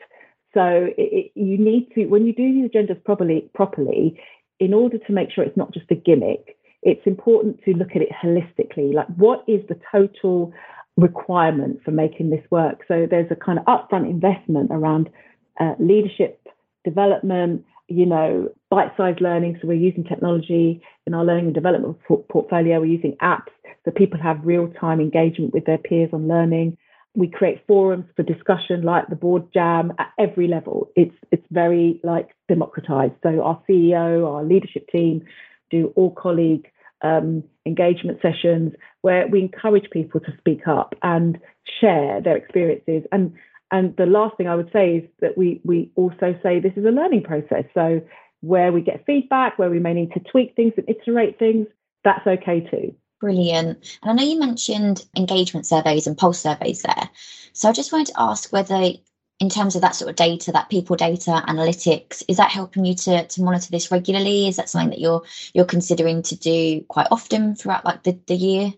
So 0.54 0.88
it, 0.96 0.96
it, 0.96 1.32
you 1.34 1.58
need 1.58 1.88
to, 1.94 2.06
when 2.06 2.24
you 2.24 2.32
do 2.32 2.52
these 2.52 2.70
agendas 2.70 3.02
properly, 3.02 3.50
properly, 3.52 4.20
in 4.60 4.74
order 4.74 4.98
to 4.98 5.12
make 5.12 5.32
sure 5.32 5.42
it's 5.42 5.56
not 5.56 5.72
just 5.72 5.90
a 5.90 5.96
gimmick, 5.96 6.56
it's 6.82 7.06
important 7.06 7.60
to 7.64 7.72
look 7.72 7.90
at 7.96 8.02
it 8.02 8.10
holistically. 8.22 8.94
Like, 8.94 9.08
what 9.16 9.44
is 9.48 9.60
the 9.68 9.78
total 9.90 10.52
requirement 11.00 11.80
for 11.84 11.90
making 11.90 12.30
this 12.30 12.44
work? 12.50 12.84
So 12.88 13.06
there's 13.10 13.30
a 13.30 13.36
kind 13.36 13.58
of 13.58 13.64
upfront 13.66 14.08
investment 14.08 14.70
around 14.70 15.10
uh, 15.58 15.74
leadership 15.78 16.46
development, 16.84 17.64
you 17.88 18.06
know, 18.06 18.50
bite-sized 18.70 19.20
learning. 19.20 19.58
So 19.60 19.68
we're 19.68 19.74
using 19.74 20.04
technology 20.04 20.82
in 21.06 21.14
our 21.14 21.24
learning 21.24 21.46
and 21.46 21.54
development 21.54 21.98
portfolio. 22.28 22.80
We're 22.80 22.86
using 22.86 23.16
apps 23.20 23.50
so 23.84 23.90
people 23.90 24.20
have 24.20 24.44
real-time 24.44 25.00
engagement 25.00 25.54
with 25.54 25.64
their 25.64 25.78
peers 25.78 26.10
on 26.12 26.28
learning. 26.28 26.76
We 27.14 27.28
create 27.28 27.66
forums 27.66 28.04
for 28.14 28.22
discussion 28.22 28.82
like 28.82 29.08
the 29.08 29.16
board 29.16 29.52
jam 29.52 29.92
at 29.98 30.12
every 30.18 30.46
level. 30.46 30.90
It's 30.94 31.14
it's 31.32 31.46
very 31.50 32.00
like 32.04 32.28
democratized. 32.48 33.14
So 33.22 33.42
our 33.42 33.60
CEO, 33.68 34.26
our 34.26 34.44
leadership 34.44 34.86
team 34.88 35.24
do 35.70 35.92
all 35.96 36.12
colleague 36.12 36.70
um, 37.02 37.42
engagement 37.66 38.18
sessions 38.20 38.72
where 39.02 39.26
we 39.28 39.40
encourage 39.40 39.90
people 39.90 40.20
to 40.20 40.32
speak 40.38 40.66
up 40.66 40.94
and 41.02 41.38
share 41.80 42.20
their 42.20 42.36
experiences. 42.36 43.04
And 43.12 43.34
and 43.72 43.96
the 43.96 44.06
last 44.06 44.36
thing 44.36 44.48
I 44.48 44.56
would 44.56 44.70
say 44.72 44.96
is 44.96 45.04
that 45.20 45.38
we 45.38 45.60
we 45.64 45.90
also 45.96 46.34
say 46.42 46.60
this 46.60 46.76
is 46.76 46.84
a 46.84 46.90
learning 46.90 47.22
process. 47.22 47.64
So 47.74 48.00
where 48.40 48.72
we 48.72 48.80
get 48.80 49.04
feedback, 49.06 49.58
where 49.58 49.70
we 49.70 49.78
may 49.78 49.94
need 49.94 50.12
to 50.12 50.20
tweak 50.20 50.56
things 50.56 50.72
and 50.76 50.88
iterate 50.88 51.38
things, 51.38 51.66
that's 52.04 52.26
okay 52.26 52.60
too. 52.60 52.94
Brilliant. 53.20 53.98
And 54.02 54.10
I 54.10 54.14
know 54.14 54.28
you 54.28 54.40
mentioned 54.40 55.04
engagement 55.14 55.66
surveys 55.66 56.06
and 56.06 56.16
pulse 56.16 56.40
surveys 56.40 56.82
there. 56.82 57.10
So 57.52 57.68
I 57.68 57.72
just 57.72 57.92
wanted 57.92 58.08
to 58.08 58.20
ask 58.20 58.50
whether, 58.50 58.92
in 59.40 59.48
terms 59.48 59.74
of 59.74 59.82
that 59.82 59.94
sort 59.94 60.10
of 60.10 60.16
data, 60.16 60.52
that 60.52 60.68
people 60.68 60.96
data 60.96 61.42
analytics, 61.48 62.22
is 62.28 62.36
that 62.36 62.50
helping 62.50 62.84
you 62.84 62.94
to, 62.94 63.26
to 63.26 63.42
monitor 63.42 63.70
this 63.70 63.90
regularly? 63.90 64.48
Is 64.48 64.56
that 64.56 64.68
something 64.68 64.90
that 64.90 65.00
you're 65.00 65.22
you're 65.54 65.64
considering 65.64 66.22
to 66.22 66.36
do 66.36 66.82
quite 66.88 67.08
often 67.10 67.54
throughout 67.54 67.84
like 67.84 68.02
the, 68.02 68.18
the 68.26 68.34
year? 68.34 68.72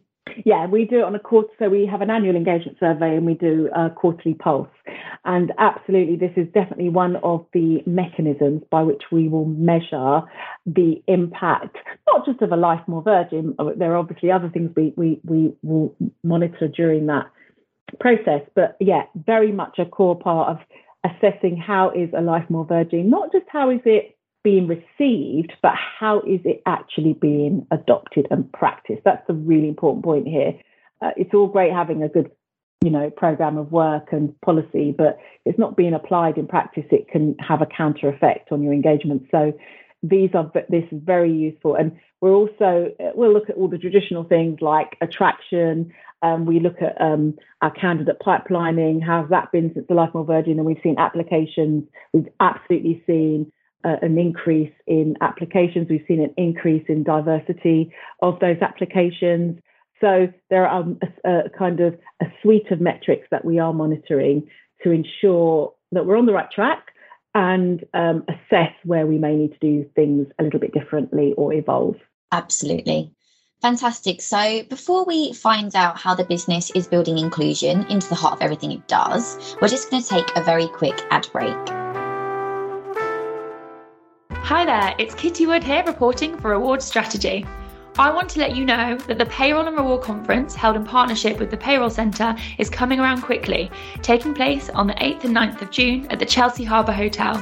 Yeah, 0.44 0.66
we 0.66 0.84
do 0.84 1.00
it 1.00 1.04
on 1.04 1.16
a 1.16 1.18
quarter. 1.18 1.50
So 1.58 1.68
we 1.68 1.84
have 1.86 2.00
an 2.00 2.08
annual 2.08 2.36
engagement 2.36 2.78
survey 2.78 3.16
and 3.16 3.26
we 3.26 3.34
do 3.34 3.68
a 3.74 3.90
quarterly 3.90 4.34
pulse. 4.34 4.68
And 5.24 5.52
absolutely, 5.58 6.16
this 6.16 6.32
is 6.36 6.46
definitely 6.54 6.88
one 6.88 7.16
of 7.16 7.44
the 7.52 7.82
mechanisms 7.86 8.62
by 8.70 8.82
which 8.82 9.02
we 9.10 9.28
will 9.28 9.44
measure 9.44 10.22
the 10.64 11.02
impact, 11.06 11.76
not 12.06 12.24
just 12.24 12.40
of 12.40 12.52
a 12.52 12.56
life 12.56 12.80
more 12.86 13.02
virgin. 13.02 13.56
There 13.76 13.92
are 13.92 13.96
obviously 13.96 14.30
other 14.30 14.48
things 14.48 14.70
we, 14.76 14.94
we, 14.96 15.20
we 15.24 15.52
will 15.62 15.94
monitor 16.22 16.68
during 16.68 17.06
that 17.06 17.26
process. 18.00 18.42
But 18.54 18.76
yeah, 18.80 19.02
very 19.14 19.52
much 19.52 19.78
a 19.78 19.84
core 19.84 20.18
part 20.18 20.50
of 20.50 20.58
assessing 21.04 21.56
how 21.56 21.90
is 21.90 22.10
a 22.16 22.20
life 22.20 22.48
more 22.48 22.64
virgin, 22.64 23.10
not 23.10 23.32
just 23.32 23.46
how 23.48 23.70
is 23.70 23.80
it 23.84 24.16
being 24.44 24.66
received, 24.66 25.52
but 25.62 25.72
how 25.74 26.20
is 26.20 26.40
it 26.44 26.62
actually 26.66 27.12
being 27.14 27.66
adopted 27.70 28.26
and 28.30 28.50
practiced? 28.52 29.02
That's 29.04 29.26
the 29.26 29.34
really 29.34 29.68
important 29.68 30.04
point 30.04 30.26
here. 30.26 30.54
Uh, 31.00 31.10
it's 31.16 31.34
all 31.34 31.46
great 31.46 31.72
having 31.72 32.02
a 32.02 32.08
good, 32.08 32.30
you 32.82 32.90
know, 32.90 33.10
program 33.10 33.56
of 33.56 33.70
work 33.72 34.08
and 34.12 34.38
policy, 34.40 34.94
but 34.96 35.18
it's 35.44 35.58
not 35.58 35.76
being 35.76 35.94
applied 35.94 36.38
in 36.38 36.46
practice. 36.46 36.84
It 36.90 37.08
can 37.08 37.36
have 37.38 37.62
a 37.62 37.66
counter 37.66 38.08
effect 38.08 38.52
on 38.52 38.62
your 38.62 38.72
engagement. 38.72 39.26
So 39.30 39.52
these 40.02 40.30
are 40.34 40.50
this 40.68 40.84
is 40.90 41.00
very 41.04 41.32
useful, 41.32 41.76
and 41.76 41.96
we're 42.20 42.34
also 42.34 42.92
we'll 43.14 43.32
look 43.32 43.48
at 43.48 43.56
all 43.56 43.68
the 43.68 43.78
traditional 43.78 44.24
things 44.24 44.60
like 44.60 44.96
attraction. 45.00 45.92
Um, 46.22 46.46
we 46.46 46.60
look 46.60 46.76
at 46.80 47.00
um, 47.00 47.34
our 47.60 47.72
candidate 47.72 48.18
pipelining. 48.24 49.02
How's 49.02 49.28
that 49.30 49.50
been 49.50 49.72
since 49.74 49.86
the 49.88 49.94
Life 49.94 50.10
More 50.14 50.24
Virgin? 50.24 50.58
And 50.58 50.64
we've 50.64 50.80
seen 50.82 50.96
applications. 50.98 51.84
We've 52.12 52.28
absolutely 52.40 53.02
seen 53.06 53.50
uh, 53.84 53.96
an 54.02 54.18
increase 54.18 54.72
in 54.86 55.16
applications. 55.20 55.88
We've 55.90 56.04
seen 56.06 56.20
an 56.20 56.32
increase 56.36 56.84
in 56.88 57.02
diversity 57.02 57.92
of 58.20 58.38
those 58.40 58.58
applications. 58.60 59.58
So 60.00 60.32
there 60.50 60.66
are 60.66 60.80
um, 60.82 60.98
a, 61.24 61.30
a, 61.30 61.50
kind 61.50 61.80
of 61.80 61.98
a 62.20 62.26
suite 62.42 62.70
of 62.70 62.80
metrics 62.80 63.26
that 63.30 63.44
we 63.44 63.58
are 63.58 63.72
monitoring 63.72 64.48
to 64.84 64.90
ensure 64.90 65.72
that 65.92 66.06
we're 66.06 66.16
on 66.16 66.26
the 66.26 66.32
right 66.32 66.50
track 66.50 66.88
and 67.34 67.84
um, 67.94 68.24
assess 68.28 68.72
where 68.84 69.06
we 69.06 69.18
may 69.18 69.34
need 69.34 69.52
to 69.52 69.58
do 69.60 69.88
things 69.94 70.26
a 70.38 70.42
little 70.42 70.60
bit 70.60 70.72
differently 70.72 71.34
or 71.36 71.52
evolve. 71.52 71.96
Absolutely. 72.30 73.12
Fantastic. 73.62 74.20
So, 74.20 74.64
before 74.64 75.04
we 75.04 75.32
find 75.32 75.76
out 75.76 75.96
how 75.96 76.16
the 76.16 76.24
business 76.24 76.72
is 76.72 76.88
building 76.88 77.18
inclusion 77.18 77.86
into 77.86 78.08
the 78.08 78.16
heart 78.16 78.34
of 78.34 78.42
everything 78.42 78.72
it 78.72 78.88
does, 78.88 79.56
we're 79.62 79.68
just 79.68 79.88
going 79.88 80.02
to 80.02 80.08
take 80.08 80.36
a 80.36 80.42
very 80.42 80.66
quick 80.66 81.00
ad 81.12 81.28
break. 81.32 81.54
Hi 84.32 84.64
there, 84.64 84.96
it's 84.98 85.14
Kitty 85.14 85.46
Wood 85.46 85.62
here 85.62 85.84
reporting 85.86 86.36
for 86.38 86.50
Reward 86.50 86.82
Strategy. 86.82 87.46
I 87.98 88.10
want 88.10 88.30
to 88.30 88.40
let 88.40 88.56
you 88.56 88.64
know 88.64 88.96
that 89.06 89.18
the 89.18 89.26
Payroll 89.26 89.68
and 89.68 89.76
Reward 89.76 90.02
Conference, 90.02 90.56
held 90.56 90.74
in 90.74 90.84
partnership 90.84 91.38
with 91.38 91.52
the 91.52 91.56
Payroll 91.56 91.90
Centre, 91.90 92.34
is 92.58 92.68
coming 92.68 92.98
around 92.98 93.22
quickly, 93.22 93.70
taking 94.02 94.34
place 94.34 94.70
on 94.70 94.88
the 94.88 94.94
8th 94.94 95.22
and 95.22 95.36
9th 95.36 95.62
of 95.62 95.70
June 95.70 96.08
at 96.10 96.18
the 96.18 96.26
Chelsea 96.26 96.64
Harbour 96.64 96.92
Hotel. 96.92 97.34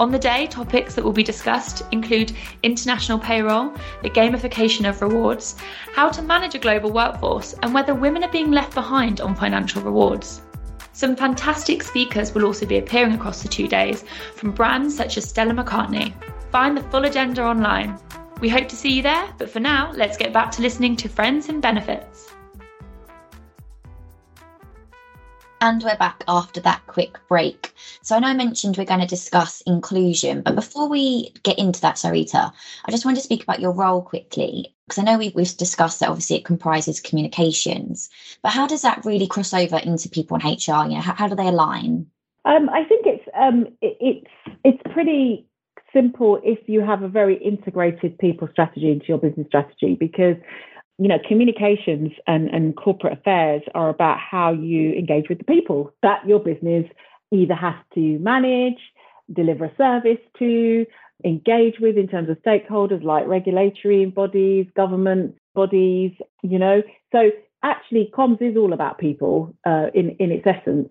On 0.00 0.10
the 0.10 0.18
day, 0.18 0.46
topics 0.46 0.94
that 0.94 1.04
will 1.04 1.12
be 1.12 1.22
discussed 1.22 1.82
include 1.92 2.32
international 2.62 3.18
payroll, 3.18 3.70
the 4.02 4.08
gamification 4.08 4.88
of 4.88 5.02
rewards, 5.02 5.56
how 5.92 6.08
to 6.08 6.22
manage 6.22 6.54
a 6.54 6.58
global 6.58 6.90
workforce, 6.90 7.54
and 7.62 7.74
whether 7.74 7.94
women 7.94 8.24
are 8.24 8.32
being 8.32 8.50
left 8.50 8.74
behind 8.74 9.20
on 9.20 9.34
financial 9.34 9.82
rewards. 9.82 10.40
Some 10.94 11.14
fantastic 11.14 11.82
speakers 11.82 12.32
will 12.32 12.46
also 12.46 12.64
be 12.64 12.78
appearing 12.78 13.12
across 13.12 13.42
the 13.42 13.48
two 13.48 13.68
days 13.68 14.06
from 14.36 14.52
brands 14.52 14.96
such 14.96 15.18
as 15.18 15.28
Stella 15.28 15.52
McCartney. 15.52 16.14
Find 16.50 16.78
the 16.78 16.82
full 16.84 17.04
agenda 17.04 17.42
online. 17.42 17.98
We 18.40 18.48
hope 18.48 18.68
to 18.68 18.76
see 18.76 18.92
you 18.92 19.02
there, 19.02 19.28
but 19.36 19.50
for 19.50 19.60
now, 19.60 19.92
let's 19.92 20.16
get 20.16 20.32
back 20.32 20.50
to 20.52 20.62
listening 20.62 20.96
to 20.96 21.10
Friends 21.10 21.50
and 21.50 21.60
Benefits. 21.60 22.32
And 25.62 25.82
we're 25.82 25.96
back 25.96 26.24
after 26.26 26.58
that 26.62 26.86
quick 26.86 27.18
break. 27.28 27.74
So 28.00 28.16
I 28.16 28.20
know 28.20 28.28
I 28.28 28.34
mentioned 28.34 28.78
we're 28.78 28.86
going 28.86 29.00
to 29.00 29.06
discuss 29.06 29.60
inclusion, 29.66 30.40
but 30.40 30.54
before 30.54 30.88
we 30.88 31.34
get 31.42 31.58
into 31.58 31.82
that, 31.82 31.96
Sarita, 31.96 32.50
I 32.86 32.90
just 32.90 33.04
want 33.04 33.18
to 33.18 33.22
speak 33.22 33.42
about 33.42 33.60
your 33.60 33.72
role 33.72 34.00
quickly 34.00 34.74
because 34.86 34.98
I 34.98 35.04
know 35.04 35.18
we've, 35.18 35.34
we've 35.34 35.56
discussed 35.58 36.00
that 36.00 36.08
obviously 36.08 36.36
it 36.36 36.46
comprises 36.46 36.98
communications, 36.98 38.08
but 38.42 38.52
how 38.52 38.66
does 38.66 38.80
that 38.82 39.04
really 39.04 39.26
cross 39.26 39.52
over 39.52 39.76
into 39.76 40.08
people 40.08 40.38
in 40.38 40.46
HR? 40.46 40.88
You 40.88 40.94
know, 40.94 41.00
how, 41.00 41.14
how 41.14 41.28
do 41.28 41.34
they 41.34 41.48
align? 41.48 42.06
Um, 42.46 42.70
I 42.70 42.84
think 42.84 43.04
it's 43.04 43.28
um, 43.38 43.66
it, 43.82 43.96
it's 44.00 44.56
it's 44.64 44.82
pretty 44.94 45.46
simple 45.92 46.40
if 46.42 46.58
you 46.68 46.80
have 46.80 47.02
a 47.02 47.08
very 47.08 47.36
integrated 47.36 48.16
people 48.18 48.48
strategy 48.50 48.90
into 48.90 49.06
your 49.08 49.18
business 49.18 49.46
strategy 49.48 49.96
because 49.98 50.36
you 51.00 51.08
know 51.08 51.18
communications 51.26 52.12
and, 52.26 52.48
and 52.50 52.76
corporate 52.76 53.14
affairs 53.14 53.62
are 53.74 53.88
about 53.88 54.18
how 54.18 54.52
you 54.52 54.92
engage 54.92 55.28
with 55.28 55.38
the 55.38 55.44
people 55.44 55.92
that 56.02 56.20
your 56.26 56.38
business 56.38 56.84
either 57.32 57.54
has 57.54 57.74
to 57.94 58.18
manage 58.18 58.78
deliver 59.32 59.64
a 59.64 59.76
service 59.76 60.18
to 60.38 60.84
engage 61.24 61.74
with 61.80 61.96
in 61.96 62.06
terms 62.06 62.28
of 62.28 62.36
stakeholders 62.42 63.02
like 63.02 63.26
regulatory 63.26 64.04
bodies 64.06 64.66
government 64.76 65.34
bodies 65.54 66.12
you 66.42 66.58
know. 66.58 66.82
So 67.12 67.30
actually 67.62 68.10
comms 68.16 68.40
is 68.40 68.56
all 68.56 68.72
about 68.72 68.98
people 68.98 69.54
uh, 69.66 69.86
in 69.94 70.10
in 70.18 70.30
its 70.30 70.46
essence 70.46 70.88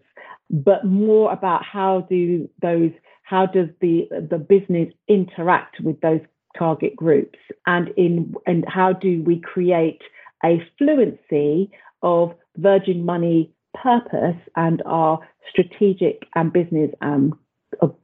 but 0.49 0.85
more 0.85 1.31
about 1.31 1.63
how 1.63 2.01
do 2.09 2.49
those 2.61 2.91
how 3.23 3.45
does 3.45 3.69
the 3.81 4.07
the 4.29 4.37
business 4.37 4.91
interact 5.07 5.79
with 5.81 5.99
those 6.01 6.21
target 6.57 6.95
groups 6.95 7.39
and 7.65 7.89
in 7.97 8.33
and 8.45 8.65
how 8.67 8.93
do 8.93 9.23
we 9.23 9.39
create 9.39 10.01
a 10.43 10.61
fluency 10.77 11.71
of 12.01 12.33
virgin 12.57 13.05
money 13.05 13.51
purpose 13.73 14.37
and 14.55 14.81
our 14.85 15.19
strategic 15.49 16.23
and 16.35 16.51
business 16.51 16.91
um, 17.01 17.37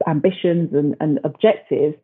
ambitions 0.08 0.72
and, 0.72 0.94
and 1.00 1.18
objectives? 1.24 1.96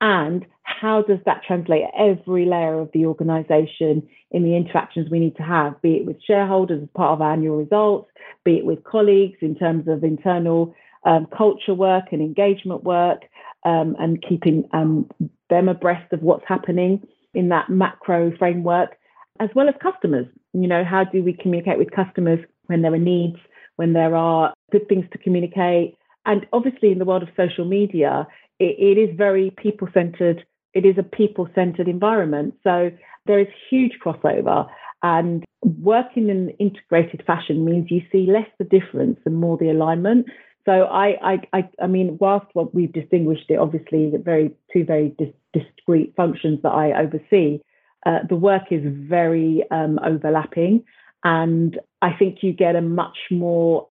And 0.00 0.44
how 0.62 1.02
does 1.02 1.20
that 1.24 1.42
translate 1.46 1.84
at 1.84 1.94
every 1.98 2.44
layer 2.44 2.78
of 2.78 2.90
the 2.92 3.06
organization 3.06 4.06
in 4.30 4.42
the 4.42 4.56
interactions 4.56 5.08
we 5.10 5.18
need 5.18 5.36
to 5.36 5.42
have, 5.42 5.80
be 5.80 5.94
it 5.96 6.06
with 6.06 6.22
shareholders 6.22 6.82
as 6.82 6.88
part 6.94 7.12
of 7.12 7.22
our 7.22 7.32
annual 7.32 7.56
results, 7.56 8.10
be 8.44 8.58
it 8.58 8.66
with 8.66 8.84
colleagues 8.84 9.38
in 9.40 9.54
terms 9.54 9.88
of 9.88 10.04
internal 10.04 10.74
um, 11.04 11.26
culture 11.36 11.72
work 11.72 12.06
and 12.12 12.20
engagement 12.20 12.84
work, 12.84 13.22
um, 13.66 13.96
and 13.98 14.24
keeping 14.26 14.66
um, 14.72 15.10
them 15.50 15.68
abreast 15.68 16.12
of 16.12 16.22
what's 16.22 16.44
happening 16.46 17.06
in 17.34 17.48
that 17.50 17.68
macro 17.68 18.34
framework, 18.38 18.96
as 19.40 19.50
well 19.54 19.68
as 19.68 19.74
customers. 19.82 20.26
You 20.54 20.68
know, 20.68 20.84
how 20.84 21.04
do 21.04 21.22
we 21.22 21.34
communicate 21.34 21.76
with 21.76 21.90
customers 21.90 22.38
when 22.66 22.82
there 22.82 22.94
are 22.94 22.98
needs, 22.98 23.36
when 23.74 23.92
there 23.92 24.14
are 24.16 24.54
good 24.70 24.88
things 24.88 25.04
to 25.12 25.18
communicate? 25.18 25.96
And 26.24 26.46
obviously, 26.52 26.92
in 26.92 26.98
the 26.98 27.04
world 27.04 27.24
of 27.24 27.28
social 27.36 27.64
media, 27.64 28.26
it, 28.60 28.76
it 28.78 28.98
is 28.98 29.16
very 29.16 29.52
people 29.58 29.88
centered. 29.92 30.46
It 30.72 30.86
is 30.86 30.96
a 30.96 31.02
people 31.02 31.48
centered 31.54 31.88
environment. 31.88 32.54
So 32.62 32.90
there 33.26 33.40
is 33.40 33.48
huge 33.68 33.92
crossover. 34.04 34.68
And 35.02 35.44
working 35.62 36.28
in 36.28 36.36
an 36.36 36.50
integrated 36.58 37.24
fashion 37.26 37.64
means 37.64 37.90
you 37.90 38.02
see 38.12 38.30
less 38.30 38.48
the 38.58 38.64
difference 38.64 39.18
and 39.26 39.36
more 39.36 39.56
the 39.56 39.70
alignment. 39.70 40.26
So 40.66 40.82
I, 40.82 41.16
I, 41.22 41.40
I, 41.52 41.68
I 41.80 41.86
mean, 41.86 42.18
whilst 42.20 42.46
what 42.54 42.74
we've 42.74 42.92
distinguished 42.92 43.46
it, 43.48 43.58
obviously, 43.58 44.10
the 44.10 44.18
very 44.18 44.50
two 44.72 44.84
very 44.84 45.14
dis- 45.16 45.28
discrete 45.52 46.12
functions 46.16 46.58
that 46.62 46.70
I 46.70 46.92
oversee, 47.02 47.60
uh, 48.04 48.18
the 48.28 48.36
work 48.36 48.64
is 48.72 48.82
very 48.84 49.62
um, 49.70 50.00
overlapping, 50.04 50.84
and 51.24 51.78
I 52.02 52.12
think 52.18 52.38
you 52.42 52.52
get 52.52 52.74
a 52.76 52.82
much 52.82 53.16
more 53.30 53.88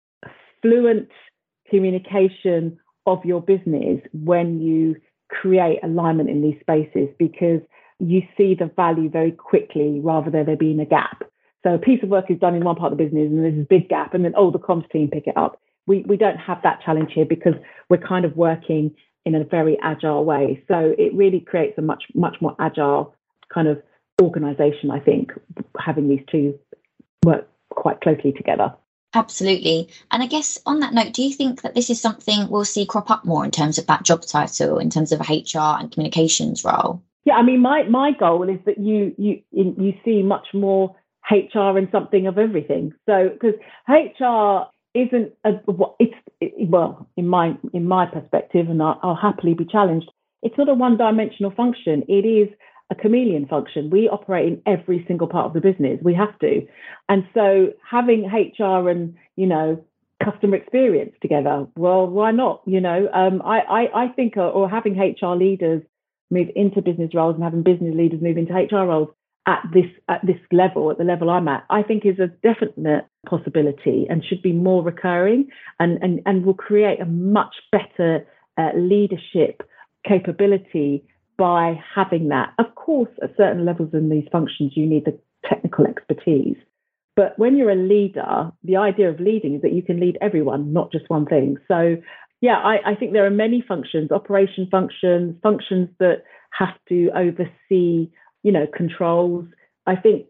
fluent 0.61 1.09
communication 1.69 2.77
of 3.05 3.23
your 3.23 3.41
business 3.41 4.01
when 4.13 4.59
you 4.61 4.95
create 5.29 5.79
alignment 5.83 6.29
in 6.29 6.41
these 6.41 6.59
spaces 6.59 7.09
because 7.17 7.61
you 7.99 8.21
see 8.37 8.53
the 8.53 8.69
value 8.75 9.09
very 9.09 9.31
quickly 9.31 9.99
rather 10.03 10.29
than 10.29 10.45
there 10.45 10.57
being 10.57 10.79
a 10.79 10.85
gap. 10.85 11.23
So 11.63 11.73
a 11.73 11.79
piece 11.79 12.03
of 12.03 12.09
work 12.09 12.29
is 12.29 12.39
done 12.39 12.55
in 12.55 12.63
one 12.63 12.75
part 12.75 12.91
of 12.91 12.97
the 12.97 13.03
business 13.03 13.27
and 13.27 13.43
there's 13.43 13.59
a 13.59 13.67
big 13.67 13.89
gap, 13.89 14.13
and 14.13 14.25
then 14.25 14.33
oh, 14.35 14.51
the 14.51 14.59
comms 14.59 14.89
team 14.91 15.09
pick 15.09 15.27
it 15.27 15.37
up. 15.37 15.59
We 15.87 16.03
we 16.07 16.17
don't 16.17 16.37
have 16.37 16.61
that 16.63 16.81
challenge 16.83 17.11
here 17.13 17.25
because 17.25 17.53
we're 17.89 17.97
kind 17.97 18.25
of 18.25 18.35
working 18.35 18.95
in 19.25 19.35
a 19.35 19.43
very 19.43 19.77
agile 19.81 20.23
way. 20.23 20.63
So 20.67 20.93
it 20.97 21.13
really 21.13 21.39
creates 21.39 21.77
a 21.77 21.81
much 21.81 22.03
much 22.13 22.37
more 22.41 22.55
agile 22.59 23.15
kind 23.53 23.67
of 23.67 23.81
organization. 24.21 24.91
I 24.91 24.99
think 24.99 25.31
having 25.79 26.07
these 26.07 26.23
two 26.31 26.57
work 27.23 27.47
quite 27.69 28.01
closely 28.01 28.31
together. 28.31 28.73
Absolutely. 29.13 29.89
And 30.11 30.21
I 30.21 30.27
guess 30.27 30.59
on 30.65 30.81
that 30.81 30.93
note, 30.93 31.13
do 31.13 31.23
you 31.23 31.33
think 31.33 31.61
that 31.61 31.73
this 31.73 31.89
is 31.89 32.01
something 32.01 32.49
we'll 32.49 32.65
see 32.65 32.85
crop 32.85 33.09
up 33.09 33.23
more 33.23 33.45
in 33.45 33.51
terms 33.51 33.77
of 33.77 33.87
that 33.87 34.03
job 34.03 34.23
title, 34.23 34.77
in 34.77 34.89
terms 34.89 35.13
of 35.13 35.21
a 35.21 35.23
HR 35.23 35.79
and 35.79 35.91
communications 35.91 36.65
role? 36.65 37.01
Yeah, 37.23 37.35
I 37.35 37.41
mean, 37.41 37.61
my 37.61 37.83
my 37.83 38.11
goal 38.11 38.47
is 38.49 38.59
that 38.65 38.77
you 38.77 39.15
you 39.17 39.41
you 39.51 39.93
see 40.03 40.21
much 40.21 40.47
more 40.53 40.95
HR 41.31 41.77
and 41.77 41.87
something 41.91 42.27
of 42.27 42.37
everything. 42.37 42.93
So 43.05 43.29
because 43.29 43.55
HR 43.87 44.67
isn't 44.95 45.33
a 45.43 45.51
it's 45.99 46.15
it, 46.41 46.69
well 46.69 47.07
in 47.17 47.27
my 47.27 47.57
in 47.73 47.87
my 47.87 48.05
perspective, 48.05 48.69
and 48.69 48.81
I'll, 48.81 48.99
I'll 49.03 49.15
happily 49.15 49.53
be 49.53 49.65
challenged. 49.65 50.09
It's 50.41 50.57
not 50.57 50.69
a 50.69 50.73
one 50.73 50.97
dimensional 50.97 51.51
function. 51.51 52.03
It 52.07 52.25
is 52.25 52.49
a 52.91 52.95
chameleon 52.95 53.47
function. 53.47 53.89
We 53.89 54.07
operate 54.07 54.47
in 54.47 54.61
every 54.65 55.03
single 55.07 55.27
part 55.27 55.47
of 55.47 55.53
the 55.53 55.61
business. 55.61 55.99
We 56.03 56.13
have 56.13 56.37
to. 56.39 56.67
And 57.09 57.27
so 57.33 57.73
having 57.89 58.25
HR 58.25 58.89
and, 58.89 59.15
you 59.35 59.47
know, 59.47 59.83
customer 60.23 60.55
experience 60.57 61.13
together, 61.21 61.67
well, 61.75 62.07
why 62.07 62.31
not? 62.31 62.61
You 62.65 62.81
know, 62.81 63.09
um, 63.11 63.41
I, 63.43 63.59
I, 63.59 64.03
I 64.05 64.07
think, 64.09 64.37
uh, 64.37 64.41
or 64.41 64.69
having 64.69 64.99
HR 64.99 65.35
leaders 65.35 65.81
move 66.29 66.47
into 66.55 66.81
business 66.81 67.11
roles 67.13 67.35
and 67.35 67.43
having 67.43 67.63
business 67.63 67.95
leaders 67.95 68.21
move 68.21 68.37
into 68.37 68.53
HR 68.53 68.85
roles 68.85 69.09
at 69.47 69.63
this 69.73 69.85
at 70.09 70.21
this 70.25 70.39
level, 70.51 70.91
at 70.91 70.97
the 70.97 71.03
level 71.03 71.29
I'm 71.29 71.47
at, 71.47 71.65
I 71.69 71.83
think 71.83 72.05
is 72.05 72.19
a 72.19 72.27
definite 72.27 73.05
possibility 73.29 74.07
and 74.09 74.23
should 74.23 74.41
be 74.41 74.53
more 74.53 74.83
recurring 74.83 75.47
and 75.79 76.01
and, 76.01 76.21
and 76.25 76.45
will 76.45 76.55
create 76.55 76.99
a 76.99 77.05
much 77.05 77.55
better 77.71 78.25
uh, 78.57 78.71
leadership 78.75 79.61
capability 80.07 81.03
by 81.37 81.79
having 81.95 82.29
that. 82.29 82.53
Of 82.59 82.75
course, 82.75 83.09
at 83.21 83.35
certain 83.37 83.65
levels 83.65 83.89
in 83.93 84.09
these 84.09 84.27
functions, 84.31 84.73
you 84.75 84.85
need 84.85 85.05
the 85.05 85.17
technical 85.47 85.85
expertise. 85.85 86.57
But 87.15 87.37
when 87.39 87.55
you're 87.55 87.71
a 87.71 87.75
leader, 87.75 88.51
the 88.63 88.77
idea 88.77 89.09
of 89.09 89.19
leading 89.19 89.55
is 89.55 89.61
that 89.61 89.73
you 89.73 89.81
can 89.81 89.99
lead 89.99 90.17
everyone, 90.21 90.73
not 90.73 90.91
just 90.91 91.09
one 91.09 91.25
thing. 91.25 91.57
So, 91.67 91.97
yeah, 92.41 92.57
I, 92.57 92.91
I 92.91 92.95
think 92.95 93.13
there 93.13 93.25
are 93.25 93.31
many 93.31 93.63
functions, 93.65 94.11
operation 94.11 94.67
functions, 94.69 95.35
functions 95.41 95.89
that 95.99 96.23
have 96.51 96.75
to 96.89 97.09
oversee, 97.15 98.09
you 98.45 98.51
know, 98.51 98.67
controls. 98.67 99.45
I 99.87 99.95
think 99.95 100.27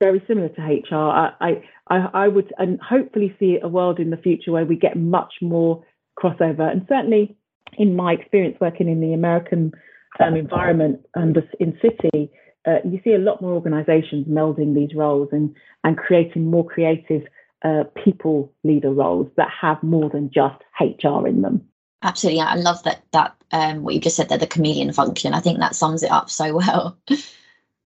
very 0.00 0.20
similar 0.26 0.48
to 0.48 0.60
HR. 0.60 0.96
I, 0.96 1.62
I, 1.88 1.96
I 2.12 2.28
would 2.28 2.52
and 2.58 2.80
hopefully 2.82 3.34
see 3.38 3.58
a 3.62 3.68
world 3.68 4.00
in 4.00 4.10
the 4.10 4.16
future 4.16 4.50
where 4.50 4.66
we 4.66 4.74
get 4.74 4.96
much 4.96 5.34
more 5.40 5.84
crossover. 6.20 6.68
And 6.68 6.84
certainly, 6.88 7.36
in 7.78 7.94
my 7.94 8.14
experience 8.14 8.56
working 8.60 8.88
in 8.88 9.00
the 9.00 9.12
American 9.12 9.72
um, 10.18 10.34
environment 10.34 11.06
and 11.14 11.36
in 11.60 11.72
Citi, 11.74 12.28
uh, 12.66 12.78
you 12.84 13.00
see 13.04 13.14
a 13.14 13.18
lot 13.18 13.40
more 13.40 13.52
organisations 13.52 14.26
melding 14.26 14.74
these 14.74 14.94
roles 14.96 15.28
and 15.30 15.54
and 15.84 15.96
creating 15.96 16.50
more 16.50 16.66
creative 16.66 17.22
uh, 17.64 17.84
people 18.04 18.52
leader 18.64 18.90
roles 18.90 19.28
that 19.36 19.48
have 19.60 19.80
more 19.84 20.10
than 20.10 20.32
just 20.34 20.56
HR 20.80 21.28
in 21.28 21.42
them. 21.42 21.62
Absolutely, 22.02 22.40
I 22.40 22.56
love 22.56 22.82
that 22.82 23.04
that 23.12 23.36
um, 23.52 23.84
what 23.84 23.94
you 23.94 24.00
just 24.00 24.16
said 24.16 24.28
there, 24.28 24.38
the 24.38 24.48
chameleon 24.48 24.92
function. 24.92 25.32
I 25.32 25.40
think 25.40 25.60
that 25.60 25.76
sums 25.76 26.02
it 26.02 26.10
up 26.10 26.28
so 26.28 26.56
well. 26.56 26.98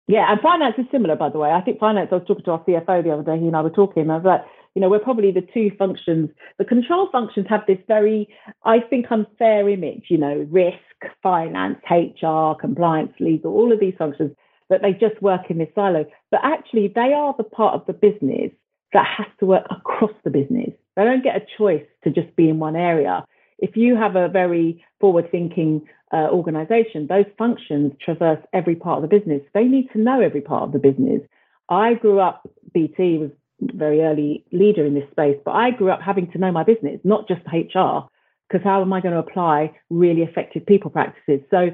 yeah, 0.08 0.32
and 0.32 0.42
finance 0.42 0.76
is 0.78 0.86
similar, 0.92 1.16
by 1.16 1.30
the 1.30 1.38
way. 1.38 1.52
I 1.52 1.62
think 1.62 1.80
finance. 1.80 2.10
I 2.12 2.16
was 2.16 2.28
talking 2.28 2.44
to 2.46 2.52
our 2.52 2.64
CFO 2.66 3.04
the 3.04 3.12
other 3.12 3.24
day. 3.24 3.40
He 3.40 3.48
and 3.48 3.56
I 3.56 3.62
were 3.62 3.70
talking. 3.70 4.10
I 4.10 4.18
was 4.18 4.26
like, 4.26 4.42
you 4.76 4.82
know, 4.82 4.90
we're 4.90 5.00
probably 5.00 5.32
the 5.32 5.48
two 5.54 5.72
functions. 5.78 6.30
The 6.58 6.66
control 6.66 7.10
functions 7.12 7.48
have 7.50 7.62
this 7.68 7.78
very, 7.88 8.28
I 8.64 8.80
think, 8.80 9.06
unfair 9.12 9.70
image. 9.70 10.06
You 10.10 10.18
know, 10.18 10.48
risk, 10.50 10.78
finance, 11.22 11.78
HR, 11.90 12.54
compliance, 12.60 13.14
legal, 13.20 13.54
all 13.54 13.72
of 13.72 13.80
these 13.80 13.96
functions, 13.98 14.32
that 14.70 14.82
they 14.82 14.94
just 14.94 15.22
work 15.22 15.50
in 15.50 15.58
this 15.60 15.70
silo. 15.76 16.06
But 16.32 16.42
actually, 16.44 16.92
they 16.94 17.14
are 17.14 17.36
the 17.38 17.44
part 17.44 17.76
of 17.76 17.86
the 17.86 17.94
business 17.94 18.52
that 18.94 19.06
has 19.18 19.28
to 19.40 19.46
work 19.46 19.66
across 19.70 20.12
the 20.24 20.30
business. 20.30 20.72
They 20.96 21.04
don't 21.04 21.24
get 21.24 21.36
a 21.36 21.46
choice 21.58 21.86
to 22.04 22.10
just 22.10 22.36
be 22.36 22.50
in 22.50 22.60
one 22.60 22.76
area. 22.76 23.24
If 23.60 23.78
you 23.78 23.96
have 23.96 24.16
a 24.16 24.28
very 24.28 24.84
forward 25.00 25.30
thinking 25.32 25.88
uh, 26.14 26.28
organization, 26.30 27.08
those 27.08 27.26
functions 27.38 27.94
traverse 28.04 28.40
every 28.54 28.76
part 28.76 29.04
of 29.04 29.10
the 29.10 29.20
business. 29.20 29.42
They 29.54 29.66
need 29.66 29.90
to 29.94 30.00
know 30.00 30.22
every 30.22 30.42
part 30.42 30.64
of 30.64 30.72
the 30.72 30.80
business. 30.80 31.22
I 31.70 31.94
grew 31.94 32.20
up, 32.20 32.48
BT 32.74 33.18
was 33.18 33.32
very 33.62 34.02
early 34.02 34.44
leader 34.52 34.86
in 34.86 34.94
this 34.94 35.10
space, 35.12 35.38
but 35.46 35.52
I 35.52 35.72
grew 35.72 35.92
up 35.92 36.02
having 36.02 36.30
to 36.32 36.38
know 36.38 36.52
my 36.52 36.64
business, 36.64 37.00
not 37.04 37.28
just 37.28 37.42
HR 37.54 38.10
because 38.52 38.64
how 38.64 38.82
am 38.82 38.92
I 38.92 39.00
going 39.00 39.14
to 39.14 39.20
apply 39.20 39.72
really 39.90 40.24
effective 40.24 40.66
people 40.66 40.92
practices? 40.92 41.40
So 41.50 41.70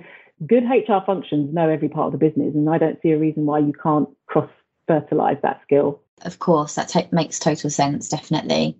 good 0.45 0.63
HR 0.63 1.03
functions 1.05 1.53
know 1.53 1.69
every 1.69 1.89
part 1.89 2.13
of 2.13 2.19
the 2.19 2.25
business, 2.25 2.53
and 2.53 2.69
I 2.69 2.77
don't 2.77 2.99
see 3.01 3.11
a 3.11 3.17
reason 3.17 3.45
why 3.45 3.59
you 3.59 3.73
can't 3.81 4.09
cross 4.27 4.49
fertilize 4.87 5.37
that 5.43 5.59
skill. 5.63 6.01
Of 6.21 6.39
course, 6.39 6.75
that 6.75 6.89
t- 6.89 7.07
makes 7.11 7.39
total 7.39 7.69
sense, 7.69 8.09
definitely. 8.09 8.77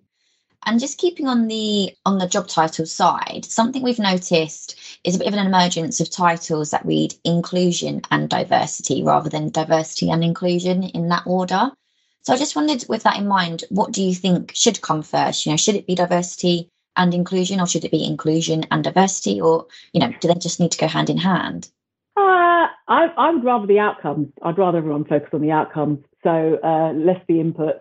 And 0.66 0.80
just 0.80 0.98
keeping 0.98 1.28
on 1.28 1.48
the 1.48 1.96
on 2.06 2.18
the 2.18 2.28
job 2.28 2.48
title 2.48 2.86
side, 2.86 3.46
something 3.46 3.84
we've 3.84 4.00
noticed 4.00 4.78
is 5.04 5.16
a 5.16 5.20
bit 5.20 5.28
of 5.28 5.34
an 5.34 5.46
emergence 5.46 6.00
of 6.00 6.10
titles 6.10 6.72
that 6.72 6.86
read 6.86 7.14
inclusion 7.24 8.02
and 8.12 8.30
diversity 8.30 9.04
rather 9.04 9.30
than 9.30 9.50
diversity 9.50 10.10
and 10.10 10.24
inclusion 10.24 10.84
in 10.84 11.10
that 11.10 11.24
order. 11.26 11.72
So 12.24 12.34
I 12.34 12.38
just 12.38 12.58
wondered, 12.58 12.84
with 12.90 13.04
that 13.04 13.18
in 13.18 13.28
mind, 13.28 13.64
what 13.70 13.94
do 13.94 14.04
you 14.04 14.14
think 14.14 14.52
should 14.54 14.82
come 14.82 15.04
first? 15.04 15.46
You 15.46 15.54
know, 15.54 15.58
should 15.58 15.76
it 15.76 15.88
be 15.88 15.96
diversity 15.96 16.70
and 16.98 17.14
inclusion, 17.14 17.62
or 17.62 17.68
should 17.68 17.86
it 17.86 17.92
be 17.92 18.06
inclusion 18.06 18.66
and 18.70 18.84
diversity, 18.84 19.40
or 19.40 19.68
you 19.94 20.02
know, 20.02 20.12
do 20.20 20.28
they 20.28 20.34
just 20.34 20.60
need 20.60 20.72
to 20.72 20.78
go 20.78 20.88
hand 20.88 21.10
in 21.10 21.18
hand? 21.18 21.70
Uh, 22.18 22.68
I, 22.88 23.08
I 23.16 23.30
would 23.30 23.46
rather 23.46 23.68
the 23.68 23.80
outcomes. 23.80 24.34
I'd 24.42 24.58
rather 24.58 24.80
everyone 24.80 25.06
focus 25.06 25.30
on 25.32 25.42
the 25.42 25.52
outcomes. 25.52 26.00
So 26.24 26.60
uh, 26.64 26.92
less 26.94 27.22
the 27.28 27.36
inputs 27.36 27.80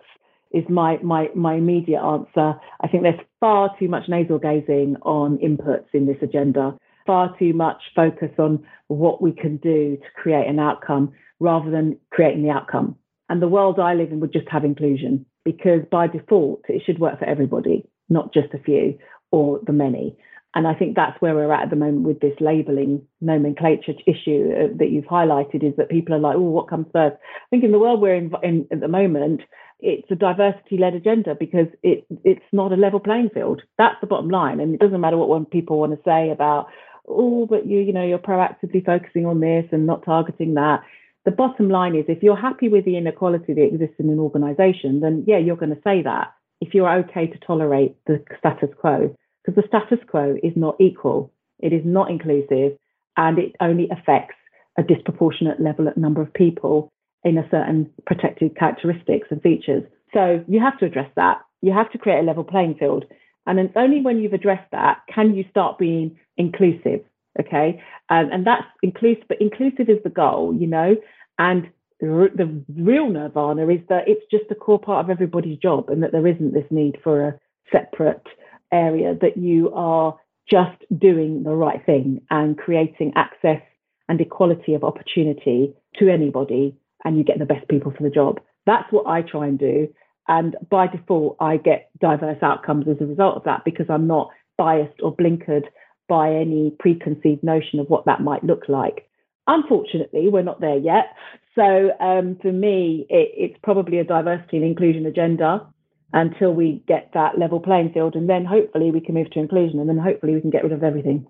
is 0.51 0.63
my 0.69 0.97
my 1.03 1.29
my 1.35 1.55
immediate 1.55 2.01
answer. 2.01 2.59
I 2.81 2.87
think 2.87 3.03
there's 3.03 3.19
far 3.39 3.75
too 3.79 3.87
much 3.87 4.03
nasal 4.07 4.39
gazing 4.39 4.97
on 5.01 5.37
inputs 5.37 5.87
in 5.93 6.05
this 6.05 6.17
agenda. 6.21 6.77
Far 7.05 7.35
too 7.39 7.53
much 7.53 7.81
focus 7.95 8.31
on 8.37 8.65
what 8.87 9.21
we 9.21 9.31
can 9.31 9.57
do 9.57 9.97
to 9.97 10.21
create 10.21 10.47
an 10.47 10.59
outcome 10.59 11.13
rather 11.39 11.71
than 11.71 11.97
creating 12.11 12.43
the 12.43 12.49
outcome. 12.49 12.95
And 13.29 13.41
the 13.41 13.47
world 13.47 13.79
I 13.79 13.93
live 13.93 14.11
in 14.11 14.19
would 14.19 14.33
just 14.33 14.49
have 14.49 14.65
inclusion 14.65 15.25
because 15.45 15.81
by 15.91 16.07
default 16.07 16.63
it 16.67 16.81
should 16.85 16.99
work 16.99 17.19
for 17.19 17.25
everybody 17.25 17.85
not 18.09 18.33
just 18.33 18.53
a 18.53 18.59
few 18.59 18.97
or 19.31 19.59
the 19.65 19.73
many. 19.73 20.15
And 20.55 20.67
I 20.67 20.73
think 20.73 20.95
that's 20.95 21.21
where 21.21 21.35
we're 21.35 21.51
at 21.51 21.63
at 21.63 21.69
the 21.69 21.75
moment 21.75 22.07
with 22.07 22.19
this 22.19 22.33
labeling 22.39 23.05
nomenclature 23.21 23.93
issue 24.07 24.51
uh, 24.53 24.67
that 24.77 24.89
you've 24.89 25.05
highlighted 25.05 25.63
is 25.63 25.75
that 25.77 25.89
people 25.89 26.15
are 26.15 26.19
like, 26.19 26.35
oh, 26.35 26.41
what 26.41 26.69
comes 26.69 26.87
first? 26.93 27.17
I 27.21 27.47
think 27.49 27.63
in 27.63 27.71
the 27.71 27.79
world 27.79 28.01
we're 28.01 28.15
in, 28.15 28.31
in 28.41 28.67
at 28.71 28.79
the 28.79 28.87
moment, 28.87 29.41
it's 29.79 30.09
a 30.09 30.15
diversity 30.15 30.77
led 30.77 30.95
agenda 30.95 31.35
because 31.35 31.67
it 31.83 32.05
it's 32.23 32.45
not 32.51 32.71
a 32.71 32.75
level 32.75 32.99
playing 32.99 33.29
field. 33.33 33.61
That's 33.77 33.99
the 34.01 34.07
bottom 34.07 34.29
line. 34.29 34.59
And 34.59 34.73
it 34.73 34.79
doesn't 34.79 35.01
matter 35.01 35.17
what 35.17 35.29
one 35.29 35.45
people 35.45 35.79
want 35.79 35.91
to 35.93 36.01
say 36.03 36.31
about, 36.31 36.67
oh, 37.07 37.45
but 37.45 37.67
you, 37.67 37.79
you 37.79 37.93
know, 37.93 38.05
you're 38.05 38.17
proactively 38.17 38.83
focusing 38.83 39.25
on 39.25 39.39
this 39.39 39.65
and 39.71 39.85
not 39.85 40.03
targeting 40.03 40.55
that. 40.55 40.81
The 41.25 41.31
bottom 41.31 41.69
line 41.69 41.95
is 41.95 42.05
if 42.07 42.23
you're 42.23 42.37
happy 42.37 42.69
with 42.69 42.85
the 42.85 42.97
inequality 42.97 43.53
that 43.53 43.63
exists 43.65 43.95
in 43.99 44.09
an 44.09 44.19
organization, 44.19 45.01
then 45.01 45.25
yeah, 45.27 45.37
you're 45.37 45.57
going 45.57 45.75
to 45.75 45.81
say 45.83 46.01
that 46.03 46.33
if 46.61 46.73
you're 46.73 46.91
okay 46.99 47.27
to 47.27 47.37
tolerate 47.39 47.95
the 48.07 48.23
status 48.39 48.69
quo, 48.79 49.15
because 49.43 49.61
the 49.61 49.67
status 49.67 50.03
quo 50.09 50.37
is 50.41 50.53
not 50.55 50.75
equal. 50.79 51.31
it 51.59 51.73
is 51.73 51.81
not 51.85 52.09
inclusive, 52.09 52.77
and 53.15 53.39
it 53.39 53.55
only 53.59 53.89
affects 53.89 54.35
a 54.77 54.83
disproportionate 54.83 55.59
level 55.59 55.91
number 55.95 56.21
of 56.21 56.33
people 56.33 56.91
in 57.27 57.37
a 57.37 57.47
certain 57.51 57.89
protected 58.05 58.55
characteristics 58.55 59.27
and 59.29 59.41
features. 59.41 59.83
So 60.13 60.43
you 60.47 60.61
have 60.61 60.79
to 60.79 60.85
address 60.85 61.11
that. 61.17 61.41
You 61.61 61.73
have 61.73 61.91
to 61.91 61.97
create 61.97 62.19
a 62.19 62.23
level 62.23 62.45
playing 62.45 62.75
field. 62.75 63.03
And 63.45 63.59
it's 63.59 63.73
only 63.75 64.01
when 64.01 64.19
you've 64.19 64.33
addressed 64.33 64.71
that 64.71 64.99
can 65.13 65.35
you 65.35 65.43
start 65.49 65.77
being 65.77 66.17
inclusive. 66.37 67.01
Okay. 67.39 67.81
Um, 68.09 68.29
and 68.31 68.47
that's 68.47 68.65
inclusive, 68.81 69.25
but 69.27 69.41
inclusive 69.41 69.89
is 69.89 70.01
the 70.03 70.09
goal, 70.09 70.55
you 70.57 70.67
know, 70.67 70.95
and 71.37 71.69
the, 71.99 72.29
the 72.33 72.63
real 72.81 73.09
nirvana 73.09 73.67
is 73.67 73.81
that 73.89 74.07
it's 74.07 74.25
just 74.31 74.49
a 74.49 74.55
core 74.55 74.79
part 74.79 75.03
of 75.03 75.09
everybody's 75.09 75.59
job 75.59 75.89
and 75.89 76.01
that 76.03 76.11
there 76.13 76.27
isn't 76.27 76.53
this 76.53 76.65
need 76.71 76.97
for 77.03 77.27
a 77.27 77.39
separate 77.71 78.25
area, 78.71 79.15
that 79.21 79.37
you 79.37 79.71
are 79.73 80.17
just 80.49 80.77
doing 80.97 81.43
the 81.43 81.53
right 81.53 81.85
thing 81.85 82.21
and 82.29 82.57
creating 82.57 83.11
access 83.15 83.61
and 84.07 84.21
equality 84.21 84.73
of 84.73 84.83
opportunity 84.83 85.73
to 85.99 86.09
anybody 86.09 86.75
and 87.07 87.17
you 87.17 87.23
get 87.23 87.39
the 87.39 87.45
best 87.45 87.67
people 87.69 87.93
for 87.95 88.03
the 88.03 88.09
job. 88.09 88.41
That's 88.65 88.91
what 88.91 89.07
I 89.07 89.21
try 89.21 89.47
and 89.47 89.57
do. 89.57 89.87
And 90.27 90.57
by 90.69 90.87
default, 90.87 91.37
I 91.39 91.55
get 91.55 91.89
diverse 92.01 92.43
outcomes 92.43 92.85
as 92.89 92.97
a 92.99 93.05
result 93.05 93.37
of 93.37 93.43
that 93.45 93.63
because 93.63 93.85
I'm 93.89 94.07
not 94.07 94.29
biased 94.57 94.99
or 95.01 95.15
blinkered 95.15 95.63
by 96.09 96.33
any 96.33 96.75
preconceived 96.77 97.43
notion 97.43 97.79
of 97.79 97.87
what 97.87 98.05
that 98.05 98.21
might 98.21 98.43
look 98.43 98.63
like. 98.67 99.09
Unfortunately, 99.47 100.27
we're 100.27 100.43
not 100.43 100.59
there 100.59 100.77
yet. 100.77 101.15
So 101.55 101.91
um, 102.01 102.37
for 102.41 102.51
me, 102.51 103.05
it, 103.09 103.31
it's 103.37 103.59
probably 103.63 103.99
a 103.99 104.03
diversity 104.03 104.57
and 104.57 104.65
inclusion 104.65 105.05
agenda 105.05 105.65
until 106.11 106.53
we 106.53 106.83
get 106.89 107.11
that 107.13 107.39
level 107.39 107.61
playing 107.61 107.93
field. 107.93 108.15
And 108.15 108.29
then 108.29 108.43
hopefully 108.43 108.91
we 108.91 108.99
can 108.99 109.15
move 109.15 109.31
to 109.31 109.39
inclusion 109.39 109.79
and 109.79 109.87
then 109.87 109.97
hopefully 109.97 110.35
we 110.35 110.41
can 110.41 110.49
get 110.49 110.63
rid 110.63 110.73
of 110.73 110.83
everything. 110.83 111.25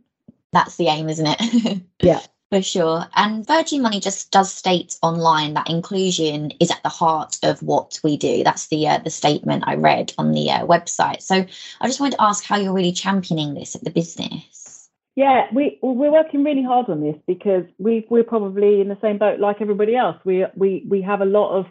That's 0.52 0.76
the 0.76 0.88
aim, 0.88 1.10
isn't 1.10 1.26
it? 1.28 1.82
yeah. 2.02 2.20
For 2.52 2.60
sure. 2.60 3.06
And 3.16 3.46
Virgin 3.46 3.80
Money 3.80 3.98
just 3.98 4.30
does 4.30 4.52
state 4.52 4.98
online 5.00 5.54
that 5.54 5.70
inclusion 5.70 6.52
is 6.60 6.70
at 6.70 6.82
the 6.82 6.90
heart 6.90 7.38
of 7.42 7.62
what 7.62 7.98
we 8.04 8.18
do. 8.18 8.44
That's 8.44 8.66
the 8.66 8.86
uh, 8.88 8.98
the 8.98 9.08
statement 9.08 9.64
I 9.66 9.76
read 9.76 10.12
on 10.18 10.32
the 10.32 10.50
uh, 10.50 10.66
website. 10.66 11.22
So 11.22 11.46
I 11.80 11.86
just 11.86 11.98
wanted 11.98 12.16
to 12.16 12.22
ask 12.22 12.44
how 12.44 12.58
you're 12.58 12.74
really 12.74 12.92
championing 12.92 13.54
this 13.54 13.74
at 13.74 13.84
the 13.84 13.90
business. 13.90 14.90
Yeah, 15.16 15.46
we 15.54 15.78
we're 15.80 16.12
working 16.12 16.44
really 16.44 16.62
hard 16.62 16.90
on 16.90 17.00
this 17.00 17.16
because 17.26 17.64
we 17.78 18.06
we're 18.10 18.22
probably 18.22 18.82
in 18.82 18.88
the 18.88 18.98
same 19.00 19.16
boat 19.16 19.40
like 19.40 19.62
everybody 19.62 19.96
else. 19.96 20.18
We 20.22 20.44
we 20.54 20.84
we 20.86 21.00
have 21.00 21.22
a 21.22 21.24
lot 21.24 21.58
of 21.58 21.64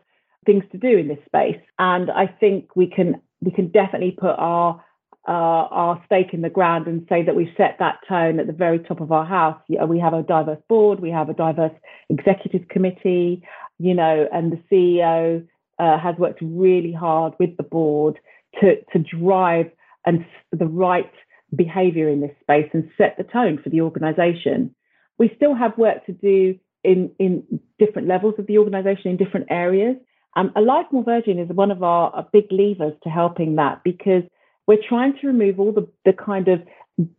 things 0.47 0.63
to 0.71 0.79
do 0.79 0.97
in 0.97 1.07
this 1.07 1.23
space, 1.27 1.61
and 1.77 2.09
I 2.09 2.25
think 2.25 2.75
we 2.75 2.87
can 2.87 3.21
we 3.39 3.51
can 3.51 3.67
definitely 3.67 4.17
put 4.19 4.33
our 4.39 4.83
uh, 5.27 5.31
our 5.31 6.01
stake 6.05 6.33
in 6.33 6.41
the 6.41 6.49
ground 6.49 6.87
and 6.87 7.05
say 7.07 7.23
that 7.23 7.35
we've 7.35 7.53
set 7.55 7.77
that 7.79 7.99
tone 8.07 8.39
at 8.39 8.47
the 8.47 8.53
very 8.53 8.79
top 8.79 9.01
of 9.01 9.11
our 9.11 9.25
house. 9.25 9.61
We 9.67 9.99
have 9.99 10.13
a 10.13 10.23
diverse 10.23 10.61
board, 10.67 10.99
we 10.99 11.11
have 11.11 11.29
a 11.29 11.33
diverse 11.33 11.73
executive 12.09 12.67
committee, 12.69 13.43
you 13.77 13.93
know, 13.93 14.27
and 14.33 14.51
the 14.51 14.61
CEO 14.71 15.47
uh, 15.79 15.99
has 15.99 16.15
worked 16.17 16.39
really 16.41 16.91
hard 16.91 17.33
with 17.39 17.55
the 17.57 17.63
board 17.63 18.19
to 18.59 18.75
to 18.93 18.99
drive 18.99 19.71
and 20.05 20.25
the 20.51 20.65
right 20.65 21.11
behaviour 21.55 22.09
in 22.09 22.21
this 22.21 22.35
space 22.41 22.69
and 22.73 22.89
set 22.97 23.15
the 23.17 23.23
tone 23.23 23.59
for 23.61 23.69
the 23.69 23.81
organisation. 23.81 24.73
We 25.19 25.31
still 25.35 25.53
have 25.53 25.77
work 25.77 26.05
to 26.07 26.13
do 26.13 26.57
in 26.83 27.11
in 27.19 27.59
different 27.77 28.07
levels 28.07 28.35
of 28.39 28.47
the 28.47 28.57
organisation 28.57 29.11
in 29.11 29.17
different 29.17 29.47
areas. 29.49 29.97
Um, 30.35 30.51
A 30.55 30.61
Life 30.61 30.87
More 30.91 31.03
Virgin 31.03 31.39
is 31.39 31.49
one 31.49 31.71
of 31.71 31.83
our, 31.83 32.09
our 32.11 32.27
big 32.31 32.45
levers 32.51 32.93
to 33.03 33.09
helping 33.09 33.55
that 33.55 33.83
because 33.83 34.23
we're 34.67 34.81
trying 34.87 35.17
to 35.19 35.27
remove 35.27 35.59
all 35.59 35.71
the, 35.71 35.87
the 36.05 36.13
kind 36.13 36.47
of 36.47 36.61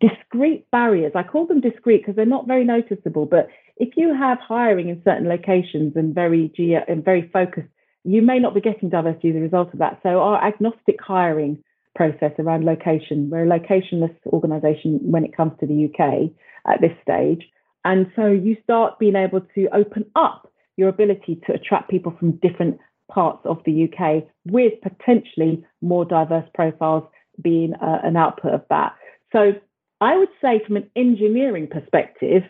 discrete 0.00 0.70
barriers. 0.70 1.12
I 1.14 1.22
call 1.22 1.46
them 1.46 1.60
discrete 1.60 2.02
because 2.02 2.16
they're 2.16 2.26
not 2.26 2.46
very 2.46 2.64
noticeable, 2.64 3.26
but 3.26 3.48
if 3.76 3.96
you 3.96 4.14
have 4.14 4.38
hiring 4.38 4.88
in 4.88 5.02
certain 5.04 5.28
locations 5.28 5.96
and 5.96 6.14
very 6.14 6.52
geo 6.56 6.82
and 6.88 7.04
very 7.04 7.28
focused, 7.32 7.68
you 8.04 8.22
may 8.22 8.38
not 8.38 8.54
be 8.54 8.60
getting 8.60 8.88
diversity 8.88 9.30
as 9.30 9.36
a 9.36 9.40
result 9.40 9.72
of 9.72 9.78
that. 9.78 10.00
So 10.02 10.20
our 10.20 10.44
agnostic 10.44 11.00
hiring 11.00 11.62
process 11.94 12.32
around 12.38 12.64
location, 12.64 13.30
we're 13.30 13.44
a 13.44 13.58
locationless 13.58 14.14
organisation 14.26 14.98
when 15.02 15.24
it 15.24 15.36
comes 15.36 15.52
to 15.60 15.66
the 15.66 15.86
UK 15.86 16.30
at 16.66 16.80
this 16.80 16.96
stage. 17.02 17.48
And 17.84 18.10
so 18.14 18.26
you 18.26 18.56
start 18.62 18.98
being 18.98 19.16
able 19.16 19.40
to 19.54 19.68
open 19.72 20.04
up 20.16 20.50
your 20.76 20.88
ability 20.88 21.40
to 21.46 21.52
attract 21.52 21.90
people 21.90 22.14
from 22.18 22.32
different 22.36 22.78
parts 23.10 23.40
of 23.44 23.58
the 23.66 23.88
UK 23.88 24.24
with 24.46 24.72
potentially 24.82 25.64
more 25.80 26.04
diverse 26.04 26.48
profiles 26.54 27.04
being 27.42 27.74
uh, 27.74 28.00
an 28.02 28.16
output 28.16 28.54
of 28.54 28.62
that. 28.70 28.94
So 29.32 29.52
I 30.00 30.16
would 30.16 30.28
say, 30.40 30.60
from 30.66 30.76
an 30.76 30.90
engineering 30.96 31.68
perspective, 31.68 32.42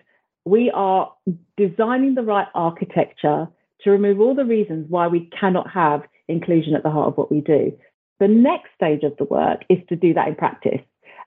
we 0.44 0.70
are 0.70 1.12
designing 1.56 2.14
the 2.14 2.22
right 2.22 2.48
architecture 2.54 3.48
to 3.82 3.90
remove 3.90 4.20
all 4.20 4.34
the 4.34 4.44
reasons 4.44 4.86
why 4.88 5.06
we 5.08 5.30
cannot 5.38 5.70
have 5.70 6.02
inclusion 6.28 6.74
at 6.74 6.82
the 6.82 6.90
heart 6.90 7.08
of 7.08 7.16
what 7.16 7.30
we 7.30 7.40
do. 7.40 7.72
The 8.20 8.28
next 8.28 8.68
stage 8.76 9.02
of 9.02 9.16
the 9.16 9.24
work 9.24 9.62
is 9.68 9.78
to 9.88 9.96
do 9.96 10.14
that 10.14 10.28
in 10.28 10.34
practice, 10.34 10.80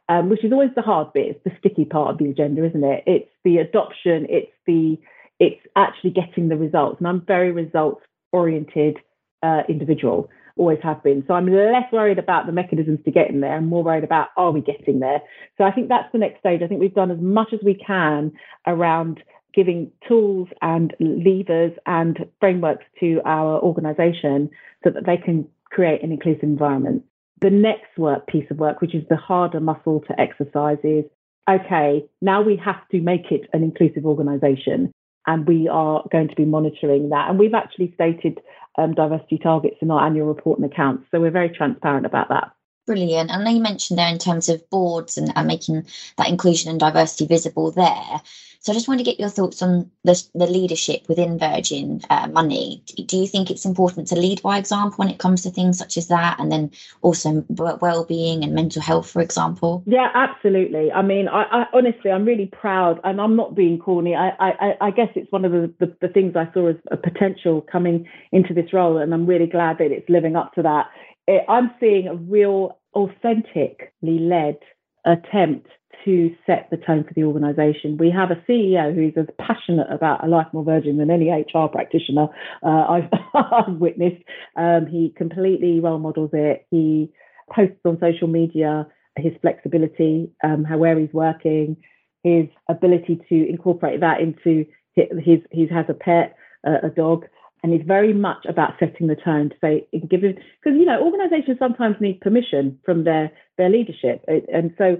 um, 0.08 0.30
which 0.30 0.43
is 0.43 0.51
always 0.51 0.71
the 0.75 0.82
hard 0.82 1.13
bit. 1.13 1.28
It's 1.28 1.43
the 1.43 1.51
sticky 1.60 1.86
part 1.86 2.12
of 2.12 2.17
the 2.17 2.30
agenda, 2.30 2.65
isn't 2.65 2.84
it? 2.84 3.04
It's 3.06 3.30
the 3.43 3.58
adoption. 3.58 4.28
It's 4.30 4.51
the 4.65 4.97
it's 5.39 5.62
actually 5.75 6.12
getting 6.12 6.47
the 6.47 6.56
results. 6.56 6.99
And 6.99 7.08
I'm 7.08 7.21
very 7.25 7.51
results 7.51 8.01
oriented 8.32 8.97
uh, 9.43 9.63
individual 9.67 10.30
always 10.58 10.80
have 10.84 11.04
been. 11.04 11.24
So 11.28 11.34
I'm 11.34 11.48
less 11.48 11.91
worried 11.91 12.20
about 12.20 12.46
the 12.46 12.52
mechanisms 12.52 13.00
to 13.06 13.12
get 13.12 13.30
in 13.30 13.41
there 13.41 13.58
and 13.58 13.68
more 13.68 13.84
worried 13.84 14.04
about 14.04 14.30
are 14.38 14.52
we 14.52 14.62
getting 14.62 15.00
there? 15.00 15.22
So 15.58 15.63
I 15.63 15.72
think 15.72 15.89
that's 15.89 16.12
the 16.12 16.20
next 16.20 16.39
stage. 16.39 16.62
I 16.63 16.68
think 16.68 16.80
we've 16.80 16.94
done 16.94 17.12
as 17.12 17.20
much 17.20 17.50
as 17.54 17.60
we 17.63 17.76
can 17.76 18.32
around 18.65 19.22
giving 19.54 19.91
tools 20.08 20.48
and 20.62 20.94
levers 21.00 21.72
and 21.86 22.26
frameworks 22.39 22.86
to 23.00 23.22
our 23.26 23.60
organization 23.62 24.50
so 24.84 24.89
that 24.91 25.06
they 25.06 25.18
can 25.18 25.48
create 25.72 26.04
an 26.04 26.12
inclusive 26.12 26.44
environment. 26.44 27.04
The 27.41 27.50
next 27.50 27.98
work 27.98 28.28
piece 28.28 28.50
of 28.50 28.58
work, 28.58 28.82
which 28.82 28.96
is 28.96 29.04
the 29.10 29.15
harder 29.15 29.60
muscle 29.60 30.04
to 30.08 30.20
exercise, 30.20 30.78
is 30.84 31.06
okay, 31.50 32.06
now 32.22 32.41
we 32.41 32.60
have 32.63 32.88
to 32.91 33.02
make 33.02 33.32
it 33.32 33.48
an 33.54 33.63
inclusive 33.63 34.06
organization 34.06 34.91
and 35.28 35.48
we 35.48 35.68
are 35.68 36.04
going 36.12 36.28
to 36.28 36.36
be 36.36 36.46
monitoring 36.46 37.10
that. 37.10 37.30
And 37.30 37.40
we've 37.40 37.54
actually 37.54 37.92
stated 37.96 38.40
um, 38.78 38.94
diversity 38.94 39.38
targets 39.38 39.78
in 39.82 39.92
our 39.92 40.06
annual 40.06 40.28
report 40.28 40.60
and 40.60 40.72
accounts. 40.72 41.06
So 41.12 41.20
we're 41.20 41.32
very 41.32 41.50
transparent 41.50 42.06
about 42.06 42.30
that. 42.30 42.52
Brilliant. 42.86 43.32
I 43.32 43.43
know 43.43 43.50
you 43.50 43.62
mentioned 43.62 43.98
there 43.98 44.10
in 44.10 44.19
terms 44.19 44.48
of 44.48 44.69
boards 44.69 45.17
and, 45.17 45.32
and 45.36 45.48
making 45.48 45.88
that 46.17 46.30
inclusion 46.30 46.69
and 46.69 46.80
diversity 46.80 47.26
visible 47.26 47.71
there. 47.71 48.21
So 48.60 48.71
I 48.71 48.76
just 48.76 48.88
want 48.88 49.00
to 49.00 49.04
get 49.04 49.19
your 49.19 49.30
thoughts 49.30 49.62
on 49.62 49.91
the, 50.04 50.19
the 50.34 50.48
leadership 50.48 51.08
within 51.08 51.38
Virgin 51.38 52.02
uh, 52.10 52.28
Money. 52.28 52.82
Do 52.95 53.15
you 53.15 53.28
think 53.28 53.52
it's 53.52 53.63
important 53.63 54.08
to 54.08 54.15
lead 54.15 54.41
by 54.41 54.58
example 54.58 54.98
when 54.98 55.10
it 55.10 55.19
comes 55.19 55.43
to 55.43 55.52
things 55.52 55.78
such 55.78 55.98
as 55.98 56.08
that, 56.08 56.39
and 56.39 56.52
then 56.52 56.71
also 57.04 57.45
well-being 57.50 58.43
and 58.43 58.56
mental 58.56 58.82
health, 58.82 59.12
for 59.12 59.21
example? 59.21 59.84
Yeah, 59.86 60.10
absolutely. 60.15 60.91
I 60.91 61.04
mean, 61.04 61.28
I, 61.28 61.43
I 61.43 61.65
honestly, 61.74 62.10
I'm 62.10 62.26
really 62.26 62.48
proud, 62.48 63.00
and 63.04 63.21
I'm 63.21 63.36
not 63.36 63.54
being 63.54 63.78
corny. 63.78 64.15
I, 64.15 64.30
I, 64.39 64.78
I 64.82 64.89
guess 64.89 65.10
it's 65.13 65.32
one 65.32 65.45
of 65.45 65.52
the, 65.52 65.71
the, 65.80 65.95
the 66.02 66.08
things 66.08 66.36
I 66.36 66.52
saw 66.52 66.69
as 66.69 66.78
a 66.89 66.98
potential 66.98 67.62
coming 67.62 68.08
into 68.32 68.56
this 68.56 68.74
role, 68.74 68.98
and 68.98 69.13
I'm 69.13 69.28
really 69.28 69.48
glad 69.48 69.78
that 69.78 69.91
it's 69.91 70.10
living 70.10 70.36
up 70.36 70.54
to 70.54 70.63
that. 70.63 70.88
It, 71.28 71.44
I'm 71.48 71.72
seeing 71.80 72.08
a 72.08 72.16
real 72.16 72.80
authentically 72.96 74.20
led 74.20 74.58
attempt 75.06 75.68
to 76.04 76.36
set 76.46 76.68
the 76.70 76.78
tone 76.78 77.04
for 77.04 77.14
the 77.16 77.24
organisation. 77.24 77.98
We 77.98 78.12
have 78.12 78.30
a 78.30 78.44
CEO 78.50 78.94
who's 78.94 79.14
as 79.18 79.28
passionate 79.40 79.88
about 79.90 80.24
a 80.24 80.28
life 80.28 80.48
more 80.54 80.64
virgin 80.64 80.98
than 80.98 81.10
any 81.10 81.30
HR 81.30 81.68
practitioner 81.68 82.28
uh, 82.64 82.86
I've, 82.90 83.10
I've, 83.34 83.76
witnessed. 83.76 84.24
Um, 84.56 84.86
he 84.86 85.14
completely 85.16 85.80
role 85.80 86.00
models 86.00 86.30
it. 86.34 86.68
He 86.70 87.12
posts 87.54 87.80
on 87.86 87.98
social 88.00 88.28
media 88.28 88.88
his 89.18 89.34
flexibility, 89.42 90.30
um, 90.44 90.64
how 90.64 90.78
where 90.78 91.00
he's 91.00 91.14
working, 91.14 91.78
his 92.24 92.48
ability 92.70 93.22
to 93.30 93.50
incorporate 93.50 94.02
that 94.02 94.20
into 94.20 94.66
his. 94.94 95.06
his 95.24 95.40
he 95.52 95.68
has 95.68 95.86
a 95.90 95.94
pet, 95.94 96.36
uh, 96.68 96.80
a 96.84 96.90
dog, 96.90 97.26
and 97.65 97.73
he's 97.73 97.88
very 97.88 98.13
much 98.13 98.45
about 98.47 98.73
setting 98.80 99.08
the 99.08 99.15
tone 99.15 99.49
to 99.49 99.56
say 99.60 99.88
give 100.07 100.22
because 100.22 100.78
you 100.78 100.86
know 100.86 101.01
organisations 101.01 101.57
sometimes 101.57 101.95
need 101.99 102.22
permission 102.22 102.78
from 102.86 103.05
their 103.05 103.32
their 103.57 103.72
leadership, 103.72 104.24
and 104.28 104.72
so 104.78 104.97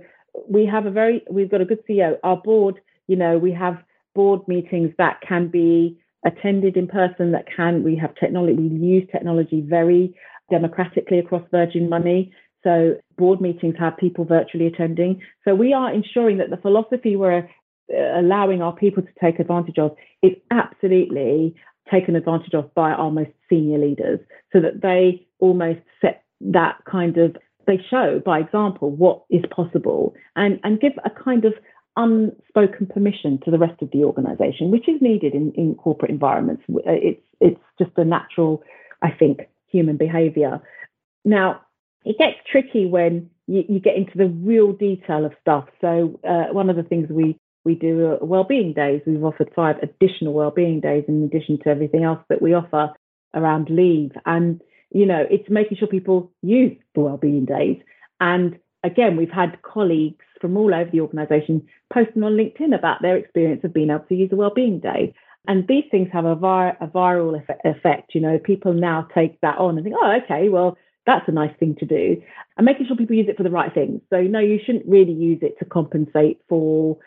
we 0.49 0.66
have 0.66 0.88
a 0.88 0.89
very 0.89 1.22
we've 1.30 1.51
got 1.51 1.61
a 1.61 1.66
good 1.66 1.86
CEO. 1.88 2.18
Our 2.24 2.38
board, 2.38 2.82
you 3.05 3.18
know, 3.18 3.38
we 3.38 3.51
have 3.51 3.78
board 4.16 4.47
meetings 4.47 4.91
that 4.97 5.22
can 5.22 5.47
be 5.47 5.99
attended 6.26 6.76
in 6.76 6.88
person. 6.88 7.34
That 7.34 7.45
can 7.55 7.84
we 7.84 7.95
have 7.97 8.16
technology. 8.16 8.55
We 8.55 8.88
use 8.88 9.07
technology 9.11 9.61
very 9.61 10.16
democratically 10.49 11.20
across 11.20 11.43
Virgin 11.51 11.88
Money. 11.88 12.34
So 12.63 12.95
board 13.16 13.41
meetings 13.41 13.76
have 13.78 13.95
people 13.97 14.26
virtually 14.26 14.66
attending. 14.66 15.22
So 15.47 15.53
we 15.53 15.72
are 15.72 15.93
ensuring 15.93 16.39
that 16.39 16.49
the 16.49 16.57
philosophy 16.57 17.16
we're 17.16 17.47
uh, 17.93 18.20
allowing 18.20 18.63
our 18.63 18.76
people 18.76 19.03
to 19.03 19.09
take 19.22 19.39
advantage 19.39 19.78
of 19.78 19.95
is 20.24 20.32
absolutely 20.49 21.53
taken 21.92 22.16
advantage 22.16 22.54
of 22.54 22.74
by 22.74 22.92
our 22.92 23.12
most 23.12 23.32
senior 23.50 23.78
leaders 23.78 24.20
so 24.52 24.60
that 24.60 24.82
they 24.82 25.26
almost 25.40 25.80
set 26.02 26.24
that 26.42 26.78
kind 26.90 27.18
of 27.18 27.36
they 27.68 27.80
show 27.90 28.22
by 28.24 28.40
example 28.40 28.92
what 28.92 29.24
is 29.30 29.44
possible 29.56 30.14
and, 30.36 30.60
and 30.64 30.80
give 30.80 30.94
a 31.04 31.10
kind 31.10 31.46
of 31.46 31.54
unspoken 31.98 32.86
permission 32.88 33.40
to 33.46 33.52
the 33.52 33.58
rest 33.58 33.82
of 33.82 33.90
the 33.92 34.04
organization, 34.04 34.72
which 34.72 34.88
is 34.88 35.02
needed 35.02 35.34
in, 35.34 35.52
in 35.56 35.76
corporate 35.76 36.12
environments. 36.12 36.64
It's, 36.68 37.22
it's 37.40 37.60
just 37.80 37.92
a 37.98 38.04
natural, 38.04 38.64
I 39.02 39.12
think, 39.12 39.42
human 39.68 39.98
behavior. 39.98 40.62
Now, 41.24 41.62
it 42.04 42.18
gets 42.18 42.36
tricky 42.52 42.86
when 42.86 43.30
you, 43.48 43.64
you 43.68 43.80
get 43.80 43.96
into 43.96 44.18
the 44.18 44.28
real 44.28 44.74
detail 44.74 45.26
of 45.26 45.34
stuff. 45.42 45.66
So, 45.82 46.20
uh, 46.28 46.54
one 46.54 46.70
of 46.70 46.76
the 46.76 46.84
things 46.84 47.10
we 47.10 47.40
we 47.66 47.76
do 47.76 48.18
well-being 48.22 48.74
days. 48.74 49.01
We've 49.05 49.24
offered 49.24 49.51
five 49.55 49.76
additional 49.82 50.34
well-being 50.34 50.80
days 50.80 51.03
in 51.07 51.24
addition 51.24 51.59
to 51.63 51.70
everything 51.70 52.03
else 52.03 52.20
that 52.30 52.41
we 52.41 52.53
offer 52.53 52.93
around 53.34 53.70
leave. 53.70 54.11
And 54.26 54.61
you 54.91 55.05
know, 55.05 55.26
it's 55.30 55.49
making 55.49 55.78
sure 55.78 55.89
people 55.89 56.32
use 56.41 56.78
the 56.93 57.01
well-being 57.01 57.43
days. 57.43 57.82
And 58.22 58.57
again, 58.84 59.18
we've 59.18 59.30
had 59.30 59.61
colleagues 59.61 60.24
from 60.39 60.55
all 60.55 60.74
over 60.74 60.89
the 60.89 61.01
organisation 61.01 61.68
posting 61.91 62.24
on 62.24 62.38
LinkedIn 62.38 62.74
about 62.74 63.01
their 63.01 63.18
experience 63.18 63.63
of 63.66 63.74
being 63.74 63.89
able 63.89 64.05
to 64.05 64.16
use 64.16 64.30
a 64.32 64.38
well-being 64.38 64.80
day. 64.80 65.13
And 65.47 65.68
these 65.68 65.84
things 65.91 66.07
have 66.13 66.26
a, 66.26 66.36
vir- 66.36 66.78
a 66.80 66.88
viral 66.88 67.41
effect. 67.66 68.16
You 68.16 68.22
know, 68.22 68.39
people 68.39 68.74
now 68.74 69.07
take 69.13 69.41
that 69.41 69.57
on 69.57 69.78
and 69.78 69.84
think, 69.84 69.97
oh, 69.99 70.18
okay, 70.24 70.49
well, 70.49 70.78
that's 71.05 71.28
a 71.28 71.32
nice 71.32 71.55
thing 71.59 71.76
to 71.80 71.86
do. 71.86 72.22
And 72.57 72.66
making 72.66 72.88
sure 72.88 72.95
people 72.95 73.16
use 73.16 73.28
it 73.28 73.38
for 73.38 73.43
the 73.43 73.51
right 73.51 73.74
things. 73.74 74.01
So, 74.09 74.22
no, 74.22 74.39
you 74.39 74.59
shouldn't 74.66 74.88
really 74.88 75.13
use 75.13 75.39
it 75.41 75.59
to 75.59 75.66
compensate 75.66 76.39
for 76.47 76.97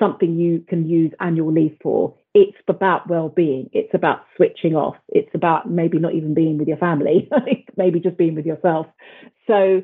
something 0.00 0.36
you 0.36 0.64
can 0.68 0.88
use 0.88 1.12
annual 1.20 1.52
leave 1.52 1.76
for. 1.82 2.14
It's 2.34 2.56
about 2.66 3.08
well-being. 3.08 3.70
It's 3.72 3.94
about 3.94 4.24
switching 4.36 4.74
off. 4.74 4.96
It's 5.08 5.30
about 5.34 5.70
maybe 5.70 5.98
not 5.98 6.14
even 6.14 6.34
being 6.34 6.58
with 6.58 6.66
your 6.66 6.78
family, 6.78 7.28
maybe 7.76 8.00
just 8.00 8.16
being 8.16 8.34
with 8.34 8.46
yourself. 8.46 8.86
So 9.46 9.82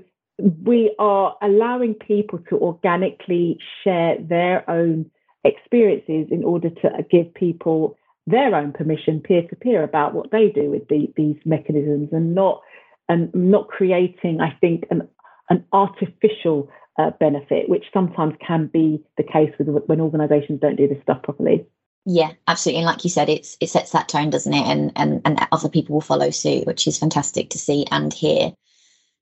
we 0.64 0.94
are 0.98 1.36
allowing 1.42 1.94
people 1.94 2.40
to 2.50 2.58
organically 2.58 3.58
share 3.84 4.16
their 4.20 4.68
own 4.68 5.10
experiences 5.44 6.26
in 6.30 6.42
order 6.44 6.70
to 6.70 6.90
give 7.10 7.32
people 7.34 7.96
their 8.26 8.54
own 8.56 8.72
permission 8.72 9.20
peer 9.20 9.42
to 9.48 9.56
peer 9.56 9.84
about 9.84 10.12
what 10.12 10.30
they 10.32 10.48
do 10.48 10.70
with 10.70 10.88
the, 10.88 11.12
these 11.16 11.36
mechanisms 11.44 12.08
and 12.12 12.34
not 12.34 12.60
and 13.08 13.32
not 13.32 13.68
creating 13.68 14.40
i 14.40 14.50
think 14.60 14.84
an 14.90 15.08
an 15.48 15.64
artificial 15.72 16.68
uh, 16.98 17.10
benefit 17.20 17.68
which 17.68 17.84
sometimes 17.92 18.34
can 18.44 18.66
be 18.66 19.02
the 19.16 19.22
case 19.22 19.52
with 19.58 19.68
when 19.86 20.00
organizations 20.00 20.60
don't 20.60 20.76
do 20.76 20.88
this 20.88 21.00
stuff 21.02 21.22
properly 21.22 21.66
yeah 22.04 22.32
absolutely 22.48 22.78
and 22.78 22.86
like 22.86 23.04
you 23.04 23.10
said 23.10 23.28
it's 23.28 23.56
it 23.60 23.68
sets 23.68 23.92
that 23.92 24.08
tone 24.08 24.30
doesn't 24.30 24.54
it 24.54 24.66
and 24.66 24.92
and 24.96 25.20
and 25.24 25.46
other 25.52 25.68
people 25.68 25.94
will 25.94 26.00
follow 26.00 26.30
suit 26.30 26.66
which 26.66 26.86
is 26.86 26.98
fantastic 26.98 27.50
to 27.50 27.58
see 27.58 27.86
and 27.90 28.12
hear 28.12 28.52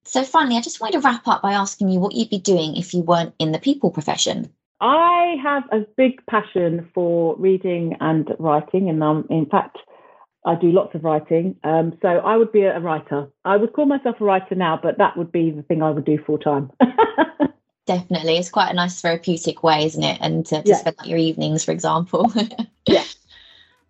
so 0.05 0.22
finally 0.22 0.57
i 0.57 0.61
just 0.61 0.81
wanted 0.81 0.93
to 0.93 1.01
wrap 1.01 1.27
up 1.27 1.43
by 1.43 1.53
asking 1.53 1.89
you 1.89 1.99
what 1.99 2.14
you'd 2.14 2.31
be 2.31 2.39
doing 2.39 2.77
if 2.77 2.95
you 2.95 3.03
weren't 3.03 3.35
in 3.39 3.53
the 3.53 3.59
people 3.59 3.91
profession 3.91 4.53
I 4.81 5.37
have 5.43 5.62
a 5.72 5.87
big 5.97 6.20
passion 6.27 6.91
for 6.95 7.37
reading 7.37 7.97
and 8.01 8.29
writing, 8.39 8.91
and 8.91 9.03
um, 9.03 9.27
in 9.31 9.47
fact, 9.47 9.79
I 10.45 10.57
do 10.57 10.72
lots 10.72 10.95
of 10.95 11.05
writing. 11.05 11.57
Um, 11.64 11.97
so 12.03 12.09
I 12.09 12.37
would 12.37 12.53
be 12.53 12.62
a 12.62 12.79
writer. 12.79 13.29
I 13.45 13.57
would 13.57 13.72
call 13.72 13.87
myself 13.87 14.16
a 14.20 14.25
writer 14.25 14.55
now, 14.55 14.79
but 14.83 14.99
that 14.99 15.16
would 15.16 15.33
be 15.33 15.51
the 15.51 15.62
thing 15.62 15.83
I 15.83 15.91
would 15.91 16.05
do 16.05 16.18
full 16.27 16.39
time. 16.39 16.70
Definitely, 17.87 18.39
it's 18.39 18.49
quite 18.49 18.70
a 18.70 18.74
nice 18.74 19.01
therapeutic 19.01 19.62
way, 19.62 19.85
isn't 19.85 20.03
it? 20.03 20.18
And 20.20 20.47
to, 20.47 20.62
to 20.62 20.68
yeah. 20.68 20.76
spend 20.76 20.97
like 20.99 21.09
your 21.09 21.18
evenings, 21.18 21.64
for 21.64 21.72
example. 21.72 22.32
yeah. 22.87 23.05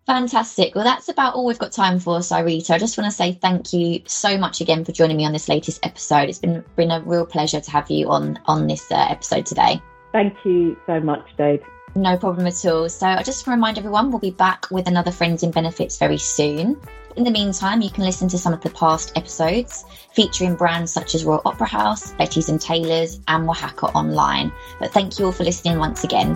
Fantastic. 0.05 0.75
Well, 0.75 0.83
that's 0.83 1.09
about 1.09 1.33
all 1.33 1.45
we've 1.45 1.57
got 1.57 1.71
time 1.71 1.99
for, 1.99 2.19
Sarita. 2.19 2.71
I 2.71 2.77
just 2.77 2.97
want 2.97 3.09
to 3.09 3.15
say 3.15 3.31
thank 3.31 3.73
you 3.73 4.01
so 4.05 4.37
much 4.37 4.61
again 4.61 4.85
for 4.85 4.91
joining 4.91 5.17
me 5.17 5.25
on 5.25 5.33
this 5.33 5.49
latest 5.49 5.83
episode. 5.83 6.29
It's 6.29 6.37
been 6.37 6.63
been 6.75 6.91
a 6.91 7.01
real 7.01 7.25
pleasure 7.25 7.59
to 7.59 7.71
have 7.71 7.89
you 7.89 8.09
on 8.09 8.39
on 8.45 8.67
this 8.67 8.91
uh, 8.91 9.07
episode 9.09 9.47
today. 9.47 9.81
Thank 10.11 10.35
you 10.45 10.77
so 10.85 10.99
much, 10.99 11.25
Dave. 11.37 11.63
No 11.95 12.17
problem 12.17 12.45
at 12.45 12.65
all. 12.65 12.87
So 12.87 13.07
I 13.07 13.23
just 13.23 13.47
want 13.47 13.55
to 13.55 13.59
remind 13.59 13.77
everyone 13.79 14.11
we'll 14.11 14.19
be 14.19 14.31
back 14.31 14.69
with 14.69 14.87
another 14.87 15.11
Friends 15.11 15.41
and 15.41 15.53
Benefits 15.53 15.97
very 15.97 16.17
soon. 16.17 16.79
In 17.15 17.23
the 17.23 17.31
meantime, 17.31 17.81
you 17.81 17.89
can 17.89 18.03
listen 18.03 18.27
to 18.27 18.37
some 18.37 18.51
of 18.51 18.59
the 18.59 18.69
past 18.71 19.13
episodes 19.15 19.85
featuring 20.13 20.55
brands 20.55 20.91
such 20.91 21.15
as 21.15 21.23
Royal 21.23 21.41
Opera 21.45 21.67
House, 21.67 22.11
Bettys 22.13 22.49
and 22.49 22.59
Taylors, 22.59 23.21
and 23.29 23.47
Wahaca 23.47 23.95
Online. 23.95 24.51
But 24.79 24.91
thank 24.91 25.17
you 25.17 25.25
all 25.25 25.31
for 25.31 25.45
listening 25.45 25.79
once 25.79 26.03
again. 26.03 26.35